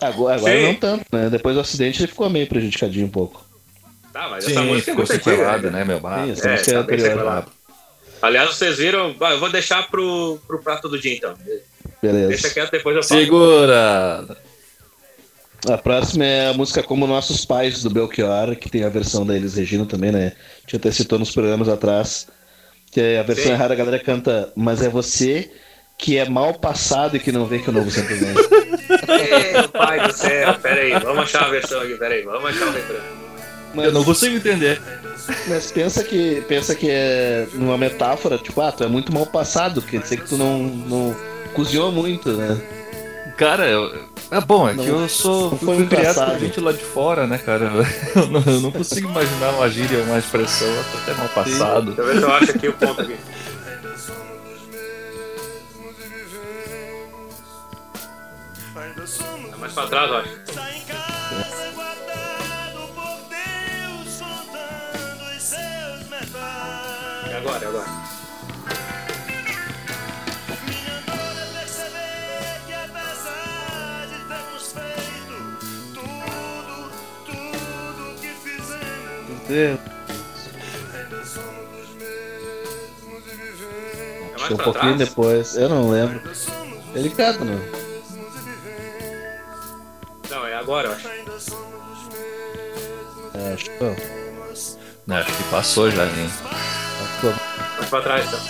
Agora, 0.00 0.36
agora 0.36 0.62
não 0.62 0.74
tanto, 0.74 1.04
né? 1.12 1.30
Depois 1.30 1.54
do 1.54 1.60
acidente 1.60 2.00
ele 2.02 2.08
ficou 2.08 2.28
meio 2.28 2.46
prejudicadinho 2.48 3.06
um 3.06 3.10
pouco. 3.10 3.43
Tá, 4.14 4.28
mas 4.28 4.44
essa 4.44 4.60
Sim, 4.60 4.66
música 4.68 4.92
é 4.92 4.94
ficou 4.94 4.96
muito 4.98 5.12
antiga. 5.12 5.30
sequelada, 5.30 5.70
né? 5.72 5.78
né, 5.80 5.84
meu? 5.84 6.00
Ah, 6.06 6.24
Sim, 6.24 6.30
essa 6.30 6.48
é, 6.48 6.52
música 6.52 6.70
é 6.70 6.74
tá 6.74 6.82
bem 6.82 6.94
anterior. 6.94 7.08
sequelada. 7.10 7.46
Aliás, 8.22 8.54
vocês 8.54 8.78
viram. 8.78 9.16
Eu 9.20 9.40
vou 9.40 9.50
deixar 9.50 9.90
pro, 9.90 10.38
pro 10.46 10.62
prato 10.62 10.88
do 10.88 10.96
dia 10.96 11.16
então. 11.16 11.34
Deixa 11.44 11.62
Beleza. 12.00 12.50
quieto, 12.50 12.70
depois 12.70 12.94
eu 12.94 13.02
falo. 13.02 13.20
Segura! 13.20 14.24
A 15.68 15.78
próxima 15.78 16.24
é 16.24 16.50
a 16.50 16.52
música 16.52 16.80
Como 16.80 17.08
Nossos 17.08 17.44
Pais, 17.44 17.82
do 17.82 17.90
Belchior, 17.90 18.54
que 18.54 18.70
tem 18.70 18.84
a 18.84 18.88
versão 18.88 19.26
da 19.26 19.34
Elis 19.34 19.56
Regina 19.56 19.84
também, 19.84 20.12
né? 20.12 20.32
A 20.58 20.60
gente 20.60 20.76
até 20.76 20.92
citou 20.92 21.18
nos 21.18 21.32
programas 21.32 21.68
atrás. 21.68 22.28
Que 22.92 23.00
é 23.00 23.18
a 23.18 23.24
versão 23.24 23.46
Sim. 23.46 23.52
errada, 23.52 23.74
a 23.74 23.76
galera 23.76 23.98
canta 23.98 24.52
Mas 24.54 24.80
é 24.80 24.88
você 24.88 25.50
que 25.98 26.16
é 26.18 26.28
mal 26.28 26.54
passado 26.54 27.16
e 27.16 27.20
que 27.20 27.32
não 27.32 27.46
vê 27.46 27.58
que 27.58 27.70
o 27.70 27.72
novo 27.72 27.90
sempre 27.90 28.14
vem. 28.14 28.32
Meu 28.32 29.68
pai 29.74 30.06
do 30.06 30.12
céu, 30.12 30.54
pera 30.54 30.80
aí, 30.82 30.92
vamos 31.00 31.24
achar 31.24 31.46
a 31.46 31.48
versão 31.48 31.80
aqui, 31.80 31.96
pera 31.96 32.14
aí, 32.14 32.22
vamos 32.22 32.50
achar 32.50 32.68
o 32.68 32.72
refrão. 32.72 33.23
Mas, 33.74 33.86
Eu 33.86 33.92
não 33.92 34.04
consigo 34.04 34.36
entender. 34.36 34.80
mas 35.48 35.70
pensa 35.72 36.04
que 36.04 36.42
pensa 36.48 36.74
que 36.74 36.88
é 36.90 37.46
numa 37.54 37.76
metáfora, 37.78 38.38
tipo, 38.38 38.60
ah, 38.60 38.70
tu 38.72 38.84
é 38.84 38.86
muito 38.86 39.12
mal 39.12 39.26
passado, 39.26 39.82
quer 39.82 40.00
dizer 40.00 40.18
que 40.18 40.28
tu 40.28 40.36
não, 40.36 40.58
não 40.62 41.16
cozinhou 41.54 41.90
muito, 41.90 42.32
né? 42.32 42.60
Cara, 43.36 43.66
eu- 43.68 43.90
é 44.30 44.40
bom, 44.40 44.68
é 44.68 44.72
que 44.72 44.86
Não- 44.88 45.00
eu 45.02 45.08
sou 45.08 45.50
fui 45.56 45.76
foi 45.76 45.86
criado 45.86 46.30
por 46.32 46.38
gente 46.38 46.60
lá 46.60 46.72
de 46.72 46.84
fora, 46.84 47.26
né, 47.26 47.36
cara? 47.38 47.70
Eu 48.14 48.26
não, 48.28 48.42
eu 48.46 48.60
não 48.60 48.70
consigo 48.70 49.08
imaginar 49.08 49.50
uma 49.50 49.68
gíria, 49.68 50.02
uma 50.04 50.18
expressão 50.18 50.68
até 51.02 51.14
mal 51.14 51.28
passado. 51.30 51.92
Deixa 51.94 52.20
eu 52.20 52.32
acho 52.32 52.50
aqui 52.52 52.68
o 52.68 52.72
ponto 52.72 53.00
aqui. 53.02 53.16
Ainda 58.76 59.06
somos 59.06 59.52
É 59.52 59.56
mais 59.56 59.72
pra 59.72 59.86
trás, 59.86 60.10
eu 60.10 60.16
acho. 60.18 60.43
É 79.50 79.76
Acho 84.34 84.38
mais 84.38 84.46
que 84.46 84.52
um 84.54 84.56
pouquinho 84.56 84.96
trás. 84.96 85.08
depois, 85.10 85.56
eu 85.56 85.68
não 85.68 85.90
lembro. 85.90 86.18
Ainda 86.18 86.34
somos 86.34 86.88
os 86.88 86.96
Ele 86.96 87.10
canta, 87.10 87.44
mesmos 88.10 88.34
vivemos. 88.40 90.30
Não, 90.30 90.46
é 90.46 90.54
agora, 90.56 90.88
eu 90.88 90.92
acho. 90.92 91.08
Ainda 91.08 91.38
somos 91.38 91.98
os 91.98 92.08
mesmos 92.08 93.34
É, 93.34 93.52
acho 93.54 93.64
que 93.64 93.84
não. 93.84 95.16
Acho 95.16 95.36
que 95.36 95.42
passou 95.44 95.90
já, 95.90 96.04
hein? 96.04 96.30
Pra 97.90 98.00
trás, 98.00 98.26
então. 98.26 98.40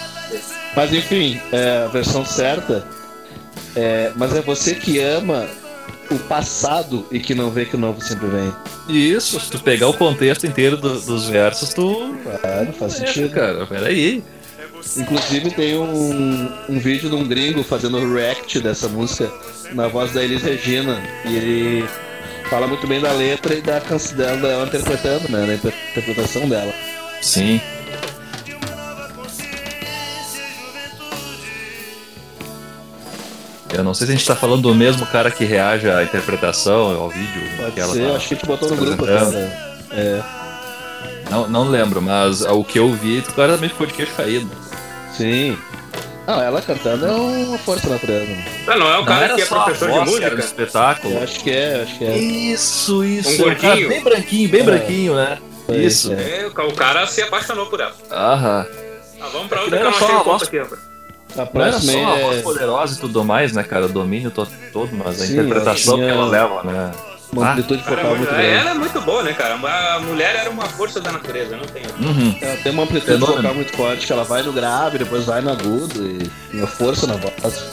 Mas 0.77 0.93
enfim, 0.93 1.41
é, 1.53 1.85
a 1.85 1.89
versão 1.89 2.25
certa 2.25 2.85
é. 3.77 4.11
Mas 4.17 4.35
é 4.35 4.41
você 4.41 4.75
que 4.75 4.99
ama 5.01 5.47
o 6.11 6.19
passado 6.19 7.07
e 7.11 7.19
que 7.21 7.35
não 7.35 7.51
vê 7.51 7.65
que 7.65 7.77
o 7.77 7.79
novo 7.79 8.01
sempre 8.03 8.27
vem. 8.29 8.53
Isso, 8.89 9.39
se 9.41 9.51
tu 9.51 9.59
pegar 9.61 9.89
o 9.89 9.95
contexto 9.95 10.47
inteiro 10.47 10.77
do- 10.77 11.01
dos 11.01 11.27
versos, 11.29 11.73
tu. 11.73 12.15
Claro, 12.41 12.73
faz 12.73 12.95
É, 13.01 13.07
sentido. 13.07 13.31
cara, 13.31 13.67
peraí. 13.67 14.23
Inclusive 14.99 15.51
tem 15.53 15.79
um, 15.79 16.53
um 16.69 16.79
vídeo 16.79 17.09
de 17.09 17.15
um 17.17 17.27
gringo 17.27 17.63
fazendo 17.63 17.97
o 17.99 18.15
react 18.15 18.61
dessa 18.61 18.87
música 18.89 19.33
na 19.73 19.89
voz 19.89 20.13
da 20.13 20.23
Elis 20.23 20.43
Regina. 20.43 21.01
E 21.25 21.35
ele 21.37 21.89
fala 22.51 22.67
muito 22.67 22.87
bem 22.87 23.01
da 23.01 23.11
letra 23.13 23.55
e 23.55 23.63
da 23.63 23.81
canção 23.81 24.15
dela, 24.17 24.37
dela 24.37 24.67
interpretando, 24.67 25.29
né? 25.31 25.47
Da 25.47 25.55
inter- 25.55 25.73
interpretação 25.93 26.47
dela. 26.49 26.73
Sim. 27.23 27.59
Eu 33.75 33.83
não 33.85 33.93
sei 33.95 34.07
se 34.07 34.13
a 34.13 34.17
gente 34.17 34.27
tá 34.27 34.37
falando 34.37 34.63
do 34.63 34.75
mesmo 34.75 35.05
cara 35.07 35.31
que 35.31 35.45
reage 35.45 35.89
à 35.91 36.03
interpretação, 36.03 36.95
ao 37.01 37.09
vídeo. 37.11 37.43
Pode 37.57 37.73
que 37.73 37.81
ela 37.81 37.93
ser, 37.93 38.09
tá 38.09 38.17
acho 38.17 38.29
que 38.29 38.35
a 38.35 38.37
gente 38.37 38.47
botou 38.47 38.71
no 38.71 38.77
grupo 38.77 39.05
cara. 39.05 39.75
É, 39.91 40.23
Não, 41.31 41.49
não 41.49 41.69
lembro, 41.69 42.01
mas 42.03 42.43
o 42.43 42.63
que 42.65 42.79
eu 42.79 42.93
vi 42.93 43.23
claramente 43.23 43.75
foi 43.75 43.87
de 43.87 43.95
queixo 43.95 44.13
caído. 44.15 44.49
sim. 45.17 45.57
Não, 46.27 46.41
ela 46.41 46.63
cantando 46.63 47.05
é 47.05 47.11
uma 47.11 47.59
força 47.59 47.87
natureza. 47.87 48.25
né? 48.25 48.45
Ah, 48.67 48.77
não 48.77 48.87
é 48.89 48.95
o 48.95 48.97
Não 49.01 49.05
cara 49.05 49.35
que 49.35 49.43
é 49.43 49.45
professor 49.45 49.89
de 49.89 49.93
que 49.93 50.25
era 50.25 50.31
música? 50.31 50.39
espetáculo. 50.41 51.15
Eu 51.17 51.23
acho 51.23 51.41
que 51.41 51.51
é, 51.51 51.83
acho 51.83 51.99
que 51.99 52.05
é. 52.07 52.17
Isso, 52.17 53.05
isso. 53.05 53.29
Um 53.45 53.51
é 53.51 53.53
um 53.53 53.55
cara 53.57 53.69
gordinho. 53.75 53.89
bem 53.91 54.03
branquinho, 54.03 54.49
bem 54.49 54.61
É. 54.61 54.65
branquinho, 54.65 55.15
né? 55.17 55.39
É, 55.69 55.77
Isso. 55.77 56.15
é. 56.15 56.41
É, 56.45 56.47
o 56.47 56.73
cara 56.73 57.07
se 57.07 57.21
apaixonou 57.21 57.67
por 57.67 57.79
ela. 57.79 57.93
Aham. 58.11 58.67
Ah, 59.21 59.27
vamos 59.35 59.49
pra 59.49 59.59
É 59.59 59.63
outra 59.65 59.77
que 59.79 59.85
não 59.85 59.91
eu 59.91 59.99
não 60.25 60.35
achei 60.35 60.47
aqui, 60.49 60.59
rapaz. 60.59 60.81
A 61.35 61.39
Não 61.39 61.43
era 61.43 61.71
próxima 61.73 61.93
só 61.93 61.99
a 62.05 62.17
voz 62.21 62.39
é 62.39 62.43
poderosa 62.43 62.97
e 62.97 63.01
tudo 63.01 63.25
mais, 63.25 63.53
né, 63.53 63.63
cara? 63.63 63.87
O 63.87 63.89
domínio 63.89 64.31
to 64.31 64.47
todo, 64.73 64.91
mas 64.95 65.21
a 65.21 65.27
Sim, 65.27 65.33
interpretação 65.35 65.95
ela 65.95 66.03
que 66.07 66.13
tinha- 66.13 66.15
ela 66.15 66.27
leva, 66.27 66.63
né? 66.65 66.91
uma 67.33 67.47
Ah, 67.49 67.51
amplitude 67.51 67.83
Cara, 67.83 67.97
vocal 67.97 68.17
muito 68.17 68.29
grande. 68.31 68.47
ela 68.47 68.71
é 68.71 68.75
muito 68.75 69.01
boa, 69.01 69.23
né, 69.25 69.33
cara? 69.33 69.55
A 69.55 69.99
mulher 70.01 70.37
era 70.37 70.51
uma 70.51 70.67
força 70.67 71.01
da 71.01 71.11
natureza, 71.11 71.57
não 71.57 71.65
tem. 71.65 71.83
Uhum. 71.99 72.37
Ela 72.41 72.57
tem 72.59 72.71
uma 72.71 72.85
amplitude 72.85 73.13
Fenômeno. 73.13 73.37
vocal 73.39 73.55
muito 73.55 73.77
forte, 73.77 74.07
que 74.07 74.13
ela 74.13 74.23
vai 74.23 74.43
no 74.45 74.53
grave, 74.53 74.99
depois 74.99 75.25
vai 75.25 75.41
no 75.41 75.51
agudo 75.51 76.07
e 76.07 76.31
uma 76.57 76.69
força 76.69 77.09
na 77.09 77.15
voz 77.15 77.33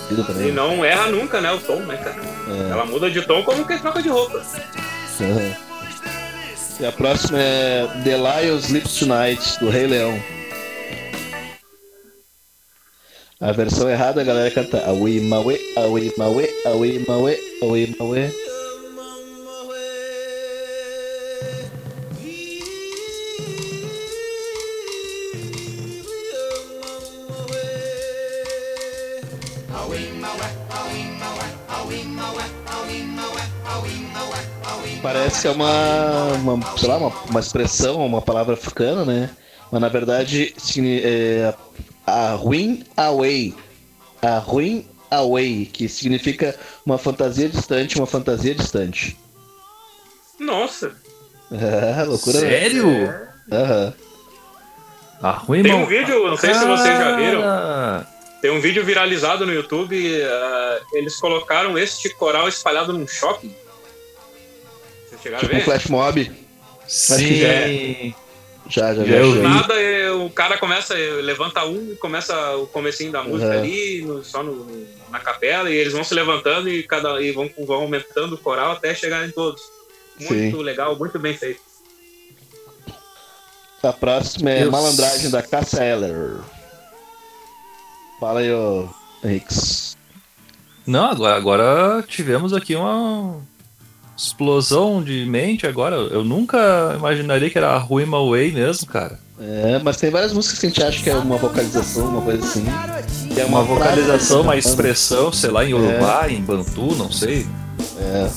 vida 0.09 0.23
E 0.23 0.25
também. 0.25 0.51
não 0.51 0.83
erra 0.83 1.07
nunca, 1.11 1.39
né, 1.39 1.51
o 1.51 1.59
tom, 1.59 1.75
né, 1.81 1.95
cara? 1.97 2.15
É. 2.49 2.71
Ela 2.71 2.85
muda 2.85 3.11
de 3.11 3.21
tom 3.21 3.43
como 3.43 3.63
quem 3.67 3.77
troca 3.77 4.01
de 4.01 4.09
roupa. 4.09 4.41
Uhum. 5.19 5.53
E 6.79 6.85
a 6.85 6.91
próxima 6.91 7.37
é 7.39 7.87
The 8.03 8.17
Lion 8.17 8.55
Sleeps 8.57 8.95
Tonight, 8.95 9.59
do 9.59 9.69
Rei 9.69 9.85
Leão. 9.85 10.19
A 13.41 13.51
versão 13.51 13.89
errada 13.89 14.21
a 14.21 14.23
galera 14.23 14.51
canta 14.51 14.85
Aui 14.85 15.19
Maue, 15.19 15.59
Aui 15.75 16.13
Maue, 16.15 16.47
Aui 16.65 17.05
Maue, 17.07 17.37
Aui 17.63 17.95
Maue. 17.99 18.31
Parece 35.01 35.47
uma, 35.47 36.33
uma, 36.35 36.77
sei 36.77 36.87
lá, 36.87 36.97
uma, 36.97 37.07
uma 37.29 37.39
expressão, 37.39 38.05
uma 38.05 38.21
palavra 38.21 38.53
africana, 38.53 39.03
né? 39.03 39.29
Mas 39.71 39.81
na 39.81 39.87
verdade 39.89 40.53
signi- 40.57 41.01
é 41.03 41.53
a 42.05 42.33
ruim 42.33 42.83
away. 42.97 43.53
A 44.21 44.37
ruim 44.37 44.85
away, 45.09 45.65
que 45.65 45.87
significa 45.89 46.57
uma 46.85 46.97
fantasia 46.97 47.49
distante, 47.49 47.97
uma 47.97 48.07
fantasia 48.07 48.53
distante. 48.55 49.17
Nossa, 50.39 50.95
É, 51.51 52.03
loucura, 52.03 52.39
né? 52.41 52.49
Sério? 52.49 53.13
Aham. 53.51 53.93
A 55.21 55.31
ruim 55.31 55.61
tem 55.61 55.73
um 55.73 55.85
vídeo, 55.85 56.27
não 56.27 56.37
sei 56.37 56.53
se 56.53 56.65
vocês 56.65 56.97
já 56.97 57.15
viram, 57.15 57.41
tem 58.41 58.49
um 58.49 58.59
vídeo 58.59 58.83
viralizado 58.83 59.45
no 59.45 59.53
YouTube, 59.53 59.95
ah, 60.23 60.79
eles 60.93 61.15
colocaram 61.17 61.77
este 61.77 62.09
coral 62.15 62.47
espalhado 62.49 62.91
num 62.91 63.07
shopping. 63.07 63.53
Vocês 65.09 65.21
chegaram 65.21 65.41
Tipo 65.41 65.53
a 65.53 65.55
um 65.57 65.59
ver? 65.59 65.65
flash 65.65 65.85
mob. 65.87 66.31
Sim. 66.87 68.15
Já, 68.71 68.93
já, 68.95 69.03
Já 69.03 69.19
nada, 69.41 69.73
é, 69.81 70.09
o 70.11 70.29
cara 70.29 70.57
começa, 70.57 70.93
levanta 70.95 71.65
um 71.65 71.91
e 71.91 71.95
começa 71.97 72.55
o 72.55 72.65
comecinho 72.67 73.11
da 73.11 73.21
música 73.21 73.51
Uhum. 73.51 73.59
ali, 73.59 74.01
no- 74.01 74.23
só 74.23 74.41
no- 74.41 74.87
na 75.09 75.19
capela, 75.19 75.69
e 75.69 75.75
eles 75.75 75.91
vão 75.93 76.03
se 76.03 76.13
levantando 76.13 76.69
e, 76.69 76.81
cada, 76.83 77.21
e 77.21 77.31
vão, 77.31 77.49
vão 77.65 77.81
aumentando 77.81 78.35
o 78.35 78.37
coral 78.37 78.71
até 78.71 78.95
chegar 78.95 79.27
em 79.27 79.31
todos. 79.31 79.61
Muito 80.19 80.57
Sim. 80.57 80.63
legal, 80.63 80.97
muito 80.97 81.19
bem 81.19 81.35
feito. 81.37 81.59
A 83.83 83.91
próxima 83.91 84.51
é 84.51 84.63
Eu- 84.63 84.71
Malandragem 84.71 85.29
da 85.29 85.41
Cassia 85.41 85.83
Eller. 85.83 86.37
Fala 88.19 88.39
aí, 88.41 88.51
ô 88.53 88.87
Henriques. 89.23 89.97
Não, 90.85 91.05
agora, 91.05 91.35
agora 91.35 92.03
tivemos 92.07 92.53
aqui 92.53 92.75
uma 92.75 93.41
explosão 94.25 95.03
de 95.03 95.25
mente 95.25 95.65
agora. 95.65 95.95
Eu 95.95 96.23
nunca 96.23 96.93
imaginaria 96.97 97.49
que 97.49 97.57
era 97.57 97.69
a 97.71 97.77
Rui 97.77 98.05
Way 98.05 98.51
mesmo, 98.51 98.87
cara. 98.87 99.19
É, 99.39 99.79
mas 99.83 99.97
tem 99.97 100.11
várias 100.11 100.31
músicas 100.33 100.59
que 100.59 100.65
a 100.67 100.69
gente 100.69 100.83
acha 100.83 101.03
que 101.03 101.09
é 101.09 101.15
uma 101.15 101.37
vocalização, 101.37 102.05
uma 102.09 102.21
coisa 102.21 102.43
assim. 102.43 102.63
Que 103.33 103.41
é 103.41 103.45
Uma 103.45 103.63
vocalização, 103.63 104.41
uma 104.41 104.55
expressão, 104.55 105.31
sei 105.33 105.49
lá, 105.49 105.65
em 105.65 105.73
Urubá, 105.73 106.29
em 106.29 106.41
Bantu, 106.41 106.95
não 106.95 107.11
sei. 107.11 107.47
É. 107.99 108.29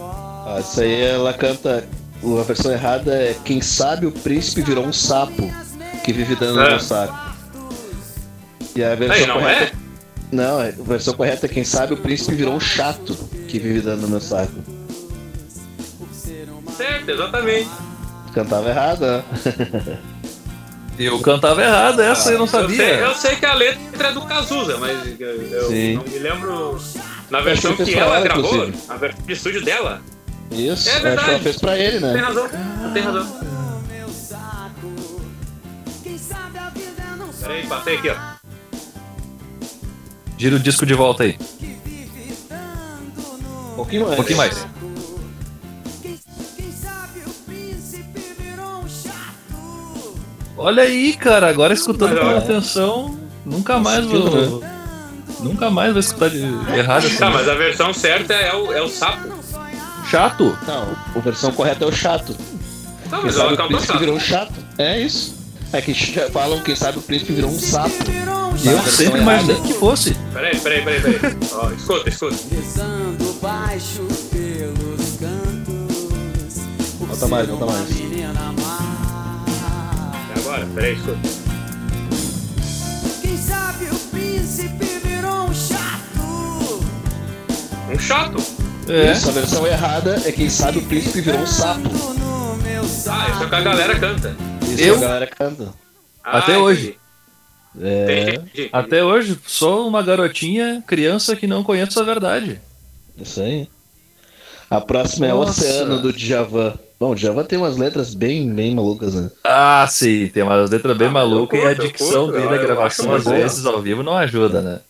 Ah, 0.00 0.58
isso 0.60 0.80
aí 0.80 1.02
ela 1.02 1.32
canta. 1.32 1.84
A 2.24 2.42
versão 2.44 2.70
errada 2.70 3.12
é 3.12 3.36
Quem 3.44 3.60
sabe 3.60 4.06
o 4.06 4.12
príncipe 4.12 4.62
virou 4.62 4.84
um 4.86 4.92
sapo 4.92 5.50
que 6.04 6.12
vive 6.12 6.36
dando 6.36 6.54
no 6.56 6.62
É. 6.62 6.70
meu 6.70 6.80
saco. 6.80 7.14
E 8.76 8.82
a 8.84 8.94
versão 8.94 9.16
Aí, 9.16 9.26
não 9.26 9.34
correta. 9.40 9.74
é? 9.76 9.81
Não, 10.32 10.58
a 10.60 10.70
versão 10.70 11.12
correta 11.14 11.44
é 11.46 11.48
Quem 11.48 11.62
sabe 11.62 11.92
o 11.92 11.96
príncipe 11.98 12.34
virou 12.34 12.54
um 12.54 12.60
chato 12.60 13.14
que 13.48 13.58
vive 13.58 13.82
dando 13.82 14.00
no 14.02 14.08
meu 14.08 14.20
saco. 14.20 14.52
Certo, 16.76 17.10
exatamente. 17.10 17.68
Cantava 18.34 18.68
errada, 18.70 19.18
né? 19.18 19.98
Eu 20.98 21.18
cantava 21.20 21.62
errado, 21.62 22.00
essa 22.02 22.30
eu 22.32 22.38
não 22.38 22.44
Eu 22.44 22.50
sei, 22.50 22.60
sabia. 22.60 22.84
eu 22.98 23.14
sei 23.14 23.36
que 23.36 23.46
a 23.46 23.54
letra 23.54 24.08
é 24.08 24.12
do 24.12 24.20
Cazuza, 24.22 24.76
mas 24.76 25.18
eu, 25.18 25.68
Sim. 25.68 25.94
não 25.94 26.04
me 26.04 26.18
lembro. 26.18 26.78
Na 27.30 27.40
versão 27.40 27.74
que 27.74 27.84
que 27.86 27.94
ela 27.94 28.16
ela, 28.16 28.20
gravou, 28.24 28.44
inclusive. 28.66 28.78
a 28.90 28.96
versão 28.98 29.22
de 29.26 29.32
estúdio 29.32 29.64
dela. 29.64 30.02
Isso, 30.50 30.88
É 30.90 30.92
acho 30.92 31.00
que 31.00 31.06
ela 31.06 31.16
verdade. 31.16 31.42
fez 31.42 31.56
pra 31.56 31.78
ele, 31.78 31.98
Tem 31.98 32.12
né? 32.12 32.20
razão, 32.20 32.48
tem 32.92 33.02
razão. 33.02 33.40
Peraí, 37.40 37.66
passei 37.66 37.96
aqui, 37.96 38.08
ó. 38.10 38.14
Gira 40.42 40.56
o 40.56 40.58
disco 40.58 40.84
de 40.84 40.92
volta 40.92 41.22
aí. 41.22 41.38
Um 43.70 43.76
pouquinho 43.76 44.02
mais. 44.02 44.12
Um 44.12 44.16
pouquinho 44.16 44.38
mais. 44.38 44.66
Olha 50.56 50.82
aí, 50.82 51.12
cara, 51.12 51.48
agora 51.48 51.72
escutando 51.72 52.18
com 52.18 52.26
atenção, 52.36 53.16
nunca 53.46 53.78
mais 53.78 54.04
vou. 54.04 54.64
Nunca 55.38 55.70
mais 55.70 55.92
vou 55.92 56.00
escutar 56.00 56.28
de 56.28 56.42
errado 56.76 57.06
assim. 57.06 57.18
Tá, 57.18 57.30
mas 57.30 57.48
a 57.48 57.54
versão 57.54 57.94
certa 57.94 58.34
é 58.34 58.52
o, 58.52 58.72
é 58.72 58.82
o 58.82 58.88
sapo. 58.88 59.28
Chato? 60.10 60.58
Não, 60.66 60.96
a 61.14 61.20
versão 61.20 61.52
correta 61.52 61.84
é 61.84 61.86
o 61.86 61.92
chato. 61.92 62.34
Tá, 63.08 63.18
Quem 63.18 63.26
mas 63.26 63.36
sabe 63.36 63.54
o 63.54 63.68
príncipe 63.68 63.98
virou 63.98 64.16
um 64.16 64.20
chato. 64.20 64.54
É 64.76 64.98
isso. 65.00 65.36
É 65.72 65.80
que 65.80 65.94
falam 66.32 66.60
quem 66.64 66.74
sabe 66.74 66.98
o 66.98 67.02
príncipe 67.02 67.32
virou 67.32 67.48
um 67.48 67.60
sapo. 67.60 67.94
Eu 68.64 68.82
sempre 68.84 69.20
errada. 69.20 69.42
imaginei 69.42 69.60
que 69.62 69.74
fosse. 69.74 70.14
Peraí, 70.32 70.56
peraí, 70.60 70.82
peraí, 70.84 71.00
peraí. 71.18 71.36
Ó, 71.52 71.70
escuta, 71.70 72.08
escuta. 72.08 72.36
Pisando 72.36 73.32
baixo 73.40 74.06
pelos 74.30 75.16
cantos. 75.18 76.62
Volta 77.00 77.28
mais, 77.28 77.48
uma 77.48 77.66
mais. 77.66 77.90
E 77.90 78.24
agora? 80.38 80.66
Peraí, 80.74 80.94
escuta. 80.94 81.18
Quem 83.22 83.36
sabe 83.36 83.84
o 83.86 83.94
príncipe 84.10 84.86
virou 85.04 85.44
um 85.48 85.54
chato. 85.54 86.84
Um 87.92 87.98
chato. 87.98 88.42
É. 88.88 89.12
Isso, 89.12 89.28
a 89.28 89.32
versão 89.32 89.66
errada 89.66 90.20
é 90.24 90.32
quem 90.32 90.50
sabe 90.50 90.78
o 90.78 90.82
príncipe 90.82 91.20
virou 91.20 91.40
um 91.40 91.46
sapo. 91.46 91.80
Ah, 93.08 93.28
isso 93.30 93.42
é 93.42 93.46
o 93.46 93.48
que 93.48 93.54
a 93.54 93.60
galera 93.60 93.98
canta. 93.98 94.36
Isso 94.68 94.82
Eu? 94.82 94.96
a 94.96 95.00
galera 95.00 95.26
canta. 95.26 95.72
Ah, 96.24 96.38
Até 96.38 96.58
hoje. 96.58 96.96
É. 97.80 98.40
Até 98.72 99.02
hoje, 99.02 99.38
sou 99.46 99.88
uma 99.88 100.02
garotinha, 100.02 100.82
criança 100.86 101.34
que 101.34 101.46
não 101.46 101.64
conhece 101.64 101.98
a 101.98 102.02
verdade. 102.02 102.60
Isso 103.18 103.40
aí. 103.40 103.68
A 104.70 104.80
próxima 104.80 105.26
é 105.26 105.32
Nossa. 105.32 105.60
Oceano 105.60 106.00
do 106.00 106.12
Djavan. 106.12 106.74
Bom, 106.98 107.10
o 107.10 107.14
Djavan 107.14 107.44
tem 107.44 107.58
umas 107.58 107.76
letras 107.76 108.14
bem, 108.14 108.48
bem 108.52 108.74
malucas, 108.74 109.14
né? 109.14 109.30
Ah, 109.44 109.86
sim, 109.90 110.28
tem 110.28 110.42
umas 110.42 110.70
letras 110.70 110.96
bem 110.96 111.08
Ah, 111.08 111.12
malucas 111.12 111.60
e 111.60 111.66
a 111.66 111.74
dicção 111.74 112.26
curto, 112.26 112.40
dele, 112.40 112.54
a 112.54 112.62
gravação 112.62 113.14
às 113.14 113.24
vezes 113.24 113.66
ao 113.66 113.82
vivo 113.82 114.02
não 114.02 114.16
ajuda, 114.16 114.62
né? 114.62 114.80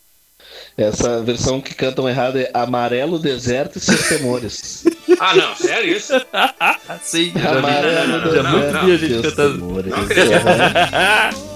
Essa 0.77 1.23
versão 1.23 1.61
que 1.61 1.75
cantam 1.75 2.09
errado 2.09 2.39
é 2.39 2.51
Amarelo 2.55 3.19
Deserto 3.19 3.77
e 3.77 3.81
Seus 3.81 4.09
Temores. 4.09 4.85
Ah, 5.21 5.35
não, 5.35 5.55
sério 5.55 5.97
isso? 5.97 6.15
Sim, 7.03 7.33
Amarelo 7.37 8.35
já 8.35 8.43
não, 8.43 8.51
muito 8.53 8.73
não, 8.73 8.81
a 8.81 8.97
gente 8.97 9.21
Seus. 9.21 9.35
Temores. 9.35 9.93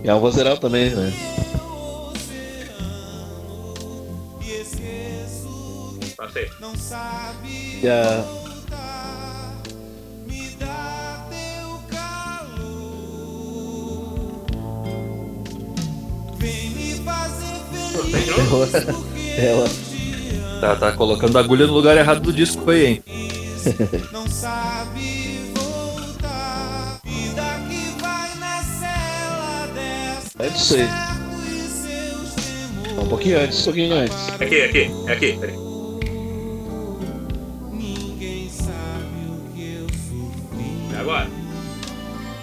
Aham. 0.00 0.10
É 0.10 0.14
um 0.14 0.20
vozeirão 0.20 0.56
também, 0.56 0.90
né? 0.90 1.12
Passei. 6.16 6.50
E 7.82 7.88
a... 7.88 8.24
Ela. 19.36 19.68
Tá, 20.60 20.76
tá 20.76 20.92
colocando 20.92 21.36
a 21.38 21.40
agulha 21.40 21.66
no 21.66 21.72
lugar 21.72 21.96
errado 21.96 22.20
do 22.20 22.32
disco 22.32 22.70
aí, 22.70 22.86
hein? 22.86 23.04
não 24.12 24.28
sabe 24.28 25.19
dessa 30.40 30.76
É 30.76 30.86
seus 30.86 32.34
temores. 32.34 32.98
Um 32.98 33.08
pouquinho 33.08 33.38
antes, 33.40 33.60
um 33.60 33.64
pouquinho 33.64 33.94
antes. 33.94 34.28
Aqui, 34.40 34.62
aqui, 34.62 34.90
é 35.06 35.12
aqui. 35.12 35.38
Peraí. 35.38 35.56
Ninguém 37.72 38.50
sabe 38.50 39.26
o 39.28 39.54
que 39.54 39.74
eu 39.74 39.86
sofri. 39.88 40.92
E 40.92 40.96
agora? 40.98 41.28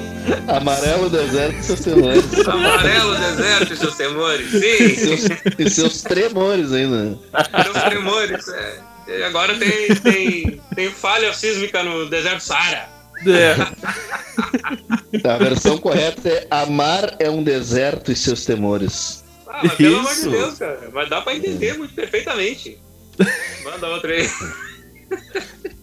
temores. 0.00 0.48
Amarelo 0.48 1.10
Deserto 1.10 1.60
e 1.60 1.64
Seus 1.64 1.80
Temores. 1.80 2.46
Amarelo 2.46 3.16
deserto 3.16 3.72
e 3.72 3.76
seus 3.76 3.96
temores. 3.96 4.50
Sim, 4.50 4.58
E 4.60 4.96
seus, 4.96 5.20
e 5.58 5.70
seus 5.70 6.02
tremores 6.02 6.72
ainda. 6.72 7.18
seus 7.64 7.82
tremores. 7.84 8.48
É. 8.48 8.78
E 9.08 9.22
agora 9.24 9.56
tem, 9.58 9.94
tem, 9.96 10.59
tem 10.80 10.90
falha 10.90 11.32
sísmica 11.34 11.82
no 11.82 12.08
deserto 12.08 12.40
Saara. 12.40 12.88
É. 13.26 13.54
A 15.28 15.36
versão 15.36 15.76
correta 15.76 16.26
é 16.26 16.46
Amar 16.50 17.16
é 17.18 17.28
um 17.28 17.42
deserto 17.42 18.10
e 18.10 18.16
seus 18.16 18.46
temores. 18.46 19.22
Ah, 19.46 19.60
mas 19.62 19.74
pelo 19.74 19.98
amor 19.98 20.14
de 20.14 20.20
Isso. 20.20 20.30
Deus, 20.30 20.58
cara. 20.58 20.88
Mas 20.92 21.10
dá 21.10 21.20
pra 21.20 21.36
entender 21.36 21.76
muito 21.76 21.92
perfeitamente. 21.92 22.78
Manda 23.62 23.88
outra 23.88 24.10
aí. 24.12 24.30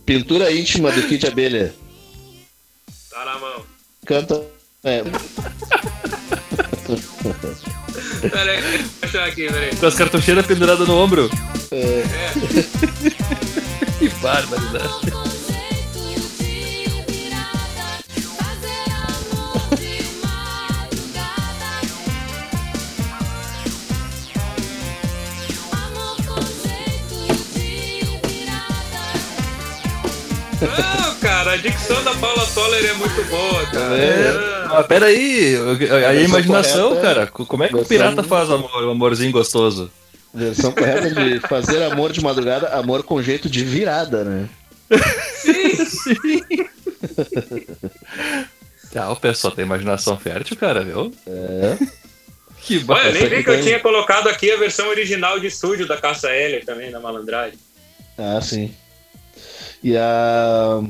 Pintura 0.04 0.52
íntima 0.52 0.92
do 0.92 1.04
Kid 1.04 1.28
Abelha. 1.28 1.76
Tá 3.12 3.24
na 3.26 3.38
mão. 3.38 3.66
Canta. 4.06 4.44
É, 4.84 5.04
Pera 8.22 8.52
aí, 8.52 8.62
deixa 8.62 8.78
eu 8.78 9.22
achar 9.22 9.28
aqui, 9.28 9.48
peraí. 9.48 9.76
Com 9.76 9.86
as 9.86 9.96
cartucheiras 9.96 10.46
penduradas 10.46 10.88
no 10.88 10.98
ombro. 10.98 11.30
é, 11.72 12.04
Que 14.00 14.10
barbaridade. 14.22 15.12
Não, 30.62 31.16
cara, 31.20 31.54
a 31.54 31.58
dicção 31.58 32.04
da 32.04 32.14
Paula 32.16 32.46
Toller 32.54 32.84
é 32.86 32.94
muito 32.94 33.24
boa, 33.30 33.66
cara. 33.68 33.96
É. 33.98 34.30
Ah, 34.66 34.70
Mas 34.78 34.88
peraí, 34.88 35.56
a, 35.56 36.10
a 36.10 36.14
imaginação, 36.16 36.90
correta 36.90 37.08
é- 37.08 37.14
cara. 37.14 37.28
Como 37.28 37.64
é 37.64 37.68
que 37.70 37.76
o 37.76 37.86
pirata 37.86 38.24
faz 38.24 38.50
amor, 38.50 38.84
um 38.84 38.92
amorzinho 38.92 39.32
gostoso? 39.32 39.92
Versão 40.46 40.72
correta 40.72 41.10
de 41.10 41.40
fazer 41.42 41.84
amor 41.84 42.12
de 42.12 42.22
madrugada, 42.22 42.70
amor 42.70 43.04
com 43.04 43.22
jeito 43.22 43.50
de 43.50 43.64
virada, 43.64 44.24
né? 44.24 44.50
Ah, 48.96 49.12
o 49.12 49.16
pessoal 49.16 49.54
tem 49.54 49.66
imaginação 49.66 50.18
fértil, 50.18 50.56
cara, 50.58 50.84
viu? 50.84 51.14
É. 51.28 51.78
Que 52.62 52.84
Olha, 52.88 53.12
nem 53.12 53.30
vi 53.30 53.44
que 53.44 53.50
eu 53.50 53.54
tem- 53.56 53.64
tinha 53.64 53.80
colocado 53.80 54.28
aqui 54.28 54.52
a 54.52 54.58
versão 54.58 54.90
original 54.90 55.40
de 55.40 55.48
estúdio 55.48 55.88
da 55.88 55.98
Caça 55.98 56.30
Heller 56.34 56.66
também, 56.66 56.92
da 56.92 57.00
Malandragem. 57.00 57.58
Ah, 58.18 58.40
sim. 58.42 58.74
E 59.84 59.96
a 59.96 60.82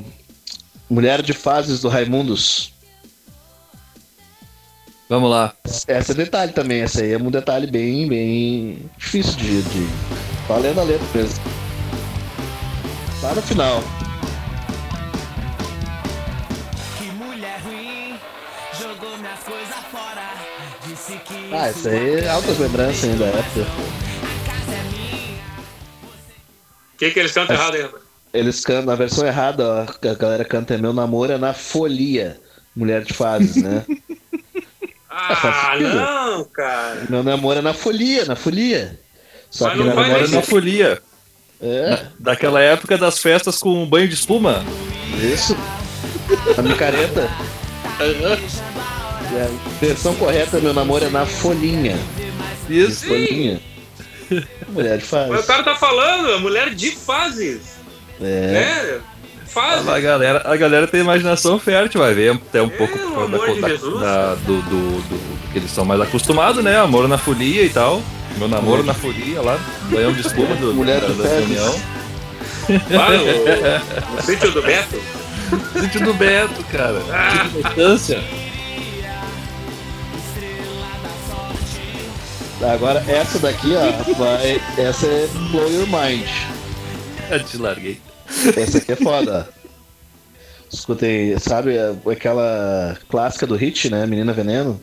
Mulher 0.90 1.22
de 1.22 1.34
Fases 1.34 1.82
do 1.82 1.90
Raimundos. 1.90 2.74
Vamos 5.10 5.30
lá. 5.30 5.54
Essa 5.88 6.12
é 6.12 6.16
detalhe 6.16 6.52
também, 6.52 6.82
essa 6.82 7.02
aí 7.02 7.14
é 7.14 7.18
um 7.18 7.32
detalhe 7.32 7.66
bem, 7.66 8.10
bem 8.10 8.90
difícil 8.98 9.38
de. 9.38 9.62
de... 9.62 9.88
Valendo 10.50 10.82
a 10.82 10.84
letra 10.84 11.08
mesmo. 11.16 11.44
Lá 13.22 13.34
no 13.34 13.42
final. 13.42 13.82
Que 16.98 17.06
mulher 17.12 17.62
ruim, 17.62 18.20
Ah, 21.54 21.70
isso 21.70 21.88
aí 21.88 22.20
é 22.20 22.30
altas 22.30 22.60
lembranças 22.60 23.06
ainda 23.06 23.32
da 23.32 23.40
época. 23.40 23.66
O 26.94 26.98
que, 26.98 27.12
que 27.12 27.20
eles 27.20 27.32
cantam 27.32 27.56
errado 27.56 27.76
aí, 27.76 27.82
rapaz? 27.84 28.04
Eles 28.34 28.66
cantam, 28.66 28.86
na 28.88 28.96
versão 28.96 29.26
errada, 29.26 29.66
ó, 29.66 30.10
a 30.10 30.14
galera 30.16 30.44
canta 30.44 30.74
é 30.74 30.78
Meu 30.78 30.92
Namoro 30.92 31.32
é 31.32 31.38
na 31.38 31.54
Folia, 31.54 32.38
Mulher 32.76 33.04
de 33.04 33.14
Fases, 33.14 33.56
né? 33.56 33.86
Ah, 35.20 35.76
não, 35.82 36.44
cara. 36.46 37.06
Meu 37.10 37.24
namoro 37.24 37.60
é 37.60 37.62
na 37.62 37.74
Folia, 37.74 38.26
na 38.26 38.36
Folia. 38.36 39.00
Só 39.50 39.66
Mas 39.66 39.74
que 39.74 39.80
não 39.80 39.86
na 39.88 39.94
vai 39.96 40.04
Agora 40.06 40.20
verdade, 40.20 40.36
na 40.36 40.42
folia. 40.44 41.02
é, 41.62 42.06
Daquela 42.20 42.62
época 42.62 42.98
das 42.98 43.18
festas 43.20 43.58
com 43.60 43.86
banho 43.86 44.08
de 44.08 44.14
espuma. 44.14 44.64
isso. 45.34 45.56
A 46.58 46.62
micareta. 46.62 47.30
E 48.00 49.38
a 49.40 49.80
versão 49.80 50.14
correta, 50.16 50.60
meu 50.60 50.74
namoro 50.74 51.06
é 51.06 51.10
na 51.10 51.26
folhinha. 51.26 51.98
Isso. 52.70 53.08
Folhinha. 53.08 53.60
Mulher 54.70 54.98
de 54.98 55.04
Mas 55.04 55.10
fases. 55.10 55.44
o 55.44 55.48
cara 55.48 55.64
tá 55.64 55.76
falando, 55.76 56.40
mulher 56.42 56.76
de 56.76 56.92
fases. 56.92 57.62
É. 58.22 58.24
Né? 58.52 59.00
A 59.56 60.00
galera, 60.00 60.42
a 60.46 60.56
galera 60.56 60.88
tem 60.88 61.02
imaginação 61.02 61.58
fértil, 61.60 62.02
vai 62.02 62.14
ver 62.14 62.34
até 62.34 62.62
um 62.62 62.70
pouco 62.70 62.98
da, 62.98 63.38
da- 63.62 63.70
Jesus, 63.70 64.00
da- 64.00 64.36
do, 64.36 64.62
do- 64.62 65.02
do- 65.02 65.02
do 65.02 65.52
que 65.52 65.58
eles 65.60 65.72
são 65.72 65.84
mais 65.86 66.00
acostumados, 66.02 66.64
né? 66.64 66.78
Amor 66.78 67.08
na 67.08 67.18
folia 67.18 67.64
e 67.64 67.70
tal. 67.70 68.02
Meu 68.38 68.48
namoro 68.48 68.84
na 68.84 68.94
folia 68.94 69.42
lá, 69.42 69.58
banhão 69.90 70.14
de 70.14 70.22
espuma 70.22 70.56
do, 70.58 70.74
Mulher 70.74 71.02
da, 71.02 71.08
de 71.08 71.14
da 71.24 71.28
reunião. 71.30 71.80
Lá 72.92 73.10
no, 73.10 74.16
no 74.16 74.22
sítio 74.22 74.52
do 74.52 74.62
Beto. 74.62 75.02
Sítio 75.82 76.02
do 76.04 76.14
Beto, 76.14 76.64
cara. 76.72 77.02
Sítio 77.02 77.62
da 77.64 77.70
Estância. 77.70 78.24
Agora 82.74 83.04
essa 83.08 83.40
daqui, 83.40 83.74
ó, 83.76 84.14
vai. 84.14 84.62
Essa 84.78 85.06
é 85.06 85.28
Blow 85.52 85.70
Your 85.72 85.88
Mind. 85.88 86.28
Eu 87.30 87.44
te 87.44 87.58
larguei. 87.58 88.00
Essa 88.56 88.78
aqui 88.80 88.92
é 88.92 88.96
foda. 88.96 89.48
ó. 89.54 89.68
Escutem, 90.72 91.38
sabe 91.40 91.76
aquela 92.12 92.98
clássica 93.10 93.48
do 93.48 93.56
hit, 93.56 93.90
né? 93.90 94.06
Menina 94.06 94.34
Veneno? 94.34 94.82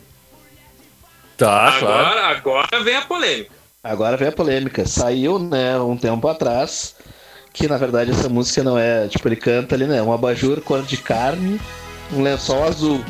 Tá, 1.37 1.75
claro. 1.79 2.05
Agora, 2.05 2.27
agora 2.27 2.83
vem 2.83 2.95
a 2.95 3.01
polêmica. 3.01 3.51
Agora 3.83 4.17
vem 4.17 4.27
a 4.27 4.31
polêmica. 4.31 4.85
Saiu, 4.85 5.37
né, 5.37 5.77
um 5.79 5.95
tempo 5.95 6.27
atrás, 6.27 6.95
que 7.53 7.67
na 7.67 7.77
verdade 7.77 8.11
essa 8.11 8.27
música 8.29 8.63
não 8.63 8.77
é. 8.79 9.07
Tipo, 9.07 9.27
ele 9.27 9.35
canta 9.35 9.75
ali, 9.75 9.85
né? 9.85 10.01
Um 10.01 10.11
abajur 10.11 10.59
cor 10.61 10.81
de 10.81 10.97
carne, 10.97 11.59
um 12.11 12.23
lençol 12.23 12.63
azul. 12.63 13.03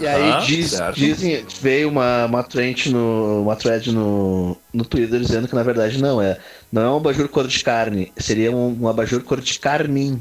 E 0.00 0.06
aí 0.06 0.30
Aham, 0.30 0.46
diz- 0.46 0.80
dizem, 0.94 1.44
veio 1.60 1.88
uma, 1.88 2.26
uma 2.26 2.42
trend 2.42 2.90
no. 2.90 3.42
uma 3.42 3.56
thread 3.56 3.92
no, 3.92 4.56
no 4.72 4.84
Twitter 4.84 5.20
dizendo 5.20 5.46
que 5.48 5.54
na 5.54 5.62
verdade 5.62 5.98
não 6.00 6.20
é. 6.20 6.38
Não 6.70 6.82
é 6.82 6.90
um 6.90 6.96
abajur 6.96 7.28
cor 7.28 7.46
de 7.46 7.62
carne, 7.62 8.12
seria 8.16 8.50
um, 8.50 8.76
um 8.82 8.88
abajur 8.88 9.22
cor 9.22 9.40
de 9.40 9.58
carmim. 9.58 10.20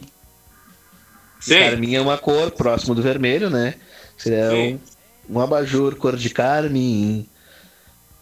Sim. 1.40 1.60
Carmim 1.60 1.96
é 1.96 2.02
uma 2.02 2.18
cor 2.18 2.52
próximo 2.52 2.94
do 2.94 3.02
vermelho, 3.02 3.50
né? 3.50 3.76
Seria 4.18 4.50
Sim. 4.52 4.80
um, 5.30 5.38
um 5.38 5.40
abajur 5.40 5.96
cor 5.96 6.16
de 6.16 6.30
carmim. 6.30 7.26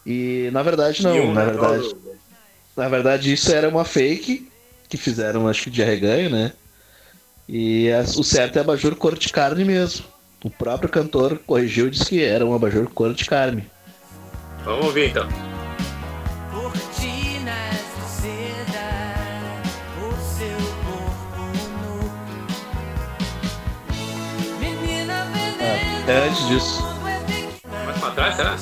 E 0.06 0.50
na 0.54 0.64
verdade 0.64 1.04
não, 1.04 1.18
um 1.30 1.34
na 1.34 1.46
verdade, 1.46 1.96
na 2.76 2.88
verdade 2.88 3.34
isso 3.34 3.52
era 3.52 3.68
uma 3.68 3.84
fake 3.84 4.48
que 4.88 4.98
fizeram, 4.98 5.48
acho 5.48 5.64
que 5.66 5.70
de 5.70 5.84
arreganho, 5.84 6.30
né? 6.30 6.54
E 7.48 7.92
as- 7.92 8.16
o 8.18 8.24
certo 8.24 8.58
é 8.58 8.62
abajur 8.62 8.96
cor 8.96 9.18
de 9.18 9.30
carne 9.30 9.66
mesmo. 9.66 10.06
O 10.44 10.50
próprio 10.50 10.90
cantor 10.90 11.40
corrigiu 11.46 11.88
e 11.88 11.90
disse 11.92 12.06
que 12.06 12.24
era 12.24 12.46
um 12.46 12.54
abajur 12.54 12.90
cor 12.90 13.14
de 13.14 13.26
carne. 13.26 13.70
Vamos 14.64 14.86
ouvir 14.86 15.10
então. 15.10 15.28
Veneno. 24.60 25.14
É 26.08 26.28
antes 26.28 26.48
disso, 26.48 26.84
Mais 27.86 27.98
pra 28.00 28.12
trás, 28.12 28.36
será? 28.36 28.58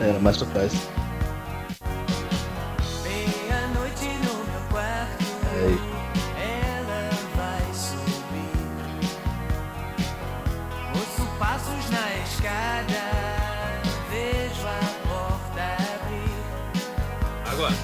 era 0.00 0.18
mais 0.18 0.36
pra 0.36 0.46
trás. 0.48 0.72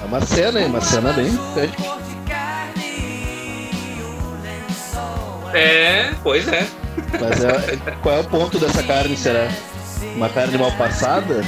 É 0.03 0.05
uma 0.05 0.19
cena, 0.19 0.59
hein? 0.59 0.67
Uma 0.67 0.81
cena 0.81 1.13
bem 1.13 1.29
o 1.29 1.39
É, 5.55 6.11
pois 6.21 6.45
é. 6.49 6.67
Mas 7.21 7.41
é, 7.43 7.77
qual 8.01 8.15
é 8.15 8.19
o 8.19 8.23
ponto 8.25 8.59
dessa 8.59 8.83
carne, 8.83 9.15
será? 9.15 9.47
Uma 10.15 10.27
carne 10.27 10.57
mal 10.57 10.71
passada? 10.73 11.41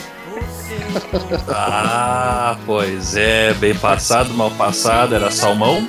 Ah, 1.49 2.55
pois 2.65 3.17
é, 3.17 3.53
bem 3.55 3.75
passado, 3.75 4.33
mal 4.33 4.51
passado, 4.51 5.15
era 5.15 5.29
salmão. 5.29 5.85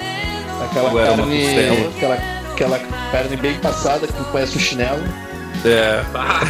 Aquela 0.65 0.91
Ou 0.91 0.97
carne. 0.97 1.87
Aquela, 1.97 2.15
aquela 2.53 2.79
carne 3.13 3.37
bem 3.37 3.55
passada 3.61 4.09
que 4.09 4.25
parece 4.33 4.57
um 4.57 4.61
chinelo. 4.61 5.05
É, 5.65 6.03
Ah, 6.15 6.41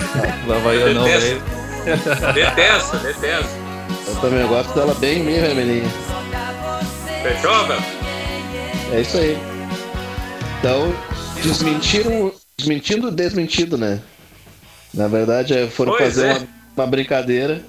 Havaiana 0.51 0.95
não, 0.95 1.05
Detesto. 1.05 1.43
velho. 1.85 2.33
detesto, 2.33 2.97
detesto. 2.99 3.67
Eu 4.09 4.17
também 4.17 4.47
gosto 4.47 4.73
dela 4.75 4.95
bem, 4.95 5.23
bem 5.25 5.41
vermelhinha. 5.41 6.06
Fechou, 7.27 7.67
velho? 7.67 7.83
É 8.93 9.01
isso 9.01 9.17
aí. 9.17 9.37
Então, 10.61 10.95
desmentiram. 11.43 12.33
Desmentindo 12.59 13.09
o 13.09 13.11
desmentido, 13.11 13.77
né? 13.77 14.01
Na 14.95 15.09
verdade, 15.09 15.53
é, 15.53 15.67
foram 15.67 15.93
Pois 15.93 16.05
fazer 16.15 16.27
é. 16.29 16.33
uma, 16.39 16.47
uma 16.77 16.87
brincadeira. 16.87 17.61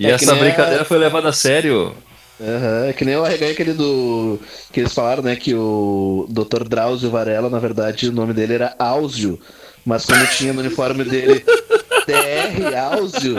E 0.00 0.06
É 0.06 0.10
essa 0.10 0.32
nem 0.34 0.40
a- 0.40 0.44
brincadeira 0.44 0.84
foi 0.84 0.98
levada 0.98 1.28
a 1.28 1.32
sério. 1.32 1.94
Aham, 2.40 2.86
É 2.88 2.92
que 2.92 3.04
nem 3.04 3.14
eu 3.14 3.24
arreguei 3.24 3.52
aquele 3.52 3.72
do. 3.74 4.40
Que 4.72 4.80
eles 4.80 4.92
falaram, 4.92 5.22
né? 5.22 5.36
Que 5.36 5.54
o 5.54 6.26
Dr. 6.28 6.64
Drauzio 6.66 7.10
Varela, 7.10 7.48
na 7.48 7.58
verdade, 7.60 8.08
o 8.08 8.12
nome 8.12 8.32
dele 8.32 8.54
era 8.54 8.74
Áuzio. 8.78 9.38
Mas 9.84 10.04
quando 10.06 10.26
tinha 10.30 10.52
no 10.52 10.60
uniforme 10.60 11.04
dele 11.04 11.44
DR 12.08 12.74
Áuzio, 12.94 13.36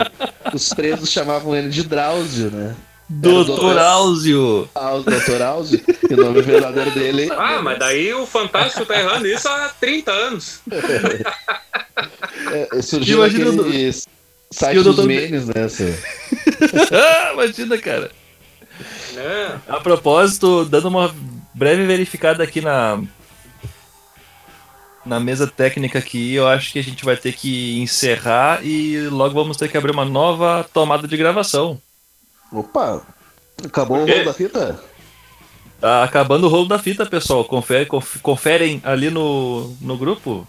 os 0.54 0.72
presos 0.72 1.10
chamavam 1.10 1.54
ele 1.54 1.68
de 1.68 1.82
Drauzio, 1.82 2.50
né? 2.50 2.74
Doutor 3.08 3.78
Áuzio. 3.78 4.68
Dr. 5.04 5.42
Áuzio. 5.42 5.80
E 6.10 6.14
o 6.14 6.16
nome 6.16 6.42
verdadeiro 6.42 6.90
dele. 6.90 7.28
Ah, 7.30 7.62
mas 7.62 7.78
daí 7.78 8.12
o 8.12 8.26
Fantástico 8.26 8.84
tá 8.84 8.98
errando 8.98 9.26
isso 9.26 9.48
há 9.48 9.68
30 9.80 10.10
anos. 10.10 10.60
É, 12.52 12.82
surgiu 12.82 13.18
Imagina 13.18 13.50
o 13.50 13.60
aquele 13.60 13.92
site 14.50 14.76
e 14.76 14.78
o 14.78 14.84
dos 14.84 15.04
memes, 15.04 15.46
né? 15.46 15.54
Imagina, 17.32 17.78
cara. 17.78 18.10
Né? 19.14 19.60
A 19.68 19.80
propósito, 19.80 20.64
dando 20.64 20.88
uma 20.88 21.14
breve 21.54 21.86
verificada 21.86 22.42
aqui 22.42 22.60
na 22.60 23.00
na 25.04 25.20
mesa 25.20 25.46
técnica 25.46 26.00
aqui, 26.00 26.34
eu 26.34 26.48
acho 26.48 26.72
que 26.72 26.80
a 26.80 26.82
gente 26.82 27.04
vai 27.04 27.16
ter 27.16 27.32
que 27.32 27.80
encerrar 27.80 28.64
e 28.64 29.08
logo 29.08 29.34
vamos 29.34 29.56
ter 29.56 29.68
que 29.68 29.76
abrir 29.76 29.92
uma 29.92 30.04
nova 30.04 30.68
tomada 30.72 31.06
de 31.06 31.16
gravação. 31.16 31.80
Opa! 32.52 33.02
Acabou 33.64 33.98
o 34.02 34.06
rolo 34.06 34.24
da 34.24 34.34
fita? 34.34 34.80
Tá 35.80 36.04
acabando 36.04 36.46
o 36.46 36.50
rolo 36.50 36.68
da 36.68 36.78
fita, 36.78 37.04
pessoal. 37.06 37.44
Confere, 37.44 37.86
conf- 37.86 38.20
conferem 38.22 38.80
ali 38.84 39.10
no, 39.10 39.76
no 39.80 39.96
grupo, 39.96 40.46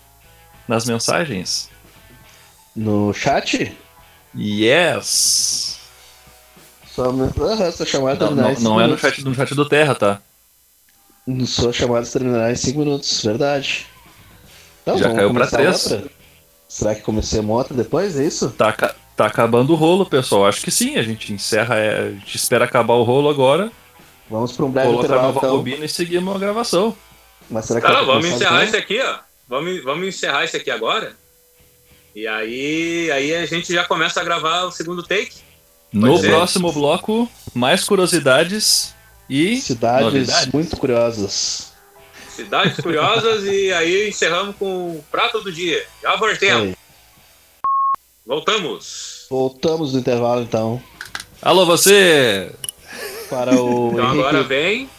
nas 0.68 0.86
mensagens. 0.86 1.70
No 2.76 3.14
chat? 3.14 3.76
Yes! 4.36 5.80
Só 6.88 7.12
ah, 7.12 7.64
essa 7.64 7.86
chamada 7.86 8.30
Não, 8.30 8.36
não, 8.36 8.54
não 8.60 8.82
é 8.82 8.88
no 8.88 8.98
chat, 8.98 9.24
no 9.24 9.34
chat 9.34 9.54
do 9.54 9.68
Terra, 9.68 9.94
tá? 9.96 10.22
Sua 11.46 11.74
chamada 11.74 12.06
terminar 12.08 12.52
em 12.52 12.56
5 12.56 12.80
minutos, 12.80 13.22
verdade. 13.24 13.86
Então, 14.82 14.98
Já 14.98 15.06
caiu 15.14 15.16
pra 15.34 15.48
começar 15.48 15.58
três. 15.58 15.92
outra? 15.92 16.10
Será 16.70 16.96
que 16.96 17.02
comecei 17.02 17.40
uma 17.40 17.54
outra 17.54 17.76
depois? 17.76 18.18
É 18.18 18.26
isso? 18.26 18.50
Tá, 18.52 18.72
ca- 18.72 18.96
tá 19.18 19.26
acabando 19.26 19.74
o 19.74 19.76
rolo, 19.76 20.06
pessoal. 20.06 20.46
Acho 20.46 20.62
que 20.62 20.72
sim. 20.72 20.96
A 20.98 21.04
gente 21.04 21.34
encerra, 21.34 21.76
é, 21.76 22.00
a 22.00 22.10
gente 22.12 22.36
espera 22.36 22.64
acabar 22.66 22.94
o 22.94 23.04
rolo 23.04 23.30
agora, 23.30 23.72
Vamos 24.30 24.52
para 24.52 24.66
um 24.66 24.72
breve 24.72 24.88
colocar 24.90 25.04
a 25.04 25.08
intervalo 25.08 25.34
nova 25.34 25.46
então. 25.46 25.58
bobina 25.58 25.86
e 25.86 25.90
seguimos 25.90 26.36
a 26.36 26.40
gravação. 26.40 26.96
Mas 27.50 27.66
será 27.66 27.80
que 27.80 27.88
Tá, 27.88 27.94
vai 27.94 28.06
vamos 28.06 28.26
encerrar 28.26 28.64
esse 28.66 28.76
aqui, 28.76 29.00
ó. 29.02 29.20
Vamos, 29.48 29.84
vamos 29.84 30.08
encerrar 30.08 30.44
esse 30.44 30.58
aqui 30.58 30.70
agora. 30.70 31.14
E 32.14 32.28
aí, 32.28 33.10
aí 33.12 33.36
a 33.36 33.46
gente 33.46 33.74
já 33.74 33.86
começa 33.86 34.20
a 34.20 34.24
gravar 34.24 34.64
o 34.66 34.72
segundo 34.72 35.02
take. 35.02 35.32
No 35.94 36.18
ser. 36.18 36.28
próximo 36.28 36.74
bloco, 36.74 37.30
mais 37.54 37.86
curiosidades 37.86 38.94
e 39.30 39.56
Cidades 39.62 40.04
novidades. 40.04 40.48
muito 40.54 40.76
curiosas. 40.76 41.72
Cidades 42.30 42.78
curiosas 42.82 43.46
e 43.46 43.72
aí 43.72 44.10
encerramos 44.10 44.56
com 44.58 44.92
o 44.92 45.06
prato 45.10 45.40
do 45.42 45.52
dia. 45.52 45.86
Já 46.04 46.18
voltemos. 46.18 46.64
Aí. 46.68 46.76
Voltamos. 48.28 49.26
Voltamos 49.30 49.94
do 49.94 50.00
intervalo 50.00 50.42
então. 50.42 50.82
Alô, 51.42 51.66
você! 51.66 52.54
Para 53.30 53.56
o, 53.56 53.92
Então 53.94 54.06
agora 54.06 54.38
Henrique, 54.40 54.50
vem. 54.50 54.90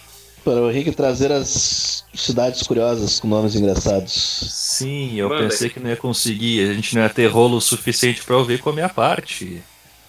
para 0.43 0.63
o 0.63 0.71
Henrique 0.71 0.93
trazer 0.93 1.31
as 1.31 2.05
cidades 2.15 2.63
curiosas 2.63 3.21
com 3.21 3.29
nomes 3.29 3.55
engraçados. 3.55 4.13
Sim, 4.13 5.15
eu 5.17 5.29
Manda 5.29 5.43
pensei 5.43 5.67
aí. 5.69 5.75
que 5.75 5.79
não 5.81 5.91
ia 5.91 5.97
conseguir. 5.97 6.71
A 6.71 6.73
gente 6.73 6.95
não 6.95 7.03
ia 7.03 7.11
ter 7.11 7.27
rolo 7.27 7.61
suficiente 7.61 8.23
pra 8.23 8.37
ouvir 8.39 8.61
com 8.63 8.71
a 8.71 8.73
minha 8.73 8.89
parte. 8.89 9.63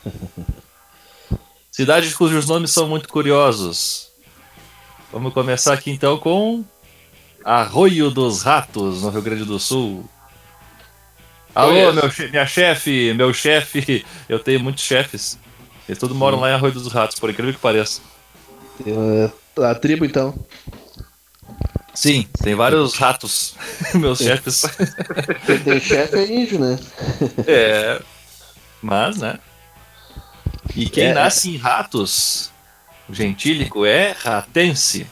Cidades 1.71 2.13
cujos 2.13 2.45
nomes 2.45 2.71
são 2.71 2.87
muito 2.87 3.09
curiosos. 3.09 4.07
Vamos 5.11 5.33
começar 5.33 5.73
aqui 5.73 5.91
então 5.91 6.17
com 6.17 6.63
Arroio 7.43 8.11
dos 8.11 8.43
Ratos, 8.43 9.01
no 9.01 9.09
Rio 9.09 9.21
Grande 9.21 9.43
do 9.43 9.59
Sul. 9.59 10.07
Alô, 11.55 11.71
Conheço. 11.71 12.21
meu 12.21 12.29
minha 12.31 12.45
chefe, 12.45 13.13
meu 13.13 13.33
chefe. 13.33 14.05
Eu 14.29 14.39
tenho 14.39 14.59
muitos 14.59 14.83
chefes. 14.83 15.37
Eles 15.87 15.97
todos 15.99 16.15
moram 16.15 16.39
lá 16.39 16.51
em 16.51 16.53
Arroio 16.53 16.73
dos 16.73 16.91
Ratos, 16.91 17.19
por 17.19 17.29
incrível 17.29 17.53
que 17.53 17.59
pareça. 17.59 18.01
Eh, 18.85 19.29
A 19.63 19.75
tribo 19.75 20.05
então. 20.05 20.37
Sim, 21.93 22.27
tem 22.43 22.55
vários 22.55 22.93
ratos, 22.95 23.55
meus 23.95 24.19
chefes. 24.19 24.61
Quem 25.45 25.59
tem 25.59 25.79
chefe 25.81 26.15
é 26.15 26.25
índio, 26.31 26.59
né? 26.59 26.79
É. 27.47 28.01
Mas, 28.81 29.17
né? 29.17 29.37
E 30.75 30.87
quem 30.89 31.07
É. 31.07 31.13
nasce 31.13 31.49
em 31.49 31.57
ratos, 31.57 32.51
o 33.09 33.13
gentílico, 33.13 33.85
é 33.85 34.11
ratense. 34.11 35.05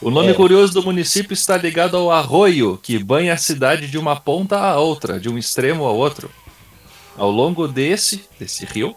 O 0.00 0.10
nome 0.10 0.30
É. 0.30 0.34
curioso 0.34 0.74
do 0.74 0.82
município 0.82 1.32
está 1.32 1.56
ligado 1.56 1.96
ao 1.96 2.10
arroio 2.10 2.78
que 2.82 2.98
banha 2.98 3.32
a 3.32 3.36
cidade 3.38 3.86
de 3.88 3.96
uma 3.96 4.14
ponta 4.16 4.58
à 4.58 4.78
outra, 4.78 5.18
de 5.18 5.28
um 5.28 5.38
extremo 5.38 5.84
ao 5.84 5.96
outro. 5.96 6.30
Ao 7.16 7.30
longo 7.30 7.66
desse, 7.66 8.24
desse 8.38 8.66
rio, 8.66 8.94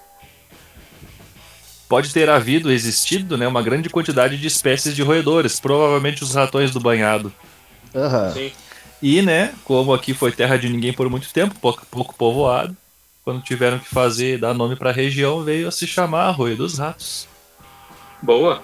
pode 1.87 2.13
ter 2.13 2.29
havido, 2.29 2.71
existido, 2.71 3.37
né, 3.37 3.47
uma 3.47 3.61
grande 3.63 3.89
quantidade 3.89 4.37
de 4.37 4.45
espécies 4.45 4.93
de 4.95 5.01
roedores, 5.01 5.59
provavelmente 5.59 6.21
os 6.21 6.35
ratões 6.35 6.71
do 6.71 6.79
banhado. 6.79 7.31
Aham. 7.95 8.33
Sim. 8.33 8.51
E, 9.01 9.21
né, 9.21 9.53
como 9.63 9.93
aqui 9.93 10.13
foi 10.13 10.31
terra 10.33 10.57
de 10.57 10.67
ninguém 10.67 10.91
por 10.91 11.09
muito 11.09 11.31
tempo, 11.31 11.55
pouco, 11.61 11.85
pouco 11.89 12.13
povoado, 12.13 12.75
quando 13.23 13.41
tiveram 13.41 13.79
que 13.79 13.87
fazer, 13.87 14.37
dar 14.37 14.53
nome 14.53 14.75
pra 14.75 14.91
região, 14.91 15.41
veio 15.43 15.69
a 15.69 15.71
se 15.71 15.87
chamar 15.87 16.25
Arroio 16.25 16.57
dos 16.57 16.77
Ratos. 16.77 17.25
Boa. 18.21 18.61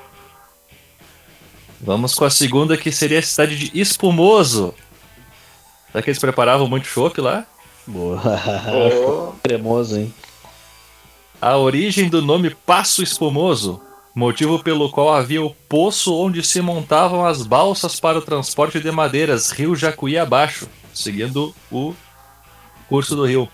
Vamos 1.85 2.15
com 2.15 2.25
a 2.25 2.31
segunda, 2.31 2.75
que 2.75 2.91
seria 2.91 3.19
a 3.19 3.21
cidade 3.21 3.55
de 3.55 3.79
Espumoso. 3.79 4.73
Será 5.91 6.01
que 6.01 6.09
eles 6.09 6.17
preparavam 6.17 6.67
muito 6.67 6.87
chopp 6.87 7.21
lá? 7.21 7.45
Boa. 7.85 8.17
Boa. 8.17 9.35
Cremoso, 9.43 9.99
hein? 9.99 10.11
A 11.39 11.55
origem 11.57 12.09
do 12.09 12.23
nome 12.23 12.49
Passo 12.49 13.03
Espumoso, 13.03 13.79
motivo 14.15 14.63
pelo 14.63 14.89
qual 14.89 15.13
havia 15.13 15.43
o 15.43 15.51
poço 15.51 16.15
onde 16.15 16.41
se 16.41 16.59
montavam 16.59 17.23
as 17.23 17.43
balsas 17.43 17.99
para 17.99 18.17
o 18.17 18.21
transporte 18.21 18.79
de 18.79 18.89
madeiras, 18.89 19.51
rio 19.51 19.75
Jacuí 19.75 20.17
abaixo, 20.17 20.67
seguindo 20.91 21.53
o 21.71 21.93
curso 22.89 23.15
do 23.15 23.25
rio. 23.25 23.47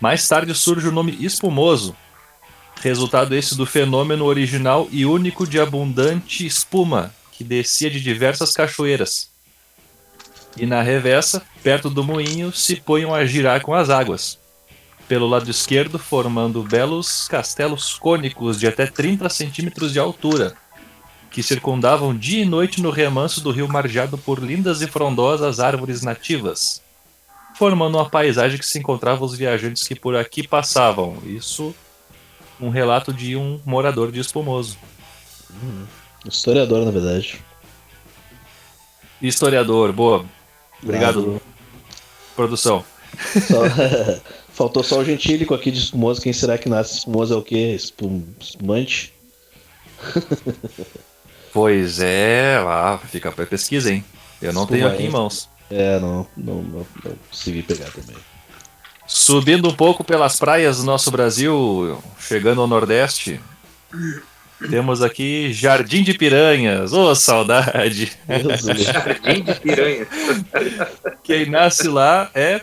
Mais 0.00 0.26
tarde 0.26 0.52
surge 0.56 0.88
o 0.88 0.92
nome 0.92 1.16
Espumoso, 1.20 1.94
resultado 2.82 3.32
esse 3.32 3.56
do 3.56 3.64
fenômeno 3.64 4.24
original 4.24 4.88
e 4.90 5.06
único 5.06 5.46
de 5.46 5.60
abundante 5.60 6.44
espuma 6.44 7.14
que 7.44 7.48
descia 7.48 7.90
de 7.90 8.00
diversas 8.00 8.52
cachoeiras. 8.52 9.30
E 10.56 10.64
na 10.64 10.82
reversa, 10.82 11.42
perto 11.62 11.90
do 11.90 12.02
moinho, 12.02 12.52
se 12.52 12.76
ponham 12.76 13.14
a 13.14 13.24
girar 13.26 13.60
com 13.60 13.74
as 13.74 13.90
águas 13.90 14.38
pelo 15.06 15.26
lado 15.26 15.50
esquerdo, 15.50 15.98
formando 15.98 16.62
belos 16.62 17.28
castelos 17.28 17.94
cônicos 17.98 18.58
de 18.58 18.66
até 18.66 18.86
30 18.86 19.28
centímetros 19.28 19.92
de 19.92 19.98
altura, 19.98 20.56
que 21.30 21.42
circundavam 21.42 22.16
dia 22.16 22.42
e 22.42 22.46
noite 22.46 22.80
no 22.80 22.88
remanso 22.88 23.42
do 23.42 23.50
rio 23.50 23.68
margeado 23.68 24.16
por 24.16 24.42
lindas 24.42 24.80
e 24.80 24.86
frondosas 24.86 25.60
árvores 25.60 26.00
nativas, 26.00 26.80
formando 27.54 27.98
uma 27.98 28.08
paisagem 28.08 28.58
que 28.58 28.64
se 28.64 28.78
encontrava 28.78 29.22
os 29.22 29.36
viajantes 29.36 29.86
que 29.86 29.94
por 29.94 30.16
aqui 30.16 30.48
passavam. 30.48 31.18
Isso, 31.26 31.74
um 32.58 32.70
relato 32.70 33.12
de 33.12 33.36
um 33.36 33.60
morador 33.66 34.10
de 34.10 34.20
Espumoso. 34.20 34.78
Historiador, 36.24 36.84
na 36.84 36.90
verdade. 36.90 37.40
Historiador, 39.20 39.92
boa. 39.92 40.24
Obrigado, 40.82 41.40
produção. 42.36 42.84
Só- 43.46 43.62
Faltou 44.54 44.84
só 44.84 44.98
o 45.00 45.04
gentílico 45.04 45.52
aqui 45.52 45.70
de 45.70 45.78
espumoso. 45.80 46.20
Quem 46.20 46.32
será 46.32 46.56
que 46.56 46.68
nasce 46.68 46.98
espumoso 46.98 47.34
é 47.34 47.36
o 47.36 47.42
quê? 47.42 47.74
Espum... 47.74 48.22
Espumante? 48.40 49.12
Pois 51.52 52.00
é, 52.00 52.56
ah, 52.66 52.98
fica 53.12 53.30
pra 53.30 53.46
pesquisa, 53.46 53.92
hein? 53.92 54.04
Eu 54.42 54.52
não 54.52 54.66
tenho 54.66 54.88
aqui 54.88 55.04
em 55.04 55.08
mãos. 55.08 55.48
É, 55.70 56.00
não, 56.00 56.26
não, 56.36 56.62
não, 56.62 56.86
não 57.04 57.16
consegui 57.30 57.62
pegar 57.62 57.92
também. 57.92 58.16
Subindo 59.06 59.68
um 59.68 59.72
pouco 59.74 60.02
pelas 60.02 60.36
praias 60.36 60.78
do 60.78 60.82
nosso 60.82 61.12
Brasil, 61.12 62.02
chegando 62.18 62.60
ao 62.60 62.66
Nordeste, 62.66 63.40
temos 64.70 65.02
aqui 65.02 65.52
Jardim 65.52 66.02
de 66.02 66.14
Piranhas. 66.14 66.92
Ô, 66.92 67.14
saudade! 67.14 68.12
Do 68.26 68.72
livro. 68.72 68.92
Jardim 68.92 69.42
de 69.42 69.54
piranha. 69.54 70.06
Quem 71.22 71.50
nasce 71.50 71.88
lá 71.88 72.30
é. 72.34 72.60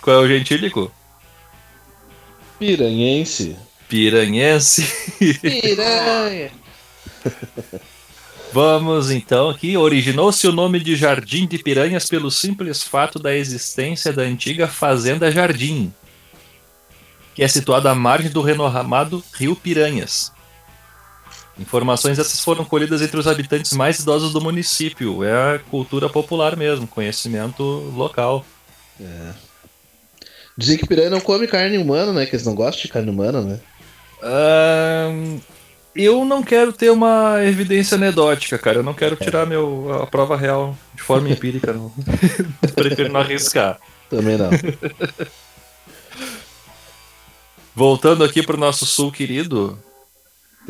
Qual 0.00 0.16
é 0.16 0.18
o 0.20 0.28
gentílico? 0.28 0.92
Piranhense. 2.58 3.56
Piranhense. 3.88 4.86
Piranha! 5.40 6.50
Vamos 8.52 9.10
então 9.10 9.48
aqui. 9.48 9.76
Originou-se 9.76 10.46
o 10.46 10.52
nome 10.52 10.80
de 10.80 10.96
Jardim 10.96 11.46
de 11.46 11.58
Piranhas 11.58 12.08
pelo 12.08 12.30
simples 12.30 12.82
fato 12.82 13.18
da 13.18 13.34
existência 13.34 14.12
da 14.12 14.22
antiga 14.22 14.66
Fazenda 14.66 15.30
Jardim, 15.30 15.92
que 17.34 17.42
é 17.42 17.48
situada 17.48 17.90
à 17.90 17.94
margem 17.94 18.30
do 18.30 18.42
renomado 18.42 19.22
Rio 19.34 19.54
Piranhas. 19.54 20.32
Informações 21.60 22.18
essas 22.18 22.40
foram 22.40 22.64
colhidas 22.64 23.02
entre 23.02 23.20
os 23.20 23.28
habitantes 23.28 23.74
mais 23.74 23.98
idosos 24.00 24.32
do 24.32 24.40
município. 24.40 25.22
É 25.22 25.56
a 25.56 25.58
cultura 25.58 26.08
popular 26.08 26.56
mesmo, 26.56 26.86
conhecimento 26.86 27.62
local. 27.94 28.44
Dizem 30.56 30.78
que 30.78 30.86
piranha 30.86 31.10
não 31.10 31.20
come 31.20 31.46
carne 31.46 31.76
humana, 31.76 32.14
né? 32.14 32.24
Que 32.24 32.34
eles 32.34 32.46
não 32.46 32.54
gostam 32.54 32.82
de 32.82 32.88
carne 32.88 33.10
humana, 33.10 33.42
né? 33.42 33.60
Ahn, 34.22 35.38
eu 35.94 36.24
não 36.24 36.42
quero 36.42 36.72
ter 36.72 36.90
uma 36.90 37.44
evidência 37.44 37.96
anedótica, 37.96 38.58
cara. 38.58 38.78
Eu 38.78 38.82
não 38.82 38.94
quero 38.94 39.16
tirar 39.16 39.46
meu, 39.46 40.02
a 40.02 40.06
prova 40.06 40.36
real 40.36 40.76
de 40.94 41.02
forma 41.02 41.28
empírica, 41.32 41.72
não. 41.72 41.92
Prefiro 42.74 43.12
não 43.12 43.20
arriscar. 43.20 43.78
Também 44.08 44.38
não. 44.38 44.50
Voltando 47.74 48.24
aqui 48.24 48.42
pro 48.42 48.58
nosso 48.58 48.84
sul 48.84 49.12
querido, 49.12 49.78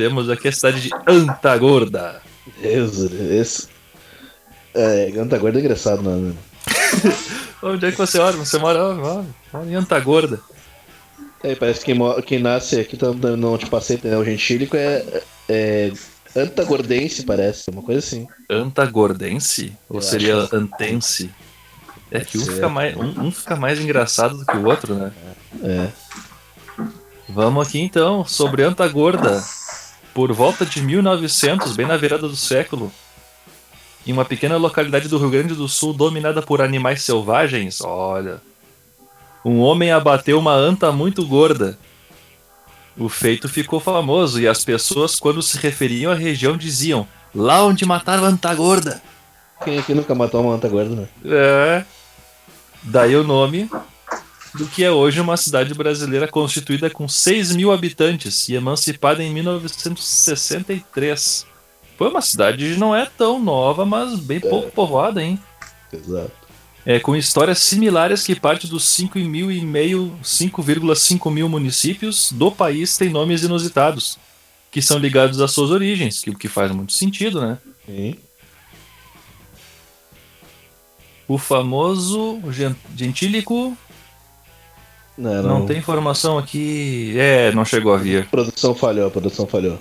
temos 0.01 0.31
aqui 0.31 0.49
a 0.49 0.53
cidade 0.53 0.81
de 0.81 0.91
Antagorda. 1.07 2.23
Deus, 2.63 2.99
esse. 2.99 3.69
É, 4.73 5.11
Ganta 5.11 5.37
Gorda 5.37 5.59
é 5.59 5.61
engraçado, 5.61 6.01
né? 6.01 6.33
Onde 7.63 7.85
é 7.85 7.91
que 7.91 7.99
você 7.99 8.19
mora? 8.19 8.37
Você 8.39 8.59
mora, 8.59 8.83
ó, 8.83 8.95
mora 9.53 9.67
em 9.67 9.75
Antagorda. 9.75 10.41
É, 11.43 11.55
parece 11.55 11.85
que 11.85 11.93
quem, 11.93 12.23
quem 12.23 12.39
nasce 12.39 12.81
aqui, 12.81 12.97
tá- 12.97 13.13
não 13.13 13.59
te 13.59 13.67
passei, 13.67 14.01
né? 14.03 14.17
O 14.17 14.25
gentílico 14.25 14.75
é, 14.75 15.23
é 15.47 15.93
antagordense, 16.35 17.25
parece, 17.25 17.71
uma 17.71 17.83
coisa 17.83 17.99
assim. 17.99 18.27
Antagordense? 18.49 19.77
Ou 19.87 19.99
Eu 19.99 20.03
seria 20.03 20.45
acho. 20.45 20.57
Antense? 20.57 21.31
É 22.11 22.21
que 22.21 22.39
um 22.39 22.47
fica, 22.47 22.69
mais, 22.71 22.97
um, 22.97 23.27
um 23.27 23.31
fica 23.31 23.55
mais 23.55 23.79
engraçado 23.79 24.39
do 24.39 24.47
que 24.47 24.57
o 24.57 24.65
outro, 24.65 24.95
né? 24.95 25.13
É. 25.63 25.89
Vamos 27.29 27.67
aqui 27.67 27.81
então, 27.81 28.25
sobre 28.25 28.63
Antagorda. 28.63 29.43
Por 30.15 30.33
volta 30.33 30.67
de 30.67 30.83
1900, 30.83 31.77
bem 31.77 31.87
na 31.87 31.97
virada 31.97 32.29
do 32.29 32.37
século, 32.37 32.93
em 34.07 34.13
uma 34.13 34.25
pequena 34.25 34.57
localidade 34.57 35.09
do 35.09 35.19
Rio 35.19 35.31
Grande 35.31 35.55
do 35.55 35.69
Sul 35.69 35.93
dominada 35.93 36.43
por 36.43 36.61
animais 36.61 37.03
selvagens, 37.03 37.81
olha. 37.81 38.41
Um 39.45 39.61
homem 39.61 39.93
abateu 39.93 40.39
uma 40.39 40.53
anta 40.53 40.91
muito 40.93 41.25
gorda. 41.27 41.79
O 42.97 43.09
feito 43.09 43.49
ficou 43.49 43.81
famoso 43.81 44.41
e 44.41 44.49
as 44.49 44.65
pessoas, 44.65 45.19
quando 45.19 45.43
se 45.43 45.57
referiam 45.59 46.13
à 46.13 46.15
região, 46.15 46.57
diziam: 46.57 47.07
Lá 47.35 47.65
onde 47.65 47.87
mataram 47.87 48.25
a 48.25 48.29
anta 48.29 48.55
gorda. 48.55 49.01
Quem 49.65 49.79
aqui 49.79 49.95
nunca 49.95 50.15
matou 50.15 50.43
uma 50.43 50.55
anta 50.55 50.69
gorda, 50.69 50.95
né? 50.95 51.09
É. 51.25 51.85
Daí 52.83 53.15
o 53.15 53.25
nome 53.25 53.71
do 54.55 54.67
que 54.67 54.83
é 54.85 54.91
hoje 54.91 55.21
uma 55.21 55.37
cidade 55.37 55.73
brasileira 55.75 56.27
constituída 56.29 56.89
com 56.91 57.07
6 57.09 57.55
mil 57.55 57.71
habitantes 57.73 58.49
e 58.49 58.55
emancipada 58.55 59.23
em 59.23 59.33
1963 59.33 61.47
Pô, 61.97 62.09
uma 62.09 62.23
cidade 62.23 62.77
não 62.79 62.97
é 62.97 63.05
tão 63.05 63.39
nova, 63.39 63.85
mas 63.85 64.19
bem 64.19 64.41
pouco 64.41 64.71
povoada, 64.71 65.23
hein? 65.23 65.39
Exato. 65.93 66.33
É, 66.87 66.99
com 66.99 67.15
histórias 67.15 67.59
similares 67.59 68.25
que 68.25 68.35
parte 68.35 68.67
dos 68.67 68.89
5 68.89 69.19
mil 69.19 69.53
e 69.53 69.61
meio, 69.61 70.19
5,5 70.25 71.31
mil 71.31 71.47
municípios 71.47 72.33
do 72.33 72.51
país 72.51 72.97
tem 72.97 73.11
nomes 73.11 73.43
inusitados, 73.43 74.19
que 74.71 74.81
são 74.81 74.97
ligados 74.99 75.43
às 75.43 75.51
suas 75.51 75.71
origens, 75.71 76.23
que 76.23 76.31
o 76.31 76.39
que 76.39 76.49
faz 76.49 76.73
muito 76.73 76.95
sentido, 76.95 77.43
né? 77.43 77.59
Sim. 77.85 78.15
O 81.29 81.37
famoso 81.37 82.41
gen- 82.51 82.75
gentílico 82.97 83.77
Não, 85.21 85.43
não 85.43 85.67
tem 85.67 85.77
informação 85.77 86.39
aqui. 86.39 87.15
É, 87.19 87.53
não 87.53 87.65
chegou 87.65 87.93
a 87.93 87.99
vir. 87.99 88.23
A 88.23 88.27
produção 88.27 88.75
falhou, 88.75 89.07
a 89.07 89.11
produção 89.11 89.47
falhou. 89.47 89.79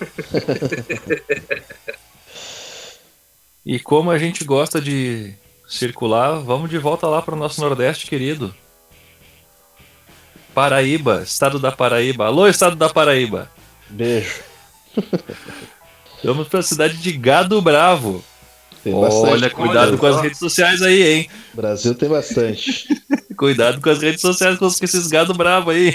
E 3.64 3.78
como 3.78 4.10
a 4.10 4.18
gente 4.18 4.42
gosta 4.42 4.80
de 4.80 5.34
circular, 5.68 6.40
vamos 6.40 6.68
de 6.68 6.78
volta 6.78 7.06
lá 7.06 7.22
para 7.22 7.36
o 7.36 7.38
nosso 7.38 7.60
Nordeste 7.60 8.08
querido. 8.08 8.52
Paraíba, 10.52 11.22
estado 11.22 11.60
da 11.60 11.70
Paraíba. 11.70 12.26
Alô, 12.26 12.48
estado 12.48 12.74
da 12.74 12.88
Paraíba. 12.88 13.48
Beijo. 13.88 14.42
Vamos 16.24 16.48
para 16.48 16.60
a 16.60 16.64
cidade 16.64 16.96
de 16.96 17.12
Gado 17.12 17.62
Bravo. 17.62 18.24
Olha, 18.84 19.48
cuidado 19.48 19.96
com 19.96 20.06
as 20.06 20.20
redes 20.20 20.38
sociais 20.38 20.82
aí, 20.82 21.02
hein? 21.02 21.28
Brasil 21.54 21.94
tem 21.94 22.08
bastante. 22.08 22.88
Cuidado 23.36 23.80
com 23.80 23.90
as 23.90 24.00
redes 24.02 24.20
sociais 24.20 24.58
com 24.58 24.66
esses 24.66 25.06
gado 25.08 25.34
bravo 25.34 25.70
aí. 25.70 25.92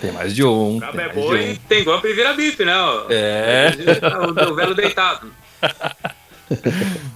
tem 0.00 0.12
mais 0.12 0.34
de 0.34 0.44
um. 0.44 0.78
Cabo 0.78 0.96
Tem 0.96 1.06
é 1.06 1.12
boi, 1.12 1.52
um. 1.52 1.56
tem 1.68 1.84
golpe 1.84 2.08
e 2.08 2.12
vira 2.14 2.34
bife, 2.34 2.64
né? 2.64 2.76
ó. 2.76 3.06
É. 3.10 3.72
O, 4.26 4.50
o 4.50 4.54
velho 4.54 4.74
deitado. 4.74 5.32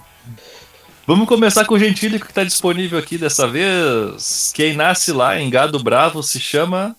Vamos 1.07 1.27
começar 1.27 1.65
com 1.65 1.73
o 1.73 1.79
gentílico 1.79 2.25
que 2.25 2.31
está 2.31 2.43
disponível 2.43 2.97
aqui 2.99 3.17
dessa 3.17 3.47
vez. 3.47 4.51
Quem 4.53 4.75
nasce 4.75 5.11
lá 5.11 5.39
em 5.39 5.49
Gado 5.49 5.79
Bravo 5.79 6.21
se 6.21 6.39
chama 6.39 6.95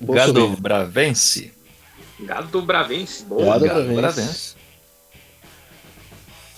Gado. 0.00 0.48
Bravense. 0.56 1.52
Gado 2.20 2.62
bravense. 2.62 3.24
Boa. 3.24 3.58
Gado 3.58 3.66
Gado 3.66 3.82
Bravense. 3.82 3.96
Bravense. 4.00 4.53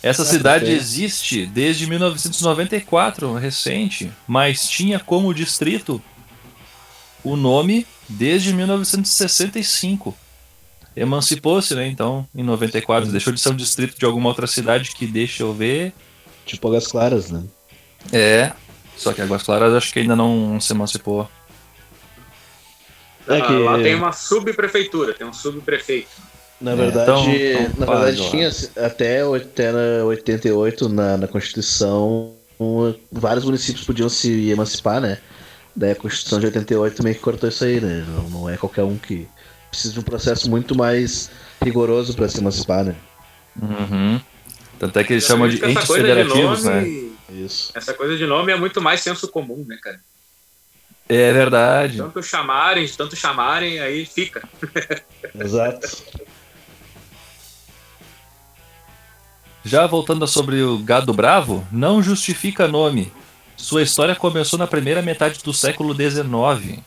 Essa 0.07 0.25
cidade 0.25 0.67
existe 0.71 1.47
desde 1.47 1.87
1994, 1.87 3.35
recente, 3.35 4.11
mas 4.27 4.69
tinha 4.69 4.99
como 5.01 5.33
distrito 5.35 6.03
o 7.25 7.37
nome 7.37 7.87
desde 8.09 8.53
1965. 8.53 10.17
Emancipou-se, 10.95 11.75
né? 11.75 11.87
Então, 11.89 12.27
em 12.35 12.43
94, 12.43 13.11
deixou 13.11 13.33
de 13.33 13.41
ser 13.41 13.51
um 13.51 13.57
distrito 13.57 13.99
de 13.99 14.05
alguma 14.05 14.29
outra 14.29 14.47
cidade 14.47 14.93
que, 14.93 15.07
deixa 15.07 15.43
eu 15.43 15.53
ver, 15.53 15.93
Tipo 16.47 16.69
Águas 16.69 16.87
Claras, 16.87 17.31
né? 17.31 17.43
É. 18.13 18.53
Só 18.97 19.13
que 19.13 19.21
Águas 19.21 19.43
Claras 19.43 19.75
acho 19.75 19.93
que 19.93 19.99
ainda 19.99 20.15
não 20.15 20.61
se 20.61 20.73
emancipou. 20.73 21.29
É 23.29 23.39
Ah, 23.39 23.47
que- 23.47 23.53
Lá 23.53 23.83
tem 23.83 23.95
uma 23.97 24.13
subprefeitura, 24.13 25.13
tem 25.13 25.27
um 25.27 25.33
subprefeito. 25.33 26.09
Na 26.61 26.73
É, 26.73 26.77
verdade, 26.77 27.11
então- 27.11 27.33
então 27.35 27.73
na 27.79 27.87
verdade 27.87 28.21
lá. 28.23 28.31
tinha 28.31 28.51
até, 28.87 29.25
o- 29.27 29.35
até 29.35 29.73
na 29.73 30.05
88 30.05 30.89
na, 30.89 31.17
na 31.19 31.29
Constituição, 31.29 32.35
vários 33.13 33.45
municípios 33.45 33.85
podiam 33.85 34.09
se 34.09 34.49
emancipar, 34.51 35.01
né? 35.01 35.19
Daí 35.75 35.91
a 35.91 35.95
Constituição 35.97 36.41
de 36.41 36.47
88 36.47 37.03
meio 37.03 37.15
que 37.15 37.21
cortou 37.21 37.49
isso 37.49 37.63
aí, 37.65 37.79
né? 37.81 38.05
Não, 38.09 38.31
não 38.31 38.49
é 38.49 38.57
qualquer 38.57 38.85
um 38.85 38.97
que 38.97 39.29
precisa 39.71 39.93
de 39.93 40.01
um 40.01 40.03
processo 40.03 40.49
muito 40.49 40.75
mais 40.75 41.31
rigoroso 41.63 42.15
para 42.15 42.29
se 42.29 42.39
emancipar, 42.39 42.85
né? 42.85 42.95
Uhum. 43.61 44.19
Tanto 44.79 44.99
é 44.99 45.05
que 45.05 45.13
eles 45.13 45.25
chamam 45.25 45.49
de 45.49 45.57
entes 45.57 45.85
coisa 45.87 46.03
federativos, 46.07 46.65
né? 46.65 46.81
nome, 46.81 47.13
Isso. 47.31 47.73
Essa 47.75 47.93
coisa 47.93 48.17
de 48.17 48.25
nome 48.27 48.53
é 48.53 48.57
muito 48.57 48.81
mais 48.81 49.01
senso 49.03 49.29
comum, 49.29 49.63
né, 49.69 49.77
cara? 49.83 50.01
É 51.09 51.33
verdade. 51.33 51.99
Tanto 51.99 52.23
chamarem, 52.23 52.89
tanto 52.89 53.15
chamarem, 53.15 53.79
aí 53.79 54.05
fica. 54.07 54.43
Exato. 55.39 55.87
Já 59.67 59.85
voltando 59.85 60.25
sobre 60.29 60.63
o 60.63 60.79
gado 60.79 61.13
bravo, 61.13 61.67
não 61.73 62.01
justifica 62.01 62.69
nome. 62.69 63.13
Sua 63.57 63.83
história 63.83 64.15
começou 64.15 64.57
na 64.57 64.67
primeira 64.67 65.03
metade 65.03 65.41
do 65.43 65.53
século 65.53 65.93
XIX. 65.93 66.79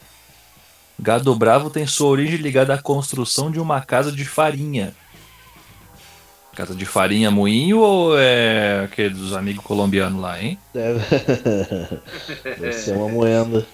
Gado 0.97 1.36
bravo 1.36 1.69
tem 1.69 1.86
sua 1.86 2.07
origem 2.07 2.38
ligada 2.38 2.73
à 2.73 2.77
construção 2.82 3.51
de 3.51 3.59
uma 3.59 3.82
casa 3.82 4.13
de 4.13 4.23
farinha. 4.23 4.93
Casa 6.55 6.73
de 6.73 6.86
farinha 6.86 7.30
moinho 7.30 7.80
ou 7.80 8.17
é 8.17 8.86
aquele 8.86 9.13
dos 9.13 9.34
amigos 9.34 9.65
colombianos 9.65 10.21
lá, 10.21 10.41
hein? 10.41 10.57
Deve, 10.73 11.01
Deve 12.61 12.71
ser 12.71 12.95
uma 12.95 13.09
moenda. 13.09 13.67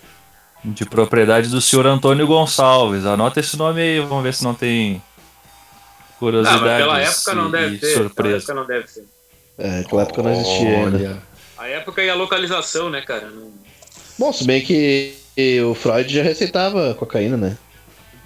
De 0.63 0.83
propriedade 0.83 1.47
do 1.49 1.61
senhor 1.61 1.85
Antônio 1.85 2.25
Gonçalves. 2.25 3.05
Anota 3.05 3.39
esse 3.39 3.55
nome 3.55 3.81
aí, 3.81 3.99
vamos 3.99 4.23
ver 4.23 4.33
se 4.33 4.43
não 4.43 4.55
tem 4.55 4.99
Ah, 6.15 6.19
curiosidades 6.19 6.61
mas 6.61 6.77
pela 6.77 7.01
época 7.01 7.33
não 7.33 7.47
e- 7.49 7.51
deve. 7.51 7.77
Pela 7.77 7.93
surpresa. 7.93 8.37
época 8.37 8.53
não 8.53 8.65
deve 8.65 8.87
ser. 8.87 9.05
É, 9.57 9.67
naquela 9.79 10.01
época 10.03 10.23
não 10.23 10.31
existia 10.31 10.77
ainda. 10.79 11.21
A 11.57 11.67
época 11.67 12.03
e 12.03 12.09
a 12.09 12.15
localização, 12.15 12.89
né, 12.89 13.01
cara? 13.01 13.29
Não- 13.29 13.51
Bom, 14.17 14.31
se 14.33 14.43
bem 14.45 14.61
que 14.63 15.13
o 15.65 15.73
Freud 15.75 16.13
já 16.13 16.23
receitava 16.23 16.93
cocaína, 16.95 17.35
né? 17.37 17.57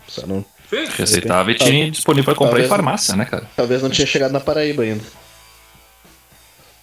Só 0.08 0.26
não, 0.26 0.44
Sim, 0.70 0.86
Receitava 0.98 1.52
e 1.52 1.56
tinha 1.56 1.90
disponível 1.90 2.26
para 2.26 2.36
comprar 2.36 2.60
em 2.60 2.68
Talvez- 2.68 2.70
farmácia, 2.70 3.16
né, 3.16 3.26
cara? 3.26 3.50
talvez 3.56 3.82
não 3.82 3.90
tinha 3.90 4.06
chegado 4.06 4.32
na 4.32 4.40
Paraíba 4.40 4.84
ainda. 4.84 5.04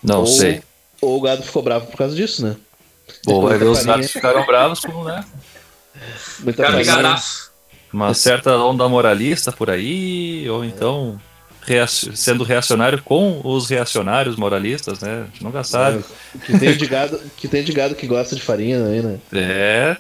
Não 0.02 0.20
Ou- 0.20 0.26
sei. 0.26 0.60
Ou 1.00 1.18
o 1.18 1.20
gado 1.20 1.42
ficou 1.42 1.62
bravo 1.62 1.86
por 1.86 1.96
causa 1.96 2.14
disso, 2.16 2.44
né? 2.44 2.56
Ou 3.26 3.42
vai 3.42 3.56
ver 3.58 3.66
os 3.66 3.84
gatos 3.84 4.10
ficaram 4.10 4.44
bravos 4.44 4.80
com 4.80 5.04
né, 5.04 5.24
Muita 6.40 6.64
cara 6.64 6.84
farinha. 6.84 7.22
Uma 7.96 8.12
certa 8.14 8.56
onda 8.58 8.86
moralista 8.88 9.50
por 9.50 9.70
aí, 9.70 10.46
ou 10.50 10.62
então 10.64 11.18
reac- 11.62 12.14
sendo 12.14 12.44
reacionário 12.44 13.02
com 13.02 13.40
os 13.42 13.68
reacionários 13.70 14.36
moralistas, 14.36 15.00
né? 15.00 15.22
A 15.22 15.24
gente 15.24 15.42
nunca 15.42 15.64
sabe. 15.64 16.04
Que 16.44 16.58
tem 16.58 16.76
de 16.76 16.86
gado 16.86 17.18
que, 17.36 17.48
tem 17.48 17.64
de 17.64 17.72
gado 17.72 17.94
que 17.94 18.06
gosta 18.06 18.36
de 18.36 18.42
farinha 18.42 18.84
aí, 18.84 19.02
né? 19.02 19.18
É, 19.32 19.96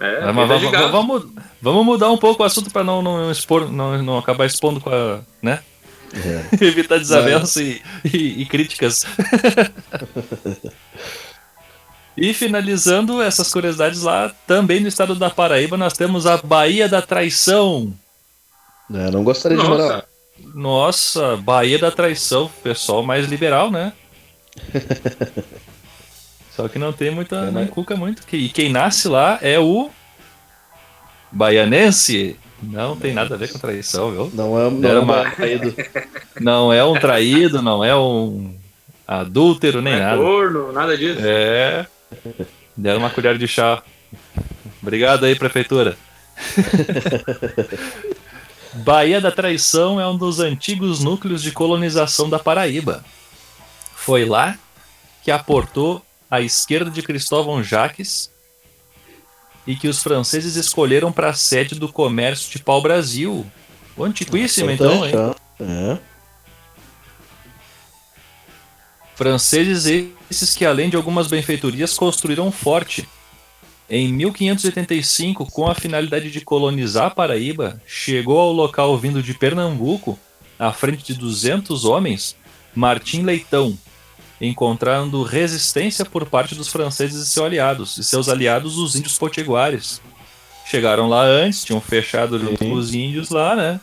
É, 0.00 0.32
mas 0.32 0.70
gado. 0.72 0.90
vamos, 0.90 1.26
vamos 1.60 1.84
mudar 1.84 2.10
um 2.10 2.16
pouco 2.18 2.42
o 2.42 2.46
assunto 2.46 2.70
para 2.70 2.82
não, 2.82 3.02
não 3.02 3.30
expor, 3.30 3.70
não, 3.70 4.02
não 4.02 4.18
acabar 4.18 4.46
expondo 4.46 4.80
com 4.80 4.88
a, 4.90 5.20
né? 5.42 5.60
É. 6.14 6.44
Evitar 6.64 6.98
desavenças 6.98 7.56
e, 7.56 7.82
e- 8.04 8.40
e 8.42 8.46
críticas. 8.46 9.04
e 12.16 12.32
finalizando 12.34 13.20
essas 13.22 13.52
curiosidades 13.52 14.02
lá, 14.02 14.32
também 14.46 14.80
no 14.80 14.88
estado 14.88 15.14
da 15.14 15.30
Paraíba, 15.30 15.76
nós 15.76 15.94
temos 15.94 16.26
a 16.26 16.36
Baía 16.36 16.88
da 16.88 17.02
Traição. 17.02 17.92
É, 18.92 19.10
não 19.10 19.24
gostaria 19.24 19.56
de 19.58 19.64
morar 19.64 19.84
lá. 19.84 20.04
Nossa, 20.54 21.20
Nossa, 21.22 21.36
Baía 21.42 21.78
da 21.78 21.90
Traição, 21.90 22.50
pessoal 22.62 23.02
mais 23.02 23.26
liberal, 23.26 23.70
né? 23.70 23.92
Só 26.54 26.68
que 26.68 26.78
não 26.78 26.92
tem 26.92 27.10
muita. 27.10 27.36
É, 27.36 27.44
não 27.46 27.52
mas- 27.54 27.66
encuca 27.68 27.96
muito. 27.96 28.22
E 28.32 28.48
quem 28.48 28.70
nasce 28.70 29.08
lá 29.08 29.38
é 29.42 29.58
o. 29.58 29.90
Baianense. 31.32 32.36
Não 32.62 32.96
tem 32.96 33.12
nada 33.12 33.34
a 33.34 33.38
ver 33.38 33.50
com 33.52 33.58
traição, 33.58 34.10
viu? 34.12 34.30
Não 34.32 34.58
é, 34.58 34.70
não 34.70 34.88
Era 34.88 34.98
é 34.98 35.02
uma... 35.02 35.30
traído. 35.32 35.74
Não 36.40 36.72
é 36.72 36.84
um 36.84 36.94
traído, 36.94 37.60
não 37.62 37.84
é 37.84 37.94
um 37.96 38.56
adúltero, 39.06 39.80
nem 39.82 39.92
não 39.94 40.00
é 40.00 40.04
nada. 40.04 40.16
corno, 40.22 40.72
nada 40.72 40.96
disso. 40.96 41.20
É. 41.22 41.86
Deram 42.76 43.00
uma 43.00 43.10
colher 43.10 43.38
de 43.38 43.46
chá. 43.46 43.82
Obrigado 44.82 45.24
aí, 45.24 45.34
prefeitura. 45.34 45.96
Baía 48.74 49.20
da 49.20 49.30
Traição 49.30 50.00
é 50.00 50.06
um 50.06 50.16
dos 50.16 50.40
antigos 50.40 51.00
núcleos 51.00 51.42
de 51.42 51.52
colonização 51.52 52.28
da 52.28 52.38
Paraíba. 52.38 53.04
Foi 53.94 54.24
lá 54.24 54.58
que 55.22 55.30
aportou 55.30 56.02
a 56.30 56.40
esquerda 56.40 56.90
de 56.90 57.00
Cristóvão 57.00 57.62
Jaques 57.62 58.30
e 59.66 59.76
que 59.76 59.88
os 59.88 60.02
franceses 60.02 60.56
escolheram 60.56 61.12
para 61.12 61.30
a 61.30 61.34
sede 61.34 61.76
do 61.76 61.88
comércio 61.88 62.50
de 62.50 62.58
pau-brasil. 62.58 63.46
Antiquíssima, 63.98 64.72
então, 64.72 65.06
hein? 65.06 65.14
Ó. 65.16 65.34
É. 65.62 65.98
Franceses 69.14 69.86
esses 70.30 70.54
que, 70.54 70.64
além 70.64 70.90
de 70.90 70.96
algumas 70.96 71.26
benfeitorias, 71.26 71.96
construíram 71.96 72.48
um 72.48 72.52
forte. 72.52 73.08
Em 73.88 74.12
1585, 74.12 75.46
com 75.50 75.66
a 75.68 75.74
finalidade 75.74 76.30
de 76.30 76.40
colonizar 76.40 77.06
a 77.06 77.10
Paraíba, 77.10 77.80
chegou 77.86 78.38
ao 78.38 78.52
local 78.52 78.96
vindo 78.98 79.22
de 79.22 79.34
Pernambuco, 79.34 80.18
à 80.58 80.72
frente 80.72 81.04
de 81.04 81.14
200 81.14 81.84
homens, 81.84 82.36
Martim 82.74 83.22
Leitão, 83.22 83.78
encontrando 84.40 85.22
resistência 85.22 86.04
por 86.04 86.26
parte 86.26 86.54
dos 86.54 86.68
franceses 86.68 87.26
e 87.26 87.30
seus 87.30 87.46
aliados, 87.46 87.98
e 87.98 88.04
seus 88.04 88.28
aliados, 88.28 88.78
os 88.78 88.96
índios 88.96 89.18
potiguares. 89.18 90.00
Chegaram 90.66 91.08
lá 91.08 91.22
antes, 91.22 91.62
tinham 91.62 91.80
fechado 91.80 92.38
Sim. 92.56 92.72
os 92.72 92.94
índios 92.94 93.28
lá, 93.28 93.54
né? 93.54 93.80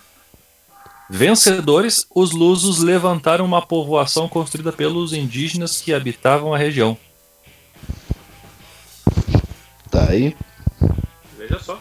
Vencedores, 1.13 2.07
os 2.15 2.31
lusos 2.31 2.79
levantaram 2.79 3.43
uma 3.43 3.61
povoação 3.61 4.29
construída 4.29 4.71
pelos 4.71 5.11
indígenas 5.11 5.81
que 5.81 5.93
habitavam 5.93 6.53
a 6.53 6.57
região. 6.57 6.97
Tá 9.89 10.09
aí. 10.09 10.33
Veja 11.37 11.59
só. 11.59 11.77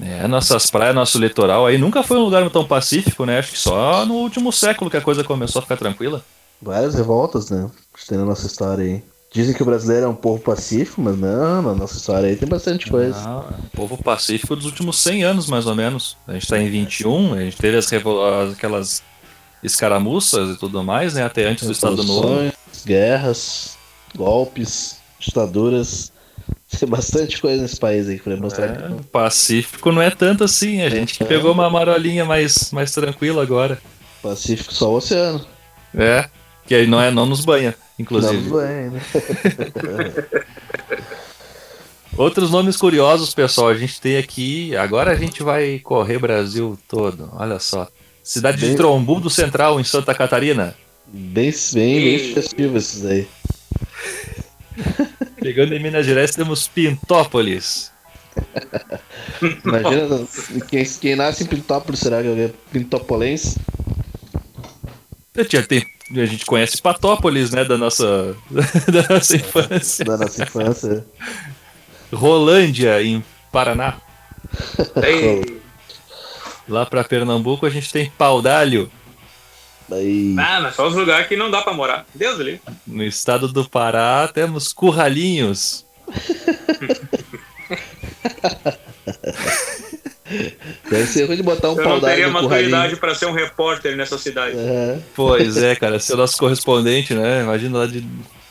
É, 0.00 0.26
nossas 0.26 0.70
praias, 0.70 0.94
nosso 0.94 1.18
litoral 1.18 1.66
aí 1.66 1.76
nunca 1.76 2.02
foi 2.02 2.16
um 2.16 2.24
lugar 2.24 2.48
tão 2.48 2.66
pacífico, 2.66 3.26
né? 3.26 3.40
Acho 3.40 3.52
que 3.52 3.58
só 3.58 4.06
no 4.06 4.14
último 4.14 4.50
século 4.50 4.90
que 4.90 4.96
a 4.96 5.02
coisa 5.02 5.22
começou 5.22 5.58
a 5.58 5.62
ficar 5.62 5.76
tranquila. 5.76 6.24
Várias 6.62 6.94
revoltas, 6.94 7.50
né? 7.50 7.70
Tem 8.08 8.16
na 8.16 8.24
nossa 8.24 8.46
história 8.46 8.84
aí. 8.84 9.02
Dizem 9.34 9.52
que 9.52 9.62
o 9.64 9.66
brasileiro 9.66 10.06
é 10.06 10.08
um 10.08 10.14
povo 10.14 10.40
pacífico, 10.40 11.02
mas 11.02 11.18
não, 11.18 11.60
na 11.60 11.74
nossa 11.74 11.96
história 11.96 12.28
aí 12.28 12.36
tem 12.36 12.48
bastante 12.48 12.88
coisa. 12.88 13.18
Ah, 13.18 13.44
é 13.50 13.56
um 13.56 13.68
povo 13.70 14.00
pacífico 14.00 14.54
dos 14.54 14.64
últimos 14.64 14.96
100 14.98 15.24
anos, 15.24 15.48
mais 15.48 15.66
ou 15.66 15.74
menos. 15.74 16.16
A 16.24 16.34
gente 16.34 16.46
tá 16.46 16.56
em 16.56 16.70
21, 16.70 17.34
a 17.34 17.40
gente 17.40 17.56
teve 17.56 17.76
as 17.76 17.92
aquelas 18.52 19.02
escaramuças 19.60 20.54
e 20.54 20.58
tudo 20.58 20.84
mais, 20.84 21.14
né? 21.14 21.24
Até 21.24 21.48
antes 21.48 21.66
do 21.66 21.72
Estado 21.72 22.04
Novo. 22.04 22.52
Guerras, 22.86 23.76
golpes, 24.16 24.98
ditaduras. 25.18 26.12
Tem 26.78 26.88
bastante 26.88 27.40
coisa 27.40 27.60
nesse 27.60 27.76
país 27.76 28.08
aí 28.08 28.20
pra 28.20 28.36
mostrar 28.36 28.66
É, 28.66 28.88
que 28.88 29.02
pacífico 29.04 29.90
não 29.90 30.00
é 30.00 30.10
tanto 30.10 30.44
assim, 30.44 30.80
a 30.82 30.88
gente 30.88 31.18
que 31.18 31.24
pegou 31.24 31.50
uma 31.50 31.68
marolinha 31.68 32.24
mais, 32.24 32.70
mais 32.70 32.92
tranquila 32.92 33.42
agora. 33.42 33.78
Pacífico 34.22 34.72
só 34.72 34.90
o 34.90 34.96
oceano. 34.96 35.44
É, 35.92 36.28
que 36.66 36.74
aí 36.74 36.86
não, 36.86 37.00
é, 37.00 37.10
não 37.10 37.26
nos 37.26 37.44
banha, 37.44 37.74
inclusive. 37.98 38.42
bem, 38.50 38.90
né? 38.90 39.00
Outros 42.16 42.50
nomes 42.50 42.76
curiosos, 42.76 43.34
pessoal, 43.34 43.68
a 43.68 43.74
gente 43.74 44.00
tem 44.00 44.16
aqui. 44.16 44.76
Agora 44.76 45.10
a 45.10 45.16
gente 45.16 45.42
vai 45.42 45.80
correr 45.80 46.18
Brasil 46.18 46.78
todo, 46.88 47.28
olha 47.32 47.58
só. 47.58 47.88
Cidade 48.22 48.58
de 48.58 48.66
Bem- 48.68 48.76
Trombudo 48.76 49.28
Central, 49.28 49.80
em 49.80 49.84
Santa 49.84 50.14
Catarina. 50.14 50.74
Bem, 51.06 51.52
bem, 51.72 52.04
bem 52.04 52.32
festivo 52.34 52.78
esses 52.78 53.04
aí. 53.04 53.26
Pegando 55.42 55.74
em 55.74 55.82
Minas 55.82 56.06
Gerais, 56.06 56.30
temos 56.30 56.68
Pintópolis. 56.68 57.90
Imagina, 59.64 60.26
quem, 60.68 60.84
quem 60.84 61.16
nasce 61.16 61.42
em 61.44 61.46
Pintópolis 61.46 62.00
será 62.00 62.22
que 62.22 62.28
é 62.28 62.50
Pintopolense? 62.72 63.58
Eu 65.34 65.44
tinha- 65.44 65.62
tem- 65.62 65.84
a 66.10 66.26
gente 66.26 66.44
conhece 66.44 66.80
Patópolis, 66.80 67.50
né, 67.50 67.64
da 67.64 67.78
nossa, 67.78 68.36
da 68.90 69.14
nossa 69.14 69.36
infância. 69.36 70.04
Da 70.04 70.16
nossa 70.16 70.42
infância. 70.42 71.06
Rolândia, 72.12 73.02
em 73.02 73.24
Paraná. 73.50 73.96
Tem... 75.00 75.62
Lá 76.68 76.86
pra 76.86 77.04
Pernambuco 77.04 77.66
a 77.66 77.70
gente 77.70 77.92
tem 77.92 78.10
Paudalho. 78.10 78.90
Daí. 79.88 80.34
Ah, 80.38 80.60
mas 80.62 80.74
só 80.74 80.88
os 80.88 80.94
lugares 80.94 81.28
que 81.28 81.36
não 81.36 81.50
dá 81.50 81.60
pra 81.60 81.74
morar. 81.74 82.06
Deus 82.14 82.40
ali. 82.40 82.60
No 82.86 83.04
estado 83.04 83.48
do 83.48 83.68
Pará 83.68 84.26
temos 84.28 84.72
Curralinhos. 84.72 85.84
Deve 90.90 91.06
ser 91.06 91.24
ruim 91.26 91.36
de 91.36 91.42
botar 91.42 91.70
um 91.70 91.78
Eu 91.78 91.84
pau 91.84 91.92
não 91.94 92.00
teria 92.00 92.28
maturidade 92.28 92.96
pra 92.96 93.14
ser 93.14 93.26
um 93.26 93.32
repórter 93.32 93.96
nessa 93.96 94.18
cidade. 94.18 94.56
É, 94.56 94.98
Pois 95.14 95.56
é, 95.56 95.74
cara, 95.76 95.98
ser 95.98 96.14
o 96.14 96.16
nosso 96.16 96.36
correspondente, 96.36 97.14
né? 97.14 97.42
Imagina 97.42 97.78
lá 97.78 97.86
de. 97.86 98.04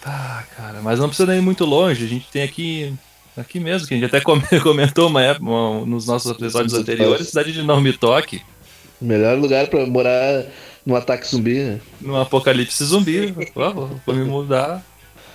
Ah, 0.05 0.43
cara, 0.57 0.79
mas 0.81 0.99
não 0.99 1.07
precisa 1.07 1.27
nem 1.29 1.39
ir 1.39 1.41
muito 1.41 1.65
longe. 1.65 2.05
A 2.05 2.07
gente 2.07 2.27
tem 2.31 2.43
aqui. 2.43 2.93
Aqui 3.36 3.59
mesmo, 3.59 3.88
que 3.88 3.95
a 3.95 3.97
gente 3.97 4.05
até 4.05 4.21
come- 4.21 4.43
comentou 4.61 5.07
uma 5.07 5.23
época, 5.23 5.43
uma- 5.49 5.84
nos 5.86 6.05
nossos 6.05 6.29
episódios 6.31 6.73
anteriores, 6.75 7.29
cidade 7.29 7.51
de 7.51 7.63
Não 7.63 7.81
Me 7.81 7.91
Toque, 7.91 8.41
melhor 9.01 9.36
lugar 9.39 9.65
pra 9.67 9.86
morar 9.88 10.43
no 10.86 10.95
ataque 10.95 11.27
zumbi, 11.27 11.55
né? 11.55 11.79
no 11.99 12.15
apocalipse 12.21 12.84
zumbi. 12.86 13.34
Vou- 13.55 13.99
vou 14.05 14.15
me 14.15 14.23
mudar 14.23 14.84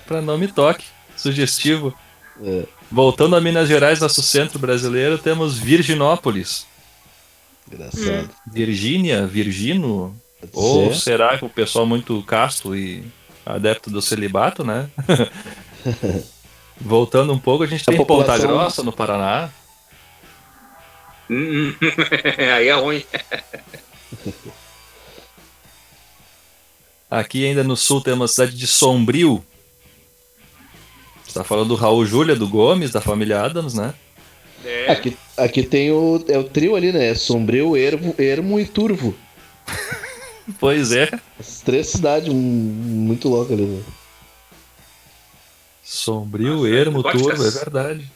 pra 0.07 0.23
Não 0.23 0.39
Me 0.39 0.47
Toque. 0.47 0.85
Sugestivo. 1.17 1.93
É. 2.43 2.65
Voltando 2.91 3.35
a 3.37 3.41
Minas 3.41 3.69
Gerais, 3.69 4.01
nosso 4.01 4.23
centro 4.23 4.59
brasileiro, 4.59 5.19
temos 5.19 5.59
Virginópolis. 5.59 6.67
Engraçado. 7.71 8.31
Virgínia, 8.47 9.27
Virgino, 9.27 10.17
Pode 10.41 10.53
Ou 10.55 10.95
ser. 10.95 11.01
será 11.01 11.37
que 11.37 11.45
o 11.45 11.49
pessoal 11.49 11.85
muito 11.85 12.23
casto 12.23 12.75
e 12.77 13.05
adepto 13.45 13.91
do 13.91 14.01
celibato, 14.01 14.63
né? 14.65 14.89
Voltando 16.81 17.33
um 17.33 17.39
pouco, 17.39 17.65
a 17.65 17.67
gente 17.67 17.83
A 17.83 17.87
tem 17.87 17.97
Ponta 17.97 18.07
população- 18.25 18.47
Grossa 18.47 18.83
no 18.85 18.93
Paraná. 18.93 19.51
Hum, 21.29 21.71
hum. 21.71 21.75
Aí 22.57 22.69
é 22.69 22.73
ruim. 22.75 23.05
Aqui 27.11 27.45
ainda 27.47 27.65
no 27.65 27.77
sul 27.77 28.01
temos 28.01 28.31
a 28.31 28.35
cidade 28.35 28.57
de 28.57 28.67
Sombrio. 28.67 29.45
Está 31.29 31.45
falando 31.45 31.69
do 31.69 31.75
Raul 31.75 32.05
Júlia, 32.07 32.35
do 32.35 32.49
Gomes, 32.49 32.91
da 32.91 33.01
família 33.01 33.43
Adams, 33.43 33.75
né? 33.75 33.95
É, 34.65 34.91
Aqui, 34.91 35.17
aqui 35.37 35.63
tem 35.63 35.93
o, 35.93 36.25
é 36.27 36.37
o 36.39 36.43
trio 36.45 36.75
ali, 36.75 36.91
né? 36.91 37.15
Sombrio, 37.15 37.77
Ermo, 37.77 38.15
Ermo 38.19 38.59
e 38.59 38.67
Turvo. 38.67 39.15
Pois 40.59 40.93
é. 40.93 41.11
As 41.39 41.61
três 41.61 41.89
cidades 41.89 42.31
hum, 42.31 42.35
muito 42.35 43.29
loucas 43.29 43.53
ali, 43.53 43.67
né? 43.67 43.83
Sombrio, 45.85 46.57
Nossa, 46.57 46.69
Ermo, 46.71 47.03
pode 47.03 47.19
Turbo, 47.19 47.45
é 47.45 47.51
verdade. 47.51 48.11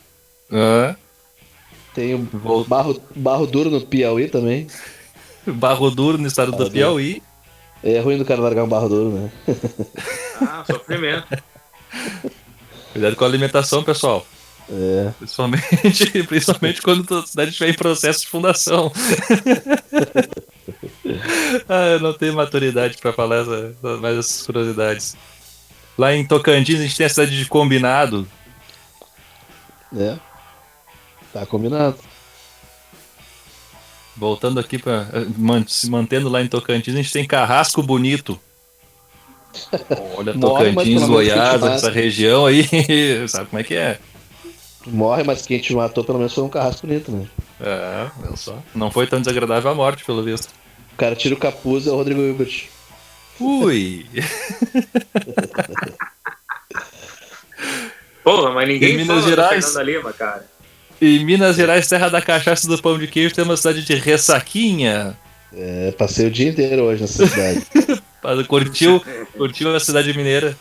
É. 0.50 0.96
Tem 1.94 2.14
o 2.14 2.26
Vol- 2.32 2.64
Barro, 2.64 2.98
Barro 3.14 3.46
Duro 3.46 3.70
no 3.70 3.82
Piauí 3.82 4.28
também. 4.28 4.66
Barro 5.46 5.90
Duro 5.90 6.16
no 6.16 6.26
estado 6.26 6.52
do 6.52 6.64
Ah, 6.66 6.70
Piauí. 6.70 7.22
É 7.84 7.98
ruim 8.00 8.16
do 8.16 8.24
cara 8.24 8.40
largar 8.40 8.64
um 8.64 8.68
barro 8.68 8.88
duro, 8.88 9.10
né? 9.10 9.32
ah, 10.40 10.64
sofrimento. 10.66 11.26
Cuidado 12.92 13.16
com 13.16 13.24
a 13.24 13.26
alimentação, 13.26 13.82
pessoal. 13.82 14.24
É. 14.70 15.12
Principalmente, 15.18 16.22
principalmente 16.24 16.82
quando 16.82 17.18
a 17.18 17.26
cidade 17.26 17.50
estiver 17.50 17.70
em 17.70 17.74
processo 17.74 18.20
de 18.20 18.28
fundação. 18.28 18.92
ah, 21.68 21.86
eu 21.86 22.00
não 22.00 22.12
tenho 22.12 22.34
maturidade 22.34 22.98
para 22.98 23.12
falar 23.12 23.42
essa, 23.42 23.74
mais 23.98 24.18
essas 24.18 24.46
curiosidades. 24.46 25.16
Lá 25.98 26.14
em 26.14 26.24
Tocantins 26.24 26.80
a 26.80 26.82
gente 26.82 26.96
tem 26.96 27.06
a 27.06 27.08
cidade 27.08 27.36
de 27.36 27.46
Combinado. 27.46 28.28
É. 29.96 30.16
Tá 31.32 31.46
combinado. 31.46 31.96
Voltando 34.16 34.60
aqui 34.60 34.78
para 34.78 35.06
se 35.66 35.90
mantendo 35.90 36.28
lá 36.28 36.42
em 36.42 36.48
Tocantins, 36.48 36.94
a 36.94 36.98
gente 36.98 37.12
tem 37.12 37.26
Carrasco 37.26 37.82
Bonito. 37.82 38.38
Olha, 40.16 40.34
Morre, 40.34 40.70
Tocantins, 40.70 41.02
Goiás, 41.04 41.62
essa 41.62 41.90
região 41.90 42.46
aí, 42.46 42.64
sabe 43.28 43.48
como 43.50 43.60
é 43.60 43.64
que 43.64 43.74
é? 43.74 43.98
Morre, 44.86 45.22
mas 45.22 45.46
quem 45.46 45.58
te 45.58 45.74
matou 45.74 46.02
pelo 46.04 46.18
menos 46.18 46.34
foi 46.34 46.44
um 46.44 46.48
carrasco 46.48 46.86
bonito, 46.86 47.12
né? 47.12 47.26
É, 47.60 48.08
olha 48.26 48.36
só. 48.36 48.58
Não 48.74 48.90
foi 48.90 49.06
tão 49.06 49.20
desagradável 49.20 49.70
a 49.70 49.74
morte, 49.74 50.04
pelo 50.04 50.22
visto. 50.22 50.48
O 50.92 50.96
cara 50.96 51.14
tira 51.14 51.34
o 51.34 51.38
capuz 51.38 51.86
é 51.86 51.90
o 51.90 51.96
Rodrigo 51.96 52.20
Hilbert. 52.20 52.64
Ui! 53.40 54.06
Porra, 58.22 58.50
mas 58.52 58.68
Em 58.68 58.72
ninguém 58.74 58.96
Minas 58.96 59.06
fala 59.08 59.20
do 59.20 59.28
Gerais? 59.28 59.74
Lima, 59.76 60.12
cara. 60.12 60.46
Em 61.00 61.24
Minas 61.24 61.56
Gerais, 61.56 61.88
terra 61.88 62.08
da 62.08 62.22
cachaça 62.22 62.66
e 62.66 62.68
do 62.68 62.80
pão 62.80 62.98
de 62.98 63.06
queijo, 63.08 63.34
tem 63.34 63.44
uma 63.44 63.56
cidade 63.56 63.84
de 63.84 63.94
Ressaquinha. 63.94 65.16
É, 65.52 65.92
passei 65.92 66.26
o 66.26 66.30
dia 66.30 66.48
inteiro 66.50 66.82
hoje 66.84 67.02
nessa 67.02 67.26
cidade. 67.26 67.66
Curtiu, 68.46 69.02
curtiu 69.36 69.74
a 69.74 69.80
cidade 69.80 70.14
mineira. 70.16 70.56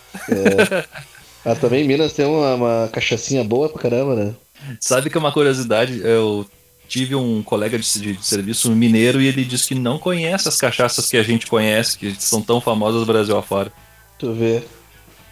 ah, 1.46 1.56
também 1.56 1.84
em 1.84 1.88
Minas 1.88 2.14
tem 2.14 2.26
uma, 2.26 2.56
uma 2.56 2.90
cachaçinha 2.92 3.44
boa 3.44 3.70
pra 3.70 3.82
caramba, 3.82 4.16
né? 4.16 4.34
Sabe 4.80 5.10
que 5.10 5.18
é 5.18 5.20
uma 5.20 5.32
curiosidade? 5.32 6.02
Eu 6.04 6.46
tive 6.88 7.16
um 7.16 7.42
colega 7.42 7.80
de, 7.80 8.00
de- 8.00 8.14
de 8.18 8.26
serviço 8.26 8.70
mineiro 8.72 9.22
e 9.22 9.28
ele 9.28 9.44
disse 9.46 9.68
que 9.70 9.76
não 9.76 9.98
conhece 9.98 10.48
as 10.48 10.58
cachaças 10.58 11.10
que 11.10 11.18
a 11.18 11.24
gente 11.24 11.48
conhece, 11.48 11.98
que 11.98 12.14
são 12.20 12.42
tão 12.42 12.60
famosas 12.62 13.00
no 13.02 13.06
Brasil 13.08 13.38
afora. 13.38 13.72
Tu 14.20 14.32
vê. 14.34 14.62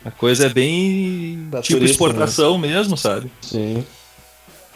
A 0.06 0.10
coisa 0.10 0.46
é 0.46 0.50
bem 0.50 1.48
Pra 1.52 1.62
tipo 1.62 1.78
turista, 1.78 1.94
exportação 1.94 2.58
mesmo, 2.58 2.96
sabe? 2.98 3.30
Sim. 3.42 3.86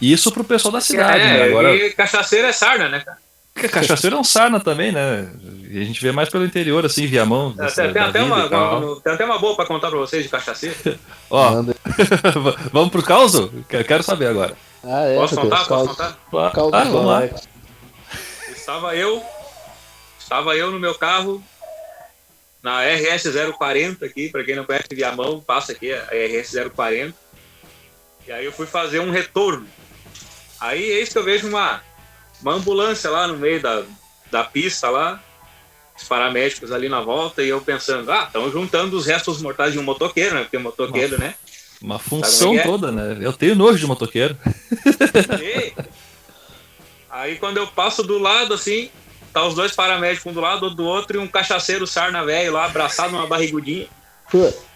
Isso 0.02 0.30
pro 0.32 0.44
pessoal 0.44 0.72
da 0.74 0.82
cidade, 0.82 1.22
é, 1.24 1.34
né? 1.38 1.44
Agora, 1.44 1.74
e 1.74 1.92
cachaceiro 1.94 2.46
é 2.48 2.52
sarna, 2.52 2.90
né, 2.90 3.00
cara? 3.00 3.18
Porque 3.54 3.70
cachaceiro 3.70 4.16
é 4.16 4.20
um 4.20 4.24
sarna 4.24 4.60
também, 4.60 4.92
né? 4.92 5.32
E 5.70 5.82
a 5.82 5.86
gente 5.86 6.02
vê 6.02 6.12
mais 6.12 6.28
pelo 6.30 6.44
interior, 6.46 6.86
assim, 6.86 7.06
Viamão. 7.08 7.54
Tem, 7.54 7.66
da- 7.66 7.72
tem 7.72 8.02
até 8.02 8.24
vida 8.24 8.24
uma, 8.26 8.78
uma- 8.78 9.02
tem 9.02 9.14
até 9.14 9.26
uma 9.26 9.38
boa 9.40 9.56
pra 9.56 9.66
contar 9.66 9.90
pra 9.90 10.00
vocês 10.00 10.24
de 10.24 10.30
cachaceiro. 10.30 10.76
Ó, 11.30 11.64
vamos 12.74 12.90
pro 12.92 13.04
caos? 13.04 13.34
Eu 13.36 13.52
Quero 13.88 14.04
saber 14.04 14.28
agora. 14.28 14.56
Ah, 14.84 15.04
é. 15.06 15.16
Posso 15.16 15.36
contar? 15.36 15.66
Posso 15.66 15.88
contar? 15.90 16.18
Caldo 16.52 16.76
Ah, 16.76 16.84
vamos 16.84 17.06
lá. 17.06 17.22
Estava 18.52 18.96
eu, 18.96 19.22
estava 20.20 20.56
eu 20.56 20.72
no 20.72 20.80
meu 20.80 20.96
carro, 20.96 21.44
na 22.62 22.82
RS 22.84 23.28
040 23.58 24.06
aqui, 24.06 24.30
para 24.30 24.44
quem 24.44 24.56
não 24.56 24.64
conhece 24.66 24.88
Viamão, 24.94 25.40
passa 25.42 25.72
aqui 25.74 25.94
a 25.94 26.06
RS 26.12 26.56
040. 26.74 27.14
E 28.28 28.32
aí 28.32 28.46
eu 28.46 28.52
fui 28.54 28.66
fazer 28.66 29.00
um 29.00 29.12
retorno. 29.12 29.68
Aí 30.60 30.82
eis 30.82 31.10
que 31.10 31.18
eu 31.18 31.24
vejo 31.24 31.48
uma, 31.48 31.82
uma 32.44 32.54
ambulância 32.54 33.10
lá 33.10 33.28
no 33.28 33.38
meio 33.38 33.62
da, 33.62 33.84
da 34.30 34.44
pista 34.44 34.90
lá. 34.90 35.22
os 35.98 36.04
paramédicos 36.04 36.72
ali 36.72 36.90
na 36.90 37.02
volta 37.02 37.42
e 37.42 37.50
eu 37.50 37.62
pensando, 37.62 38.12
ah, 38.12 38.26
estão 38.26 38.52
juntando 38.52 38.98
os 38.98 39.06
restos 39.06 39.42
mortais 39.42 39.74
de 39.74 39.80
um 39.80 39.84
motoqueiro, 39.84 40.36
né? 40.36 40.42
Porque 40.44 40.58
motoqueiro, 40.58 41.18
né? 41.18 41.36
Uma 41.82 42.00
função 42.00 42.54
é 42.54 42.58
é? 42.58 42.64
toda, 42.64 42.92
né? 42.92 43.18
Eu 43.22 43.34
tenho 43.34 43.56
nojo 43.56 43.80
de 43.80 43.88
motoqueiro. 43.88 44.38
E 45.42 45.74
aí 47.10 47.38
quando 47.38 47.58
eu 47.58 47.68
passo 47.68 48.04
do 48.04 48.18
lado 48.18 48.54
assim, 48.54 48.90
tá 49.32 49.46
os 49.46 49.56
dois 49.56 49.74
paramédicos 49.74 50.32
um 50.32 50.34
do 50.34 50.42
lado, 50.42 50.64
outro 50.64 50.78
do 50.78 50.86
outro, 50.86 51.18
e 51.18 51.20
um 51.20 51.28
cachaceiro 51.28 51.88
sarna 51.88 52.26
velho 52.26 52.54
lá, 52.54 52.66
abraçado 52.66 53.14
numa 53.14 53.28
barrigudinha, 53.28 53.88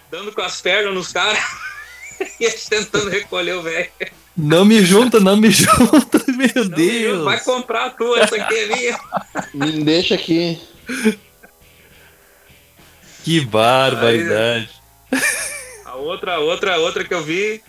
dando 0.10 0.32
com 0.32 0.42
as 0.42 0.62
pernas 0.62 0.94
nos 0.94 1.12
caras. 1.12 1.40
e 2.40 2.46
eles 2.46 2.66
tentando 2.66 3.10
recolher 3.10 3.54
o 3.54 3.62
velho. 3.62 3.92
Não 4.38 4.64
me 4.64 4.86
junta, 4.86 5.20
não 5.20 5.36
me 5.36 5.50
junta, 5.52 6.24
meu 6.28 6.64
Não, 6.64 6.70
Deus. 6.70 7.24
Vai 7.24 7.44
comprar 7.44 7.88
a 7.88 7.90
tua, 7.90 8.20
essa 8.20 8.36
aqui 8.36 8.56
é 8.56 8.66
minha. 8.68 9.00
me 9.56 9.84
deixa 9.84 10.14
aqui. 10.14 10.62
Que 13.24 13.42
barbaridade. 13.42 14.70
A 15.84 15.96
outra, 15.96 16.36
a 16.36 16.40
outra, 16.40 16.76
a 16.76 16.78
outra 16.78 17.04
que 17.04 17.14
eu 17.14 17.24
vi, 17.24 17.64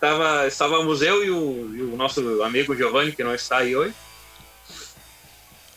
tava, 0.00 0.48
estávamos 0.48 1.00
eu 1.00 1.24
e 1.24 1.30
o, 1.30 1.76
e 1.76 1.82
o 1.82 1.96
nosso 1.96 2.42
amigo 2.42 2.74
Giovanni, 2.76 3.12
que 3.12 3.22
não 3.22 3.34
está 3.34 3.58
aí 3.58 3.76
hoje. 3.76 3.94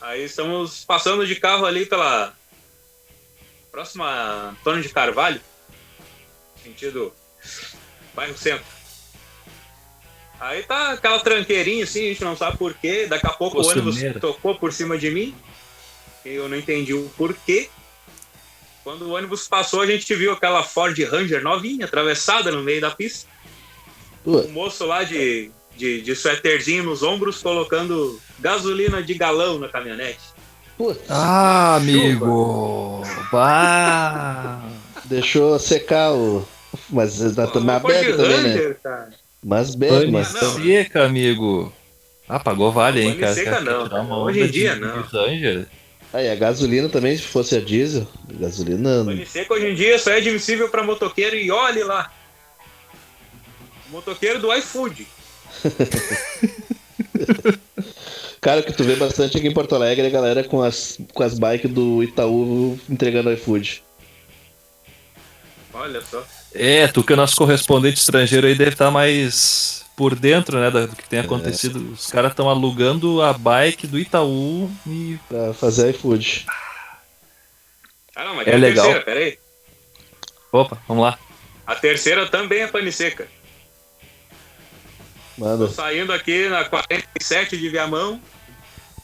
Aí 0.01 0.24
estamos 0.24 0.84
passando 0.84 1.28
de 1.28 1.36
carro 1.36 1.65
ali 1.65 1.86
pela 1.86 2.34
próxima 3.72 4.49
Antônio 4.59 4.82
de 4.82 4.89
Carvalho, 4.89 5.39
sentido 6.63 7.13
bairro 8.15 8.36
centro. 8.36 8.76
Aí 10.40 10.64
tá 10.64 10.92
aquela 10.92 11.20
tranqueirinha 11.20 11.84
assim, 11.84 12.06
a 12.06 12.10
gente 12.10 12.24
não 12.24 12.36
sabe 12.36 12.58
porquê. 12.58 13.08
Daqui 13.08 13.26
a 13.26 13.32
pouco 13.32 13.60
o 13.60 13.68
ônibus 13.68 13.98
tocou 14.22 14.56
por 14.56 14.72
cima 14.72 14.98
de 14.98 15.10
mim. 15.10 15.36
E 16.24 16.34
eu 16.36 16.48
não 16.48 16.58
entendi 16.58 16.94
o 16.94 17.10
porquê. 17.18 17.70
Quando 18.84 19.04
o 19.04 19.16
ônibus 19.16 19.48
passou, 19.48 19.82
a 19.82 19.86
gente 19.86 20.14
viu 20.16 20.32
aquela 20.32 20.64
Ford 20.64 20.98
Ranger 20.98 21.44
novinha, 21.44 21.86
atravessada 21.86 22.52
no 22.52 22.64
meio 22.64 22.80
da 22.80 22.92
pista. 22.92 23.28
O 24.24 24.48
moço 24.50 24.86
lá 24.86 25.04
de, 25.04 25.52
de, 25.76 26.02
de 26.02 26.16
suéterzinho 26.16 26.84
nos 26.84 27.04
ombros, 27.04 27.42
colocando 27.42 28.20
gasolina 28.40 29.02
de 29.02 29.14
galão 29.14 29.58
na 29.60 29.68
caminhonete. 29.68 30.20
Ah, 31.10 31.76
amigo. 31.78 33.02
Bah. 33.32 34.62
deixou 35.06 35.58
secar 35.58 36.14
o. 36.14 36.48
Mas, 36.90 37.20
Pô, 37.52 37.60
mas 37.60 37.82
Ford 37.82 37.94
bebe 37.94 38.14
também, 38.16 38.44
né? 38.44 38.76
Cara. 38.84 39.10
Mas 39.48 39.74
Pane 39.78 40.12
mas. 40.12 40.28
seca, 40.28 41.06
amigo. 41.06 41.72
Ah, 42.28 42.38
pagou 42.38 42.70
vale, 42.70 43.00
hein, 43.00 43.12
Pane 43.12 43.20
cara. 43.22 43.34
seca 43.34 43.62
não, 43.62 43.84
tirar 43.88 44.02
uma 44.02 44.18
Hoje 44.24 44.41
em 44.41 44.45
de- 44.48 44.52
dia, 44.52 44.74
de 44.76 44.82
não. 44.82 45.02
Ranger? 45.04 45.66
Aí, 46.12 46.30
a 46.30 46.36
gasolina 46.36 46.89
também, 46.89 47.16
se 47.16 47.24
fosse 47.24 47.56
a 47.56 47.62
diesel, 47.62 48.06
gasolina. 48.30 49.06
Pane 49.06 49.26
seco 49.26 49.54
hoje 49.54 49.68
em 49.68 49.76
dia 49.76 49.98
só 50.00 50.12
é 50.12 50.18
admissível 50.18 50.68
para 50.68 50.84
motoqueiro 50.84 51.38
e 51.38 51.50
olhe 51.50 51.82
lá. 51.82 52.12
Motoqueiro 53.89 54.39
do 54.39 54.54
iFood. 54.54 55.08
Cara, 58.41 58.60
o 58.60 58.64
que 58.64 58.74
tu 58.74 58.84
vê 58.84 58.98
bastante 58.98 59.38
aqui 59.38 59.48
em 59.48 59.54
Porto 59.54 59.76
Alegre 59.76 60.04
é 60.06 60.08
a 60.08 60.12
galera 60.12 60.43
com 60.43 60.62
as, 60.62 61.00
com 61.14 61.24
as 61.24 61.39
bikes 61.39 61.72
do 61.72 62.04
Itaú 62.04 62.78
entregando 62.89 63.32
iFood. 63.32 63.82
Olha 65.74 66.02
só. 66.02 66.22
É, 66.60 66.88
tu 66.88 67.03
que 67.03 67.14
é 67.14 67.16
nosso 67.16 67.36
correspondente 67.36 67.99
estrangeiro 67.99 68.47
aí 68.47 68.55
deve 68.55 68.72
estar 68.72 68.89
mais 68.89 69.86
por 69.95 70.16
dentro, 70.16 70.60
né, 70.60 70.70
do 70.72 70.95
que 70.95 71.08
tem 71.08 71.20
acontecido. 71.20 71.91
Os 71.93 72.08
caras 72.08 72.32
estão 72.32 72.49
alugando 72.49 73.22
a 73.22 73.34
bike 73.34 73.88
do 73.88 73.97
Itaú 73.99 74.70
e 74.86 75.18
Pra 75.28 75.53
fazer 75.53 75.91
iFood. 75.91 76.45
Ah, 78.16 78.26
não, 78.26 78.36
mas 78.36 78.47
É 78.47 78.58
legal. 78.58 78.86
terceira, 78.86 79.05
peraí. 79.05 79.39
Opa, 80.51 80.78
vamos 80.88 81.03
lá. 81.03 81.20
A 81.66 81.76
terceira 81.76 82.28
também 82.28 82.62
é 82.62 82.68
pane 82.68 82.91
seca. 82.91 83.28
Manda. 85.38 85.68
Tô 85.68 85.74
saindo 85.74 86.12
aqui 86.12 86.47
na 86.49 86.66
47 86.66 87.58
de 87.58 87.70
Viamão. 87.70 88.20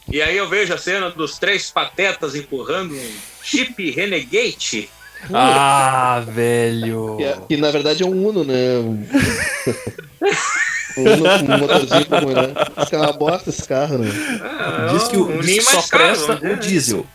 E 0.08 0.20
aí 0.20 0.36
eu 0.36 0.48
vejo 0.48 0.74
a 0.74 0.78
cena 0.78 1.10
dos 1.10 1.38
três 1.38 1.70
patetas 1.70 2.34
empurrando 2.34 2.94
um 2.94 3.12
Jeep 3.42 3.90
Renegade. 3.92 4.88
Ah, 5.32 6.22
velho. 6.26 7.16
Que, 7.48 7.54
é- 7.54 7.56
na 7.58 7.70
verdade 7.70 8.02
é 8.02 8.06
um 8.06 8.28
Uno, 8.28 8.44
né? 8.44 8.78
Um 8.78 9.04
Uno 10.96 11.24
com 11.46 11.52
um 11.52 11.58
motorzinho 11.58 12.06
como, 12.06 12.30
né? 12.32 12.54
Isso 12.82 12.94
é 12.94 12.98
uma 12.98 13.12
bosta 13.12 13.50
esse 13.50 13.66
carro, 13.66 13.98
né? 13.98 14.10
Ah, 14.42 14.86
Diz 14.92 15.08
que, 15.08 15.16
o, 15.16 15.28
um 15.28 15.40
diz 15.40 15.66
que 15.66 15.72
só 15.72 15.82
caro, 15.82 16.04
presta 16.04 16.34
dizer, 16.36 16.46
o 16.46 16.50
né? 16.50 16.56
diesel. 16.56 17.06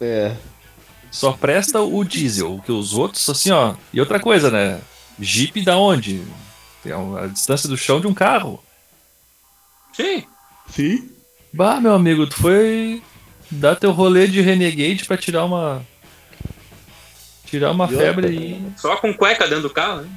É. 0.00 0.32
Só 1.10 1.32
presta 1.32 1.80
o 1.80 2.04
diesel, 2.04 2.60
que 2.64 2.72
os 2.72 2.94
outros, 2.94 3.28
assim, 3.28 3.50
ó. 3.50 3.74
E 3.92 4.00
outra 4.00 4.18
coisa, 4.20 4.50
né? 4.50 4.80
Jeep 5.20 5.62
da 5.62 5.76
onde? 5.76 6.22
Tem 6.82 6.92
a 6.92 7.26
distância 7.26 7.68
do 7.68 7.76
chão 7.76 8.00
de 8.00 8.06
um 8.06 8.14
carro. 8.14 8.62
Sim. 9.94 10.24
Sim. 10.70 11.08
Bah, 11.52 11.80
meu 11.80 11.94
amigo, 11.94 12.26
tu 12.26 12.36
foi 12.36 13.02
dar 13.50 13.74
teu 13.76 13.90
rolê 13.92 14.26
de 14.26 14.40
Renegade 14.40 15.04
pra 15.04 15.16
tirar 15.16 15.44
uma. 15.44 15.82
Tirar 17.50 17.70
uma 17.70 17.86
E 17.86 17.96
febre 17.96 18.26
aí. 18.28 18.62
Só 18.76 18.96
com 18.96 19.12
cueca 19.14 19.46
dentro 19.46 19.62
do 19.64 19.70
carro, 19.70 20.02
né? 20.02 20.08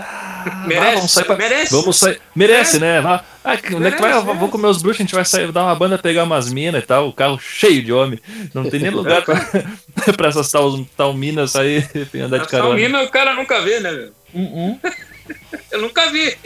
Ah, 0.00 0.64
merece, 0.68 0.94
vamos 0.94 1.10
sair 1.10 1.24
pra- 1.24 1.36
merece. 1.36 1.72
Vamos 1.72 1.96
sair. 1.98 2.20
Merece, 2.34 2.78
né? 2.78 3.00
Vá. 3.00 3.24
Ah, 3.44 3.54
onde 3.74 3.86
é 3.88 3.90
que 3.90 4.00
vai? 4.00 4.10
Merece, 4.12 4.28
Eu 4.28 4.34
Vou 4.36 4.48
comer 4.48 4.68
os 4.68 4.80
bruxos, 4.80 5.00
a 5.00 5.02
gente 5.02 5.14
vai 5.14 5.24
sair, 5.24 5.50
dar 5.50 5.64
uma 5.64 5.74
banda, 5.74 5.98
pegar 5.98 6.22
umas 6.22 6.52
minas 6.52 6.84
e 6.84 6.86
tal. 6.86 7.08
O 7.08 7.12
carro 7.12 7.36
cheio 7.40 7.82
de 7.82 7.92
homem. 7.92 8.20
Não 8.54 8.70
tem 8.70 8.78
nem 8.78 8.90
lugar 8.90 9.22
pra, 9.24 9.34
pra 10.16 10.28
essas 10.28 10.48
tal, 10.52 10.84
tal 10.96 11.12
minas 11.14 11.56
aí 11.56 11.78
andar 12.14 12.36
de 12.38 12.42
Essa 12.44 12.50
carona. 12.50 12.74
mina 12.76 13.02
o 13.02 13.10
cara 13.10 13.34
nunca 13.34 13.60
vê, 13.60 13.80
né, 13.80 13.90
meu? 13.90 14.12
Uh-uh. 14.34 14.80
Eu 15.72 15.82
nunca 15.82 16.06
vi. 16.10 16.36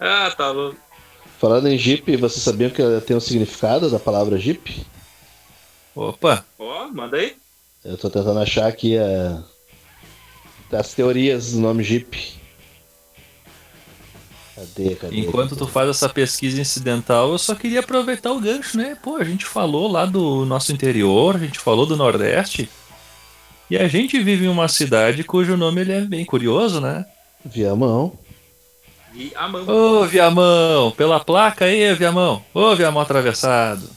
ah, 0.00 0.32
tá 0.36 0.50
louco. 0.50 0.78
Falando 1.40 1.66
em 1.68 1.76
Jeep, 1.76 2.16
vocês 2.16 2.42
sabiam 2.42 2.70
que 2.70 2.82
tem 3.06 3.16
um 3.16 3.20
significado 3.20 3.90
da 3.90 3.98
palavra 3.98 4.38
Jeep? 4.38 4.86
Opa, 5.94 6.44
Ó, 6.58 6.88
manda 6.88 7.16
aí. 7.16 7.36
Eu 7.84 7.96
tô 7.96 8.10
tentando 8.10 8.40
achar 8.40 8.66
aqui 8.66 8.98
a... 8.98 9.42
as 10.72 10.92
teorias 10.92 11.52
do 11.52 11.60
nome 11.60 11.84
Jeep. 11.84 12.34
Cadê, 14.54 14.94
cadê? 14.94 15.16
enquanto 15.18 15.56
tu 15.56 15.66
faz 15.66 15.88
essa 15.88 16.08
pesquisa 16.08 16.60
incidental, 16.60 17.32
eu 17.32 17.38
só 17.38 17.54
queria 17.54 17.80
aproveitar 17.80 18.32
o 18.32 18.40
gancho, 18.40 18.76
né? 18.76 18.96
Pô, 19.02 19.16
a 19.16 19.24
gente 19.24 19.44
falou 19.44 19.90
lá 19.90 20.06
do 20.06 20.44
nosso 20.44 20.72
interior, 20.72 21.36
a 21.36 21.38
gente 21.38 21.58
falou 21.58 21.84
do 21.84 21.96
Nordeste. 21.96 22.68
E 23.70 23.76
a 23.76 23.88
gente 23.88 24.20
vive 24.20 24.44
em 24.44 24.48
uma 24.48 24.68
cidade 24.68 25.24
cujo 25.24 25.56
nome 25.56 25.80
ele 25.80 25.92
é 25.92 26.00
bem 26.02 26.24
curioso, 26.24 26.80
né? 26.80 27.04
Viamão. 27.44 28.18
E 29.14 29.32
a 29.34 29.48
mão. 29.48 29.68
Ô, 29.68 30.06
Viamão, 30.06 30.90
pela 30.90 31.20
placa 31.20 31.66
aí, 31.66 31.94
Viamão. 31.94 32.42
Ô, 32.52 32.74
Viamão 32.74 33.02
atravessado. 33.02 33.88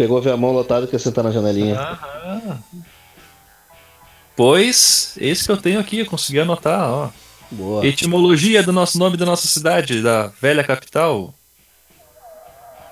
Pegou 0.00 0.18
Viamão 0.22 0.50
lotado 0.50 0.86
e 0.86 0.88
quer 0.88 0.98
sentar 0.98 1.22
na 1.22 1.30
janelinha. 1.30 1.78
Aham. 1.78 2.58
Pois, 4.34 5.12
esse 5.20 5.44
que 5.44 5.52
eu 5.52 5.58
tenho 5.58 5.78
aqui, 5.78 5.98
eu 5.98 6.06
consegui 6.06 6.40
anotar, 6.40 6.88
ó. 6.88 7.10
Boa. 7.50 7.86
Etimologia 7.86 8.62
do 8.62 8.72
nosso 8.72 8.98
nome 8.98 9.18
da 9.18 9.26
nossa 9.26 9.46
cidade, 9.46 10.00
da 10.00 10.28
velha 10.40 10.64
capital. 10.64 11.34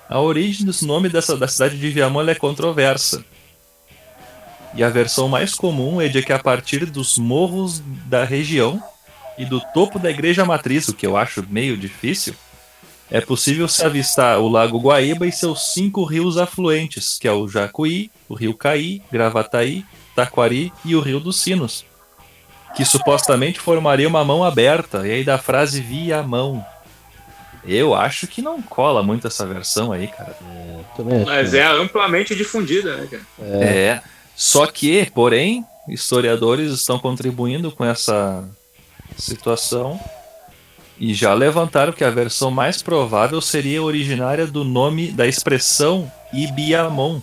A 0.07 0.21
origem 0.21 0.67
desse 0.67 0.85
nome 0.85 1.09
dessa, 1.09 1.35
da 1.35 1.49
cidade 1.49 1.79
de 1.79 1.89
Viamão 1.89 2.29
é 2.29 2.35
controversa. 2.35 3.25
E 4.75 4.85
a 4.85 4.91
versão 4.91 5.29
mais 5.29 5.55
comum 5.55 6.03
é 6.03 6.09
de 6.09 6.23
que 6.23 6.35
a 6.35 6.39
partir 6.39 6.85
dos 6.85 7.17
morros 7.17 7.83
da 8.05 8.23
região 8.23 8.83
e 9.39 9.47
do 9.47 9.63
topo 9.73 9.99
da 9.99 10.11
igreja 10.11 10.45
matriz, 10.45 10.89
o 10.89 10.93
que 10.93 11.07
eu 11.07 11.17
acho 11.17 11.43
meio 11.49 11.75
difícil, 11.75 12.35
é 13.11 13.21
possível 13.21 13.67
se 13.69 13.85
avistar 13.85 14.39
o 14.39 14.49
Lago 14.49 14.79
Guaíba 14.79 15.27
e 15.27 15.33
seus 15.33 15.73
cinco 15.73 16.05
rios 16.05 16.37
afluentes, 16.37 17.19
que 17.19 17.27
é 17.27 17.33
o 17.33 17.49
Jacuí, 17.49 18.11
o 18.29 18.35
Rio 18.35 18.55
Caí, 18.55 19.03
Gravataí, 19.11 19.85
Taquari 20.15 20.73
e 20.85 20.95
o 20.95 21.01
Rio 21.01 21.21
dos 21.21 21.41
Sinos 21.41 21.89
que 22.75 22.85
supostamente 22.85 23.59
formaria 23.59 24.07
uma 24.07 24.25
mão 24.25 24.45
aberta, 24.45 25.07
e 25.07 25.11
aí 25.11 25.25
da 25.25 25.37
frase 25.37 25.81
via 25.81 26.23
mão. 26.23 26.65
Eu 27.65 27.93
acho 27.93 28.29
que 28.29 28.41
não 28.41 28.63
cola 28.63 29.03
muito 29.03 29.27
essa 29.27 29.45
versão 29.45 29.91
aí, 29.91 30.07
cara. 30.07 30.31
Acho. 30.31 31.05
Mas 31.27 31.55
é 31.55 31.67
amplamente 31.67 32.37
difundida, 32.37 32.97
né, 32.97 33.09
cara? 33.11 33.23
É. 33.41 34.01
Só 34.37 34.65
que, 34.67 35.11
porém, 35.11 35.65
historiadores 35.89 36.73
estão 36.73 37.01
contribuindo 37.01 37.73
com 37.73 37.85
essa 37.85 38.49
situação 39.17 40.01
e 41.01 41.15
já 41.15 41.33
levantaram 41.33 41.93
que 41.93 42.03
a 42.03 42.11
versão 42.11 42.51
mais 42.51 42.83
provável 42.83 43.41
seria 43.41 43.83
originária 43.83 44.47
do 44.47 44.65
nome 44.65 45.13
da 45.13 45.27
expressão 45.27 46.11
Ibiamon, 46.33 47.21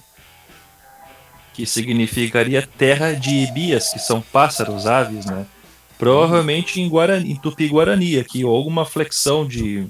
que 1.54 1.66
significaria 1.66 2.68
terra 2.78 3.14
de 3.14 3.30
ibias, 3.30 3.92
que 3.92 4.00
são 4.00 4.22
pássaros, 4.22 4.88
aves, 4.88 5.26
né? 5.26 5.46
Provavelmente 5.98 6.82
em, 6.82 6.90
Guarani, 6.90 7.32
em 7.32 7.36
Tupi-Guarani 7.36 8.20
aqui, 8.20 8.44
ou 8.44 8.56
alguma 8.56 8.86
flexão 8.86 9.46
de 9.48 9.88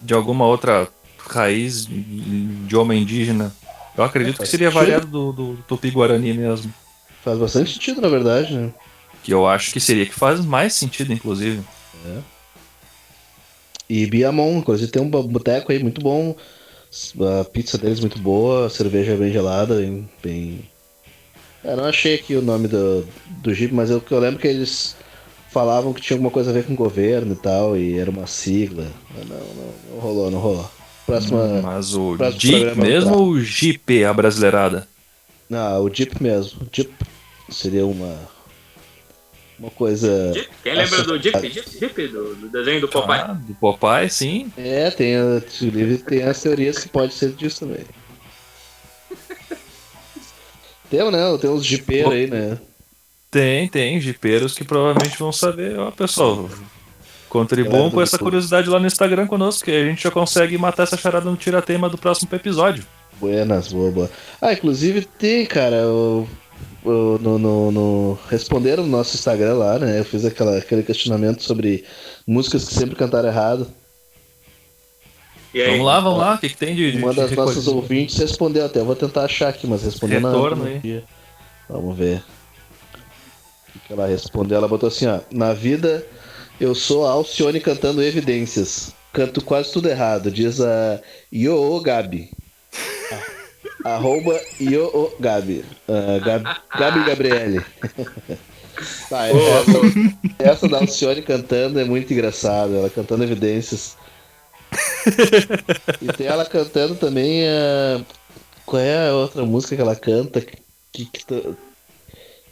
de 0.00 0.14
alguma 0.14 0.46
outra 0.46 0.88
raiz 1.18 1.86
de 1.86 2.76
homem 2.76 3.02
indígena. 3.02 3.54
Eu 3.96 4.02
acredito 4.02 4.40
que 4.40 4.46
seria 4.48 4.68
sentido. 4.68 4.80
variado 4.80 5.06
do, 5.06 5.32
do 5.32 5.56
Tupi-Guarani 5.68 6.32
mesmo. 6.32 6.72
Faz 7.22 7.38
bastante 7.38 7.74
sentido, 7.74 8.00
na 8.00 8.08
verdade, 8.08 8.54
né? 8.54 8.72
Que 9.22 9.32
eu 9.32 9.46
acho 9.46 9.72
que 9.72 9.80
seria 9.80 10.06
que 10.06 10.14
faz 10.14 10.44
mais 10.44 10.74
sentido, 10.74 11.12
inclusive. 11.12 11.62
E 13.88 14.06
Biamon, 14.06 14.58
inclusive 14.58 14.90
tem 14.90 15.02
um 15.02 15.10
boteco 15.10 15.72
aí 15.72 15.82
muito 15.82 16.00
bom. 16.00 16.36
A 17.40 17.44
pizza 17.44 17.76
deles 17.76 18.00
muito 18.00 18.18
boa, 18.18 18.66
a 18.66 18.70
cerveja 18.70 19.16
bem 19.16 19.32
gelada, 19.32 19.76
bem. 20.22 20.60
Eu 21.62 21.76
não 21.76 21.84
achei 21.84 22.14
aqui 22.14 22.34
o 22.34 22.42
nome 22.42 22.68
do, 22.68 23.06
do 23.42 23.52
Jeep, 23.52 23.74
mas 23.74 23.90
eu, 23.90 24.02
eu 24.10 24.18
lembro 24.18 24.40
que 24.40 24.48
eles 24.48 24.96
falavam 25.50 25.92
que 25.92 26.00
tinha 26.00 26.16
alguma 26.16 26.30
coisa 26.30 26.50
a 26.50 26.52
ver 26.52 26.64
com 26.64 26.72
o 26.72 26.76
governo 26.76 27.32
e 27.34 27.36
tal, 27.36 27.76
e 27.76 27.98
era 27.98 28.10
uma 28.10 28.26
sigla. 28.26 28.86
Mas 29.14 29.28
Não, 29.28 29.36
não, 29.36 29.74
não 29.92 30.00
rolou, 30.00 30.30
não 30.30 30.38
rolou. 30.38 30.70
Próxima. 31.04 31.60
Mas 31.62 31.94
o 31.94 32.16
Jeep 32.38 32.78
mesmo 32.78 33.16
ou 33.16 33.28
o 33.30 33.40
Jeep, 33.40 34.04
a 34.04 34.12
brasileirada? 34.12 34.88
Não, 35.48 35.84
o 35.84 35.92
Jeep 35.92 36.22
mesmo. 36.22 36.60
Jeep 36.72 36.92
seria 37.50 37.84
uma. 37.84 38.16
Uma 39.60 39.70
coisa. 39.70 40.32
Quem 40.62 40.74
lembra 40.74 41.02
do? 41.04 41.18
Jeep, 41.20 41.38
Jeep 41.50 42.08
do, 42.08 42.34
do 42.34 42.48
desenho 42.48 42.80
do 42.80 42.88
Popeye? 42.88 43.20
Ah, 43.20 43.34
do 43.38 43.54
Popeye, 43.54 44.08
sim. 44.08 44.50
É, 44.56 44.90
tem, 44.90 45.16
a, 45.16 45.22
o 45.60 45.64
livro 45.66 46.02
tem 46.02 46.22
as 46.22 46.40
teorias 46.40 46.78
que 46.78 46.88
pode 46.88 47.12
ser 47.12 47.32
disso 47.32 47.60
também. 47.66 47.84
Tem, 50.88 51.10
né? 51.10 51.38
Tem 51.38 51.50
uns 51.50 51.64
jipeiros 51.64 52.12
aí, 52.12 52.26
né? 52.26 52.58
Tem, 53.30 53.68
tem 53.68 54.00
jipeiros 54.00 54.54
que 54.54 54.64
provavelmente 54.64 55.18
vão 55.18 55.30
saber. 55.30 55.78
Ó, 55.78 55.90
pessoal, 55.90 56.48
contribuam 57.28 57.90
com 57.90 58.00
essa 58.00 58.16
YouTube. 58.16 58.26
curiosidade 58.26 58.68
lá 58.68 58.80
no 58.80 58.86
Instagram 58.86 59.26
conosco, 59.26 59.66
que 59.66 59.70
a 59.70 59.84
gente 59.84 60.02
já 60.02 60.10
consegue 60.10 60.56
matar 60.58 60.84
essa 60.84 60.96
charada 60.96 61.30
no 61.30 61.36
tiratema 61.36 61.88
do 61.88 61.98
próximo 61.98 62.28
episódio. 62.32 62.84
Buenas, 63.20 63.68
boa, 63.68 63.90
boa. 63.90 64.10
Ah, 64.40 64.52
inclusive 64.54 65.02
tem, 65.02 65.44
cara, 65.44 65.86
o- 65.86 66.26
no, 66.84 67.38
no, 67.38 67.70
no- 67.72 68.18
Responderam 68.28 68.82
no 68.84 68.88
nosso 68.90 69.14
Instagram 69.16 69.54
lá, 69.54 69.78
né? 69.78 69.98
Eu 70.00 70.04
fiz 70.04 70.24
aquela, 70.24 70.58
aquele 70.58 70.82
questionamento 70.82 71.42
sobre 71.42 71.84
músicas 72.26 72.66
que 72.68 72.74
sempre 72.74 72.96
cantaram 72.96 73.28
errado. 73.28 73.66
E 75.52 75.60
aí? 75.60 75.70
Vamos 75.72 75.86
lá, 75.86 76.00
vamos 76.00 76.18
lá, 76.20 76.34
o 76.34 76.38
que, 76.38 76.48
que 76.48 76.56
tem 76.56 76.74
de, 76.76 76.92
de, 76.92 76.98
Uma 76.98 77.10
de 77.10 77.16
das 77.16 77.32
nossas 77.32 77.66
ouvintes 77.66 78.16
respondeu 78.18 78.64
até. 78.64 78.80
Eu 78.80 78.84
vou 78.84 78.94
tentar 78.96 79.24
achar 79.24 79.48
aqui, 79.48 79.66
mas 79.66 79.82
respondeu 79.82 80.20
na 80.20 80.30
Retorno 80.30 80.64
na- 80.64 80.70
aí. 80.70 81.04
Vamos 81.68 81.96
ver. 81.96 82.22
O 83.68 83.72
que 83.72 83.78
que 83.86 83.92
ela 83.92 84.06
respondeu? 84.06 84.56
Ela 84.58 84.68
botou 84.68 84.88
assim, 84.88 85.06
ó. 85.06 85.20
Na 85.30 85.52
vida, 85.52 86.06
eu 86.60 86.74
sou 86.74 87.04
a 87.06 87.10
Alcione 87.10 87.60
cantando 87.60 88.02
evidências. 88.02 88.92
Canto 89.12 89.44
quase 89.44 89.72
tudo 89.72 89.88
errado. 89.88 90.30
Diz 90.30 90.60
a 90.60 91.00
Yo 91.32 91.80
Gabi. 91.80 92.30
Arroba 93.84 94.38
Yo 94.60 95.12
Gabi. 95.20 95.64
Ah, 95.88 96.18
Gab- 96.24 96.56
Gabi 96.78 97.04
Gabriele. 97.04 97.60
Tá, 99.10 99.26
essa, 99.28 99.78
essa 100.38 100.68
da 100.68 100.78
Alcione 100.78 101.20
cantando 101.20 101.78
é 101.78 101.84
muito 101.84 102.10
engraçada. 102.14 102.74
Ela 102.76 102.88
cantando 102.88 103.22
evidências. 103.24 103.94
E 106.00 106.10
tem 106.14 106.26
ela 106.26 106.46
cantando 106.46 106.94
também 106.94 107.46
a. 107.46 108.00
Qual 108.64 108.80
é 108.80 109.08
a 109.10 109.14
outra 109.14 109.44
música 109.44 109.76
que 109.76 109.82
ela 109.82 109.94
canta? 109.96 110.40
Que, 110.92 111.04
que 111.04 111.26
tá- 111.26 111.50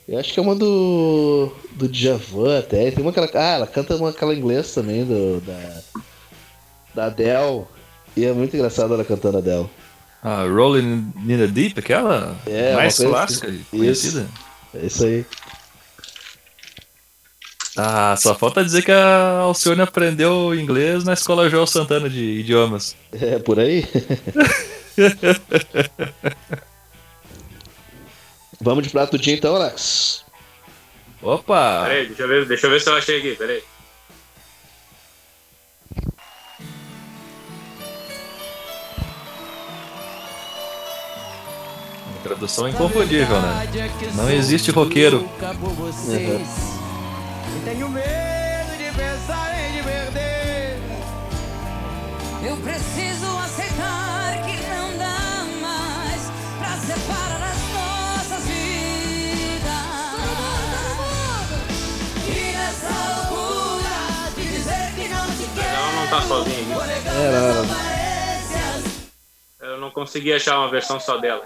Eu 0.06 0.18
acho 0.18 0.34
que 0.34 0.38
é 0.38 0.42
uma 0.42 0.54
do. 0.54 1.50
do 1.72 1.88
Djavan 1.88 2.58
até. 2.58 2.90
Tem 2.90 3.02
uma 3.02 3.12
que 3.12 3.18
ela. 3.20 3.30
Ah, 3.32 3.54
ela 3.54 3.66
canta 3.66 3.96
uma 3.96 4.10
aquela 4.10 4.34
em 4.34 4.38
inglês 4.38 4.74
também, 4.74 5.06
do, 5.06 5.40
da. 5.40 5.80
Da 6.94 7.04
Adele. 7.06 7.64
E 8.14 8.26
é 8.26 8.32
muito 8.34 8.54
engraçado 8.54 8.92
ela 8.92 9.04
cantando 9.04 9.38
Adele. 9.38 9.70
Ah, 10.22 10.44
Rolling 10.44 11.12
in 11.26 11.38
the 11.38 11.46
Deep, 11.46 11.78
aquela 11.78 12.36
É, 12.46 12.74
mais 12.74 12.96
clássica, 12.96 13.48
assim. 13.48 13.64
conhecida. 13.70 14.26
É 14.74 14.86
isso 14.86 15.04
aí. 15.04 15.24
Ah, 17.76 18.16
só 18.18 18.34
falta 18.34 18.64
dizer 18.64 18.82
que 18.82 18.90
a 18.90 19.38
Alcione 19.38 19.80
aprendeu 19.82 20.52
inglês 20.52 21.04
na 21.04 21.12
escola 21.12 21.48
João 21.48 21.64
Santana 21.66 22.10
de 22.10 22.40
idiomas. 22.40 22.96
É 23.12 23.38
por 23.38 23.60
aí. 23.60 23.86
Vamos 28.60 28.82
de 28.84 28.90
prato 28.90 29.12
do 29.16 29.18
dia 29.22 29.34
então, 29.34 29.54
Alex. 29.54 30.24
Opa! 31.22 31.84
Peraí, 31.84 32.06
deixa 32.08 32.22
eu, 32.22 32.28
ver, 32.28 32.46
deixa 32.46 32.66
eu 32.66 32.70
ver 32.70 32.80
se 32.80 32.88
eu 32.90 32.94
achei 32.96 33.18
aqui, 33.18 33.36
peraí. 33.36 33.62
Tradução 42.28 42.68
inconfundível, 42.68 43.40
né? 43.40 43.66
Não 44.14 44.28
existe 44.30 44.70
roqueiro. 44.70 45.26
Acabou 45.38 45.70
vocês. 45.70 46.46
Tenho 47.64 47.88
medo 47.88 48.76
de 48.76 48.84
pensar 48.94 49.54
em 49.58 49.78
te 49.78 49.82
perder. 49.82 50.78
Eu 52.46 52.56
preciso 52.58 53.26
aceitar 53.38 54.42
que 54.44 54.56
não 54.68 54.98
dá 54.98 55.46
mais 55.62 56.30
pra 56.58 56.76
separar 56.76 57.42
as 57.50 57.62
nossas 57.72 58.44
vidas. 58.44 59.72
E 62.26 62.52
nessa 62.52 62.92
loucura 63.30 63.96
de 64.36 64.44
dizer 64.48 64.92
que 64.96 65.08
não 65.08 65.26
te 65.28 65.46
quero. 65.54 65.76
Ela 65.76 65.92
não 65.92 66.06
tá 66.08 66.20
sozinha 66.22 66.76
aqui. 66.76 67.08
Era. 67.08 67.64
Eu 69.60 69.80
não 69.80 69.90
consegui 69.90 70.34
achar 70.34 70.58
uma 70.58 70.70
versão 70.70 71.00
só 71.00 71.16
dela. 71.16 71.42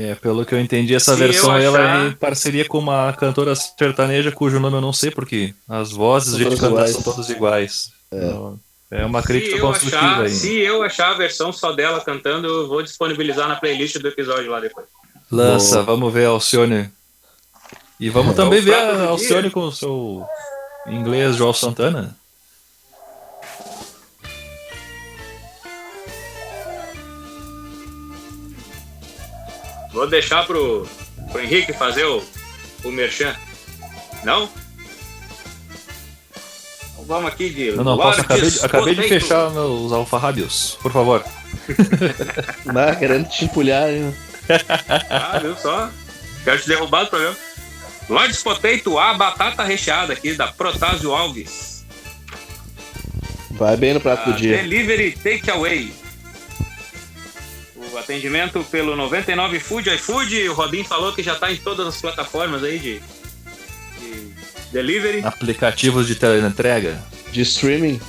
É, 0.00 0.14
pelo 0.14 0.44
que 0.44 0.54
eu 0.54 0.60
entendi, 0.60 0.94
essa 0.94 1.14
Se 1.14 1.18
versão 1.18 1.56
eu 1.58 1.62
ela 1.74 1.78
achar- 1.78 2.04
é 2.04 2.08
em 2.08 2.12
parceria 2.12 2.64
com 2.64 2.78
uma 2.78 3.12
cantora 3.14 3.54
sertaneja 3.56 4.30
cujo 4.30 4.60
nome 4.60 4.76
eu 4.76 4.80
não 4.80 4.92
sei 4.92 5.10
porque 5.10 5.54
as 5.68 5.90
vozes 5.90 6.36
de 6.36 6.44
todas 6.44 6.60
cantar 6.60 6.72
iguais. 6.74 6.90
são 6.92 7.02
todas 7.02 7.30
iguais. 7.30 7.90
Então, 8.12 8.60
É 8.90 9.04
uma 9.04 9.22
crítica 9.22 9.56
se, 9.56 9.58
eu 9.60 9.66
construtiva 9.66 10.06
achar, 10.06 10.20
aí. 10.22 10.30
se 10.30 10.56
eu 10.60 10.82
achar 10.82 11.10
a 11.10 11.14
versão 11.14 11.52
só 11.52 11.72
dela 11.72 12.00
cantando, 12.00 12.46
eu 12.46 12.68
vou 12.68 12.82
disponibilizar 12.82 13.48
na 13.48 13.56
playlist 13.56 13.98
do 13.98 14.08
episódio 14.08 14.50
lá 14.50 14.60
depois. 14.60 14.86
Lança, 15.30 15.82
vamos 15.82 16.12
ver 16.12 16.26
a 16.26 16.30
Alcione. 16.30 16.90
E 18.00 18.08
vamos 18.08 18.32
É 18.32 18.36
também 18.36 18.60
ver 18.60 18.74
a 18.74 18.92
dia. 18.94 19.02
Alcione 19.08 19.50
com 19.50 19.60
o 19.66 19.72
seu 19.72 20.24
inglês 20.86 21.34
João 21.36 21.52
Santana. 21.52 22.16
Vou 29.98 30.06
deixar 30.06 30.46
pro, 30.46 30.86
pro 31.32 31.40
Henrique 31.40 31.72
fazer 31.72 32.04
o, 32.04 32.22
o 32.84 32.92
merchan. 32.92 33.34
Não? 34.22 34.48
Então 36.92 37.04
vamos 37.04 37.28
aqui 37.32 37.50
de. 37.50 37.72
Não, 37.72 37.82
não, 37.82 37.96
posso, 37.96 38.20
acabei, 38.20 38.48
de- 38.48 38.64
acabei 38.64 38.94
de 38.94 39.02
fechar 39.08 39.50
meus 39.50 39.90
alfarrábios, 39.92 40.78
por 40.80 40.92
favor. 40.92 41.24
Ah, 42.68 42.94
querendo 42.94 43.28
te 43.28 43.46
empulhar, 43.46 43.90
hein? 43.90 44.14
Ah, 45.10 45.40
viu 45.40 45.56
só? 45.56 45.90
Quero 46.44 46.60
te 46.60 46.68
derrubar 46.68 47.02
do 47.04 47.10
programa. 47.10 47.36
Lordes 48.08 48.40
Potato, 48.40 48.98
a 49.00 49.14
batata 49.14 49.64
recheada 49.64 50.12
aqui 50.12 50.34
da 50.34 50.46
Protásio 50.46 51.12
Alves. 51.12 51.84
Vai 53.50 53.76
bem 53.76 53.94
no 53.94 54.00
prato 54.00 54.28
A 54.28 54.32
do 54.32 54.38
dia. 54.38 54.58
Delivery 54.58 55.10
Takeaway. 55.12 55.92
Atendimento 57.98 58.64
pelo 58.70 58.96
99 58.96 59.60
Food 59.60 59.90
iFood. 59.94 60.48
O 60.48 60.54
Robin 60.54 60.84
falou 60.84 61.12
que 61.12 61.22
já 61.22 61.34
tá 61.34 61.52
em 61.52 61.56
todas 61.56 61.86
as 61.86 62.00
plataformas 62.00 62.64
aí 62.64 62.78
de, 62.78 63.00
de 63.98 64.32
delivery. 64.72 65.20
Aplicativos 65.24 66.06
de 66.06 66.14
teleentrega. 66.14 67.02
De 67.32 67.42
streaming. 67.42 68.00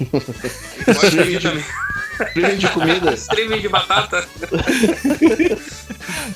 E 0.00 0.04
pode 0.94 1.16
pedir 1.16 1.42
também. 1.42 1.64
Streaming 2.28 2.56
de 2.56 2.68
comida. 2.68 3.12
Streaming 3.14 3.60
de 3.60 3.68
batata. 3.68 4.26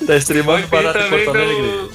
Tá 0.05 0.15
streamando 0.17 0.67
também 0.67 1.27
Alegre. 1.27 1.31
pelo. 1.31 1.91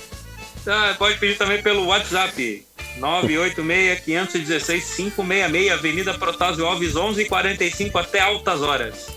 Ah, 0.66 0.94
pode 0.98 1.18
pedir 1.18 1.36
também 1.36 1.62
pelo 1.62 1.86
WhatsApp. 1.86 2.66
986-516-566, 2.98 5.70
Avenida 5.72 6.14
Protásio 6.14 6.66
Alves, 6.66 6.94
1145 6.94 7.98
até 7.98 8.20
altas 8.20 8.62
horas. 8.62 9.08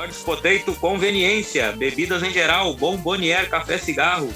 Lordes 0.00 0.22
Potato, 0.22 0.72
conveniência, 0.80 1.72
bebidas 1.72 2.22
em 2.22 2.30
geral, 2.32 2.72
bombonier, 2.72 3.50
café, 3.50 3.76
cigarro. 3.76 4.32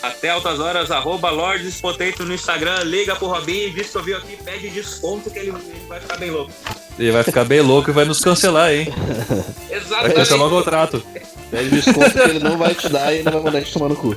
Até 0.00 0.30
altas 0.30 0.60
horas, 0.60 0.92
arroba 0.92 1.28
Lordes 1.28 1.80
Potato 1.80 2.24
no 2.24 2.32
Instagram, 2.32 2.84
liga 2.84 3.16
pro 3.16 3.26
Robinho 3.26 3.66
e 3.66 3.70
diz 3.72 3.90
que 3.90 3.96
eu 3.98 4.02
vi 4.04 4.14
aqui, 4.14 4.36
pede 4.44 4.68
desconto 4.70 5.28
que 5.28 5.40
ele, 5.40 5.48
ele 5.48 5.86
vai 5.88 5.98
ficar 5.98 6.16
bem 6.18 6.30
louco. 6.30 6.52
Ele 6.96 7.10
vai 7.10 7.24
ficar 7.24 7.44
bem 7.44 7.60
louco 7.60 7.90
e 7.90 7.92
vai 7.92 8.04
nos 8.04 8.20
cancelar, 8.20 8.72
hein? 8.72 8.86
Exatamente. 9.68 10.14
Cancelar 10.14 10.46
o 10.46 10.50
contrato. 10.50 11.02
Pede 11.50 11.70
desconto 11.70 12.12
que 12.12 12.18
ele 12.20 12.38
não 12.38 12.56
vai 12.56 12.76
te 12.76 12.88
dar 12.88 13.12
e 13.12 13.24
não 13.24 13.32
vai 13.32 13.42
mandar 13.42 13.62
te 13.64 13.72
tomar 13.72 13.88
no 13.88 13.96
cu. 13.96 14.16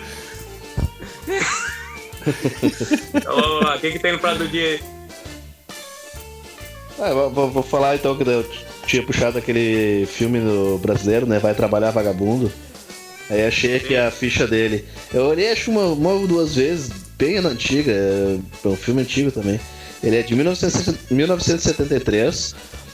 Então, 3.15 3.35
vamos 3.35 3.63
lá, 3.65 3.75
o 3.75 3.79
que, 3.79 3.91
que 3.91 3.99
tem 3.99 4.11
no 4.11 4.19
prato 4.19 4.37
do 4.37 4.47
dia 4.47 4.67
aí? 4.67 4.83
Ah, 6.99 7.11
vou, 7.11 7.49
vou- 7.49 7.63
falar 7.63 7.95
então 7.95 8.15
que 8.15 8.23
tinha 8.91 9.03
puxado 9.03 9.37
aquele 9.37 10.05
filme 10.05 10.41
do 10.41 10.77
brasileiro, 10.77 11.25
né? 11.25 11.39
Vai 11.39 11.55
Trabalhar 11.55 11.91
Vagabundo. 11.91 12.51
Aí 13.29 13.45
achei 13.45 13.77
aqui 13.77 13.95
a 13.95 14.11
ficha 14.11 14.45
dele. 14.45 14.83
Eu 15.13 15.27
olhei 15.27 15.49
acho 15.49 15.71
uma, 15.71 15.85
uma 15.85 16.09
ou 16.09 16.27
duas 16.27 16.55
vezes, 16.55 16.91
bem 17.17 17.39
na 17.39 17.49
antiga, 17.49 17.93
é 17.93 18.67
um 18.67 18.75
filme 18.75 19.01
antigo 19.01 19.31
também. 19.31 19.57
Ele 20.03 20.17
é 20.17 20.21
de 20.21 20.35
1960 20.35 20.99
1973, 21.09 22.53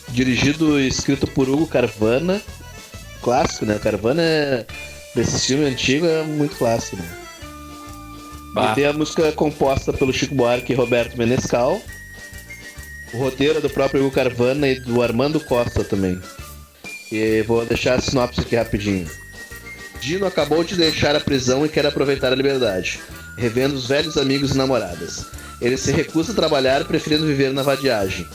dirigido 0.10 0.80
e 0.80 0.88
escrito 0.88 1.26
por 1.26 1.49
Hugo 1.49 1.65
Carvana. 1.65 2.40
Clássico, 3.24 3.65
né? 3.65 3.80
Carvana 3.82 4.22
é. 4.22 4.65
Desse 5.15 5.48
filme 5.48 5.65
antigo 5.65 6.06
é 6.06 6.22
muito 6.22 6.57
clássico, 6.57 6.98
né? 6.98 7.18
Bah. 8.53 8.72
E 8.72 8.76
tem 8.76 8.86
a 8.86 8.94
música 8.94 9.32
composta 9.32 9.91
pelo 9.91 10.14
Chico 10.14 10.36
Buarque 10.36 10.74
e 10.74 10.76
Roberto 10.76 11.18
Menescal. 11.18 11.82
O 13.14 13.18
roteiro 13.18 13.58
é 13.58 13.62
do 13.62 13.70
próprio 13.70 14.02
Hugo 14.06 14.14
Carvana 14.16 14.68
e 14.68 14.80
do 14.80 15.02
Armando 15.02 15.40
Costa 15.40 15.84
também. 15.84 16.20
E 17.12 17.42
vou 17.44 17.66
deixar 17.66 17.96
a 17.96 18.02
sinopse 18.02 18.42
aqui 18.42 18.56
rapidinho. 18.56 19.10
Dino 20.02 20.26
acabou 20.26 20.64
de 20.64 20.76
deixar 20.76 21.16
a 21.16 21.20
prisão 21.20 21.66
e 21.66 21.70
quer 21.70 21.86
aproveitar 21.86 22.32
a 22.32 22.36
liberdade, 22.36 23.00
revendo 23.38 23.76
os 23.76 23.88
velhos 23.88 24.18
amigos 24.18 24.52
e 24.52 24.58
namoradas. 24.58 25.26
Ele 25.62 25.78
se 25.78 25.92
recusa 25.92 26.34
a 26.34 26.36
trabalhar, 26.36 26.86
preferindo 26.86 27.26
viver 27.26 27.52
na 27.52 27.64
vadiagem. 27.64 28.28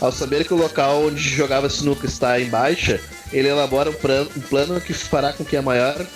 Ao 0.00 0.12
saber 0.12 0.44
que 0.44 0.54
o 0.54 0.58
local 0.58 1.06
onde 1.06 1.20
jogava 1.20 1.68
sinuca 1.68 2.06
está 2.06 2.40
em 2.40 2.46
baixa, 2.48 3.00
ele 3.32 3.48
elabora 3.48 3.90
um, 3.90 3.94
pran- 3.94 4.28
um 4.36 4.40
plano 4.40 4.80
que 4.80 4.92
fará 4.92 5.32
com 5.32 5.44
que 5.44 5.56
a 5.56 5.62
maior, 5.62 6.06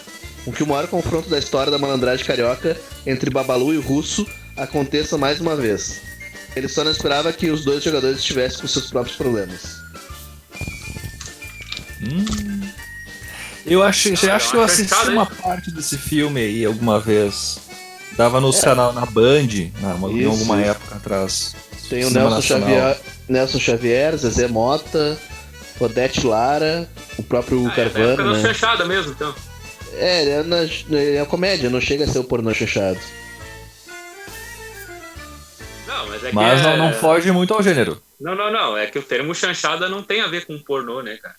com 0.45 0.53
que 0.53 0.63
o 0.63 0.67
maior 0.67 0.87
confronto 0.87 1.29
da 1.29 1.39
história 1.39 1.73
da 1.73 1.79
malandragem 1.79 2.25
carioca 2.25 2.77
entre 3.05 3.29
Babalu 3.29 3.75
e 3.75 3.79
o 3.79 3.83
Russo 3.83 4.25
aconteça 4.57 5.19
mais 5.19 5.41
uma 5.41 5.57
vez. 5.57 6.01
Ele 6.55 6.69
só 6.69 6.85
não 6.85 6.91
esperava 6.91 7.33
que 7.33 7.51
os 7.51 7.65
dois 7.65 7.83
jogadores 7.83 8.19
estivessem 8.19 8.61
com 8.61 8.67
seus 8.67 8.91
próprios 8.91 9.17
problemas. 9.17 9.83
Eu 13.65 13.83
acho, 13.83 14.09
eu 14.09 14.33
acho 14.33 14.51
que 14.51 14.57
eu 14.57 14.63
assisti 14.63 15.09
uma 15.11 15.23
hein? 15.23 15.29
parte 15.41 15.71
desse 15.71 15.97
filme 15.97 16.41
aí 16.41 16.65
alguma 16.65 16.99
vez. 16.99 17.59
Dava 18.17 18.41
no 18.41 18.53
canal 18.53 18.93
na 18.93 19.07
Band, 19.07 19.49
na, 19.81 19.95
em 20.11 20.27
alguma 20.27 20.61
época 20.61 20.97
atrás. 20.97 21.55
Tem 21.89 22.05
o 22.05 22.11
Nelson 22.11 22.35
Nacional. 22.35 22.69
Xavier, 22.69 23.01
Nelson 23.29 23.59
Xavier, 23.59 24.17
Zezé 24.17 24.49
Mota, 24.49 25.17
Odete 25.81 26.27
Lara, 26.27 26.89
o 27.19 27.23
próprio 27.23 27.67
Ah, 27.67 27.73
é 27.73 27.75
Carvana, 27.75 28.17
da 28.17 28.33
né? 28.33 28.43
chanchada 28.43 28.85
mesmo, 28.85 29.13
então. 29.13 29.35
É, 29.95 30.23
ele 30.23 30.31
é, 30.31 30.43
na, 30.43 30.63
ele 30.63 31.17
é 31.17 31.25
comédia, 31.25 31.71
não 31.71 31.81
chega 31.81 32.05
a 32.05 32.09
ser 32.09 32.19
o 32.19 32.25
pornô 32.25 32.53
chanchado. 32.53 32.99
Mas 36.23 36.25
é 36.25 36.31
que. 36.31 36.35
Mas 36.37 36.61
é... 36.61 36.65
não, 36.65 36.77
não 36.77 36.93
foge 36.93 37.31
muito 37.33 37.55
ao 37.55 37.63
gênero. 37.63 38.01
Não, 38.21 38.35
não, 38.35 38.53
não. 38.53 38.77
É 38.77 38.87
que 38.87 38.99
o 38.99 39.03
termo 39.03 39.35
chanchada 39.35 39.89
não 39.89 40.03
tem 40.03 40.21
a 40.21 40.29
ver 40.29 40.47
com 40.47 40.59
pornô, 40.59 41.03
né, 41.03 41.17
cara? 41.17 41.35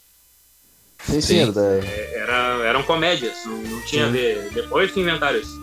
Sim, 1.05 1.21
sim, 1.21 1.53
Sim. 1.53 1.59
é 1.59 1.85
É, 1.85 2.19
Era, 2.19 2.33
eram 2.65 2.83
comédias, 2.83 3.33
não, 3.45 3.57
não 3.57 3.81
tinha 3.81 4.05
a 4.05 4.09
ver. 4.09 4.49
Depois 4.53 4.91
que 4.91 4.99
inventaram 4.99 5.39
isso. 5.39 5.61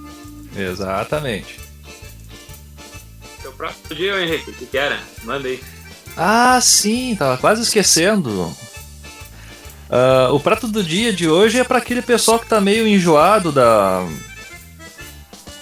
Exatamente. 0.57 1.61
Seu 3.41 3.53
próximo 3.53 3.95
dia, 3.95 4.23
Henrique, 4.23 4.51
o 4.51 4.55
que, 4.55 4.67
que 4.67 4.79
era? 4.79 5.01
Manda 5.25 5.49
aí. 5.49 5.63
Ah, 6.17 6.61
sim, 6.61 7.17
tava 7.19 7.39
quase 7.39 7.63
esquecendo. 7.63 8.55
Ah, 9.89 10.29
o 10.33 10.39
prato 10.39 10.69
do 10.69 10.83
dia 10.83 11.13
de 11.13 11.29
hoje 11.29 11.59
é 11.59 11.65
para 11.65 11.79
aquele 11.79 12.03
pessoal 12.03 12.39
que 12.39 12.47
tá 12.47 12.61
meio 12.61 12.87
enjoado 12.87 13.51
da 13.51 14.07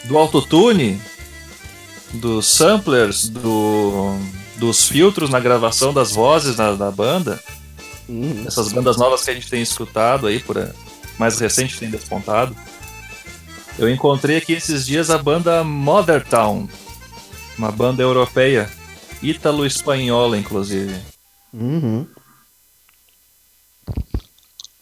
do 0.04 0.16
autotune, 0.16 1.00
dos 2.14 2.46
samplers, 2.46 3.28
do, 3.28 4.18
dos 4.56 4.88
filtros 4.88 5.30
na 5.30 5.40
gravação 5.40 5.92
das 5.92 6.12
vozes 6.12 6.56
na, 6.56 6.72
da 6.72 6.90
banda. 6.90 7.40
Uhum. 8.08 8.44
Essas 8.46 8.72
bandas 8.72 8.96
novas 8.96 9.22
que 9.22 9.30
a 9.30 9.34
gente 9.34 9.50
tem 9.50 9.60
escutado 9.60 10.26
aí, 10.26 10.40
por 10.40 10.56
mais 11.18 11.38
recente 11.38 11.78
tem 11.78 11.90
despontado. 11.90 12.56
Eu 13.78 13.88
encontrei 13.88 14.38
aqui 14.38 14.54
esses 14.54 14.86
dias 14.86 15.10
a 15.10 15.18
banda 15.18 15.62
Mother 15.62 16.24
Town, 16.26 16.68
uma 17.56 17.70
banda 17.70 18.02
europeia, 18.02 18.70
ítalo-espanhola, 19.22 20.36
inclusive. 20.36 20.96
Uhum. 21.52 22.06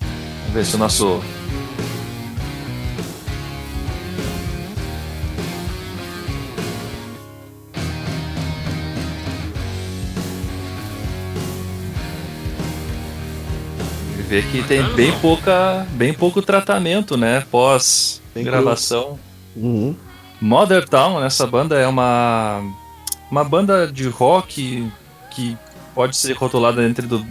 Vamos 0.00 0.52
ver 0.52 0.64
se 0.64 0.76
o 0.76 0.78
nosso. 0.78 1.22
Vê 14.26 14.42
que 14.42 14.62
tem 14.64 14.82
bem 14.94 15.12
pouca, 15.20 15.86
bem 15.92 16.12
pouco 16.12 16.42
tratamento, 16.42 17.16
né? 17.16 17.44
Pós 17.50 18.20
gravação. 18.34 19.18
Uhum. 19.54 19.94
Mother 20.40 20.86
Town, 20.88 21.24
essa 21.24 21.46
banda 21.46 21.78
é 21.78 21.86
uma 21.86 22.60
uma 23.30 23.44
banda 23.44 23.90
de 23.90 24.08
rock 24.08 24.90
que 25.30 25.56
pode 25.94 26.16
ser 26.16 26.32
rotulada 26.34 26.84
entre 26.84 27.06
do 27.06 27.24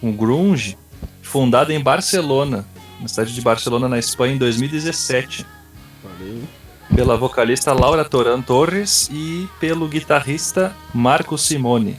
com 0.00 0.12
grunge, 0.12 0.76
fundada 1.22 1.72
em 1.72 1.80
Barcelona, 1.80 2.64
na 3.00 3.08
cidade 3.08 3.34
de 3.34 3.40
Barcelona, 3.40 3.88
na 3.88 3.98
Espanha, 3.98 4.34
em 4.34 4.38
2017, 4.38 5.46
Valeu. 6.02 6.42
pela 6.94 7.16
vocalista 7.16 7.72
Laura 7.72 8.04
Toran 8.04 8.42
Torres 8.42 9.08
e 9.12 9.48
pelo 9.58 9.88
guitarrista 9.88 10.72
Marco 10.92 11.38
Simone. 11.38 11.98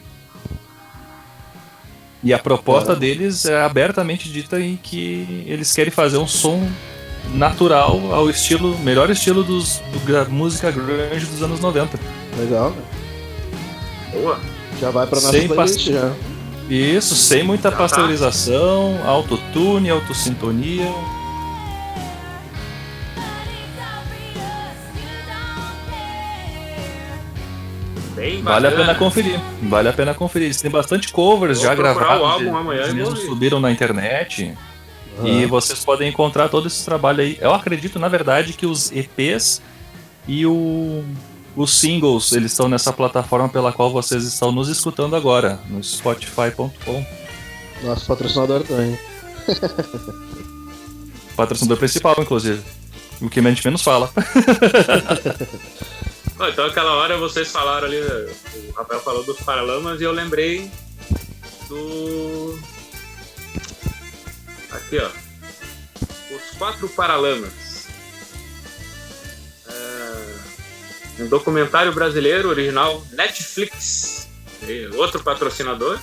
E 2.24 2.34
a 2.34 2.40
proposta 2.40 2.96
deles 2.96 3.46
é 3.46 3.62
abertamente 3.64 4.30
dita 4.30 4.60
em 4.60 4.78
que 4.82 5.44
eles 5.46 5.74
querem 5.74 5.92
fazer 5.92 6.18
um 6.18 6.28
som 6.28 6.66
natural 7.34 8.14
ao 8.14 8.30
estilo, 8.30 8.78
melhor 8.80 9.10
estilo 9.10 9.44
dos, 9.44 9.80
do, 9.92 10.00
gra- 10.06 10.26
música 10.26 10.72
grunge 10.72 11.26
dos 11.26 11.42
anos 11.44 11.60
90. 11.60 12.00
Legal, 12.38 12.70
né? 12.72 12.82
Boa. 14.14 14.40
Já 14.80 14.90
vai 14.90 15.06
pra 15.06 15.20
nossa 15.20 15.32
Sem 15.32 15.48
playlist 15.48 15.88
já. 15.90 16.12
Isso, 16.70 17.16
sem 17.16 17.44
muita 17.44 17.70
tá. 17.72 17.78
pasteurização, 17.78 19.00
autotune, 19.06 19.90
autossintonia. 19.90 20.86
Bem 28.24 28.42
Vale 28.42 28.68
a 28.68 28.70
bacana. 28.70 28.88
pena 28.88 29.00
conferir. 29.00 29.40
Vale 29.64 29.90
a 29.90 29.94
pena 29.94 30.14
conferir. 30.14 30.46
Eles 30.48 30.62
têm 30.62 30.72
bastante 30.72 31.12
covers 31.12 31.58
Vou 31.58 31.68
já 31.68 31.76
gravados. 31.76 32.22
o 32.22 32.26
álbum 32.26 32.46
eles 32.46 32.56
amanhã 32.56 32.88
e 32.88 32.94
mesmos 32.94 33.16
ouvir. 33.20 33.26
subiram 33.28 33.60
na 33.60 33.70
internet. 33.70 34.54
Aham. 35.20 35.28
E 35.28 35.46
vocês 35.46 35.84
podem 35.84 36.08
encontrar 36.10 36.48
todo 36.48 36.68
esse 36.68 36.86
trabalho 36.86 37.20
aí. 37.22 37.38
Eu 37.42 37.54
acredito, 37.54 38.00
na 38.00 38.08
verdade, 38.08 38.54
que 38.54 38.66
os 38.66 38.92
EPs 38.94 39.62
e 40.26 40.46
o, 40.46 41.04
os 41.54 41.78
singles 41.78 42.32
eles 42.32 42.52
estão 42.54 42.70
nessa 42.70 42.94
plataforma 42.94 43.50
pela 43.50 43.74
qual 43.74 43.92
vocês 43.92 44.24
estão 44.24 44.54
nos 44.54 44.70
escutando 44.70 45.18
agora, 45.18 45.60
no 45.70 45.84
Spotify.com. 45.84 47.06
Nosso 47.84 48.06
patrocinador 48.08 48.64
também. 48.64 48.98
Patrocinador 51.36 51.78
principal, 51.78 52.16
inclusive. 52.20 52.62
O 53.22 53.30
que 53.30 53.42
a 53.42 53.44
gente 53.44 53.66
menos 53.66 53.82
fala. 53.82 54.10
Ó, 56.44 56.50
então 56.50 56.66
aquela 56.66 56.92
hora 56.96 57.18
vocês 57.18 57.50
falaram 57.50 57.88
ali, 57.88 58.02
o 58.02 58.74
Rafael 58.76 59.00
falou 59.00 59.24
dos 59.24 59.40
Paralamas 59.40 60.02
e 60.02 60.04
eu 60.04 60.12
lembrei 60.12 60.70
do. 61.70 62.60
Aqui, 64.70 65.00
ó. 65.00 65.10
Os 66.36 66.58
Quatro 66.58 66.90
Paralamas. 66.90 67.88
É, 69.70 71.24
Um 71.24 71.30
documentário 71.30 71.94
brasileiro 71.94 72.50
original 72.50 73.02
Netflix. 73.12 74.28
E 74.64 74.88
Outro 74.98 75.24
patrocinador. 75.24 75.98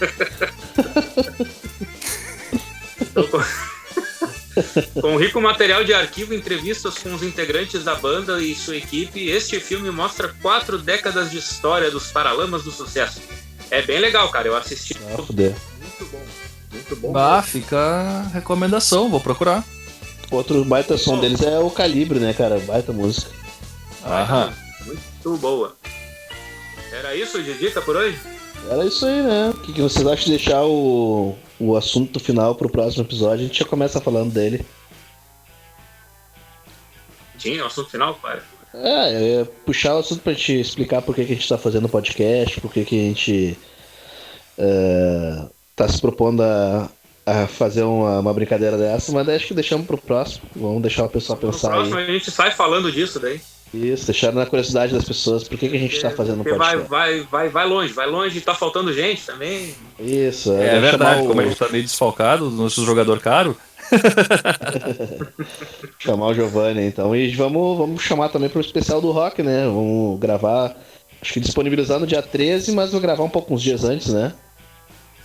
Com- 5.00 5.16
rico 5.16 5.40
material 5.40 5.84
de 5.84 5.92
arquivo, 5.94 6.34
entrevistas 6.34 6.98
com 6.98 7.14
os 7.14 7.22
integrantes 7.22 7.84
da 7.84 7.94
banda 7.94 8.40
e 8.42 8.54
sua 8.54 8.76
equipe, 8.76 9.28
este 9.28 9.60
filme 9.60 9.90
mostra 9.90 10.34
quatro 10.42 10.78
décadas 10.78 11.30
de 11.30 11.38
história 11.38 11.90
dos 11.90 12.10
Paralamas 12.10 12.64
do 12.64 12.70
Sucesso. 12.70 13.20
É 13.70 13.80
bem 13.82 14.00
legal, 14.00 14.28
cara. 14.30 14.48
Eu 14.48 14.56
assisti. 14.56 14.96
Ah. 15.04 15.16
Muito 15.16 15.32
bom. 16.04 16.26
Muito 16.72 16.96
bom. 16.96 17.16
Ah, 17.16 17.42
fica 17.42 17.76
a 17.78 18.22
recomendação, 18.32 19.08
vou 19.08 19.20
procurar. 19.20 19.64
Outro 20.30 20.64
baita 20.64 20.96
som 20.96 21.18
deles 21.18 21.42
é 21.42 21.58
o 21.58 21.70
Calibre, 21.70 22.18
né, 22.20 22.32
cara? 22.32 22.58
Baita 22.60 22.92
música. 22.92 23.30
Aham. 24.04 24.52
Muito 24.86 25.36
boa. 25.38 25.76
Era 26.92 27.14
isso 27.14 27.42
de 27.42 27.54
dica 27.54 27.80
por 27.82 27.96
hoje? 27.96 28.18
Era 28.68 28.84
isso 28.84 29.04
aí, 29.06 29.22
né? 29.22 29.50
O 29.50 29.58
que, 29.60 29.72
que 29.72 29.82
vocês 29.82 30.06
acham 30.06 30.24
de 30.26 30.30
deixar 30.30 30.64
o, 30.64 31.36
o 31.58 31.76
assunto 31.76 32.20
final 32.20 32.54
pro 32.54 32.70
próximo 32.70 33.04
episódio? 33.04 33.44
A 33.44 33.48
gente 33.48 33.58
já 33.58 33.64
começa 33.64 34.00
falando 34.00 34.32
dele. 34.32 34.64
Tinha 37.38 37.62
o 37.64 37.66
assunto 37.66 37.90
final, 37.90 38.14
cara. 38.16 38.42
É, 38.72 39.16
eu 39.16 39.20
ia 39.40 39.44
puxar 39.66 39.96
o 39.96 39.98
assunto 39.98 40.22
pra 40.22 40.32
gente 40.32 40.60
explicar 40.60 41.02
por 41.02 41.14
que, 41.14 41.24
que 41.24 41.32
a 41.32 41.34
gente 41.34 41.48
tá 41.48 41.58
fazendo 41.58 41.86
o 41.86 41.88
podcast, 41.88 42.60
por 42.60 42.72
que, 42.72 42.84
que 42.84 42.94
a 43.00 43.08
gente 43.08 43.58
é, 44.56 45.44
tá 45.74 45.88
se 45.88 46.00
propondo 46.00 46.42
a, 46.42 46.88
a 47.26 47.46
fazer 47.48 47.82
uma, 47.82 48.20
uma 48.20 48.32
brincadeira 48.34 48.76
dessa, 48.76 49.10
mas 49.10 49.28
acho 49.28 49.48
que 49.48 49.54
deixamos 49.54 49.86
pro 49.86 49.98
próximo. 49.98 50.42
Vamos 50.54 50.82
deixar 50.82 51.04
o 51.04 51.08
pessoal 51.08 51.38
No 51.42 51.50
pensar 51.50 51.70
próximo 51.70 51.96
aí. 51.96 52.04
a 52.08 52.12
gente 52.12 52.30
sai 52.30 52.52
falando 52.52 52.92
disso 52.92 53.18
daí. 53.18 53.40
Isso, 53.72 54.06
deixar 54.06 54.32
na 54.32 54.44
curiosidade 54.46 54.92
das 54.92 55.04
pessoas 55.04 55.44
por 55.44 55.56
que, 55.56 55.68
que 55.68 55.76
a 55.76 55.80
gente 55.80 56.00
tá 56.00 56.10
fazendo 56.10 56.40
um 56.40 56.42
Porque 56.42 56.58
vai, 56.58 56.76
podcast. 56.78 56.90
vai, 56.90 57.20
vai, 57.22 57.48
vai 57.48 57.66
longe, 57.68 57.92
vai 57.92 58.06
longe 58.08 58.38
e 58.38 58.40
tá 58.40 58.52
faltando 58.54 58.92
gente 58.92 59.24
também. 59.24 59.72
Isso, 59.98 60.52
É, 60.52 60.66
vamos 60.74 60.80
verdade, 60.90 61.22
o- 61.22 61.26
como 61.28 61.40
a 61.40 61.44
gente 61.44 61.56
tá 61.56 61.68
meio 61.68 61.84
desfalcado, 61.84 62.50
nosso 62.50 62.84
jogador 62.84 63.20
caro. 63.20 63.56
Chamar 65.98 66.28
o 66.28 66.34
Giovanni, 66.34 66.82
então. 66.86 67.14
E 67.14 67.30
vamos, 67.34 67.78
vamos 67.78 68.02
chamar 68.02 68.28
também 68.28 68.48
pro 68.48 68.60
especial 68.60 69.00
do 69.00 69.10
rock, 69.10 69.42
né? 69.42 69.64
Vamos 69.64 70.18
gravar. 70.18 70.76
Acho 71.20 71.34
que 71.34 71.40
disponibilizar 71.40 71.98
no 71.98 72.06
dia 72.06 72.22
13, 72.22 72.72
mas 72.72 72.92
vou 72.92 73.00
gravar 73.00 73.24
um 73.24 73.28
pouco 73.28 73.54
uns 73.54 73.62
dias 73.62 73.84
antes, 73.84 74.12
né? 74.12 74.32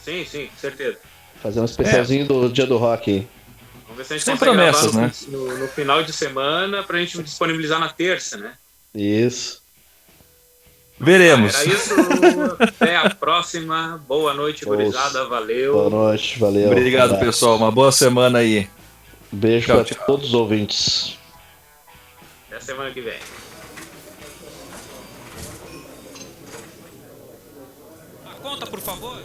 Sim, 0.03 0.25
sim, 0.29 0.47
com 0.47 0.57
certeza. 0.59 0.97
Fazer 1.41 1.59
um 1.61 1.65
especialzinho 1.65 2.25
do 2.27 2.49
dia 2.49 2.65
do 2.65 2.77
rock. 2.77 3.11
hein? 3.11 3.27
Vamos 3.95 3.97
ver 3.97 4.05
se 4.05 4.13
a 4.13 4.17
gente 4.17 4.25
Sem 4.25 4.33
consegue 4.37 4.51
promessas, 4.51 4.91
gravar 4.91 5.07
né? 5.07 5.13
no, 5.29 5.47
no, 5.47 5.57
no 5.59 5.67
final 5.69 6.03
de 6.03 6.11
semana 6.11 6.83
pra 6.83 6.99
gente 6.99 7.21
disponibilizar 7.23 7.79
na 7.79 7.87
terça, 7.89 8.35
né? 8.37 8.53
Isso. 8.93 9.61
Veremos. 10.99 11.53
Era 11.55 11.65
isso. 11.65 11.93
Até 12.59 12.97
a 12.97 13.09
próxima. 13.09 14.03
Boa 14.07 14.33
noite, 14.33 14.65
Boa- 14.65 14.77
gurizada. 14.77 15.19
Boa 15.25 15.29
Valeu. 15.39 15.89
noite, 15.89 16.39
valeu. 16.39 16.67
Obrigado, 16.71 17.11
Abraço. 17.13 17.25
pessoal. 17.25 17.57
Uma 17.57 17.71
boa 17.71 17.91
semana 17.91 18.39
aí. 18.39 18.69
Beijo 19.31 19.67
Tchau, 19.67 19.75
pra 19.83 19.85
tchau. 19.95 20.05
todos 20.05 20.27
os 20.27 20.33
ouvintes. 20.33 21.17
Até 22.49 22.59
semana 22.59 22.91
que 22.91 23.01
vem. 23.01 23.17
A 28.25 28.33
conta, 28.41 28.65
por 28.67 28.79
favor. 28.79 29.21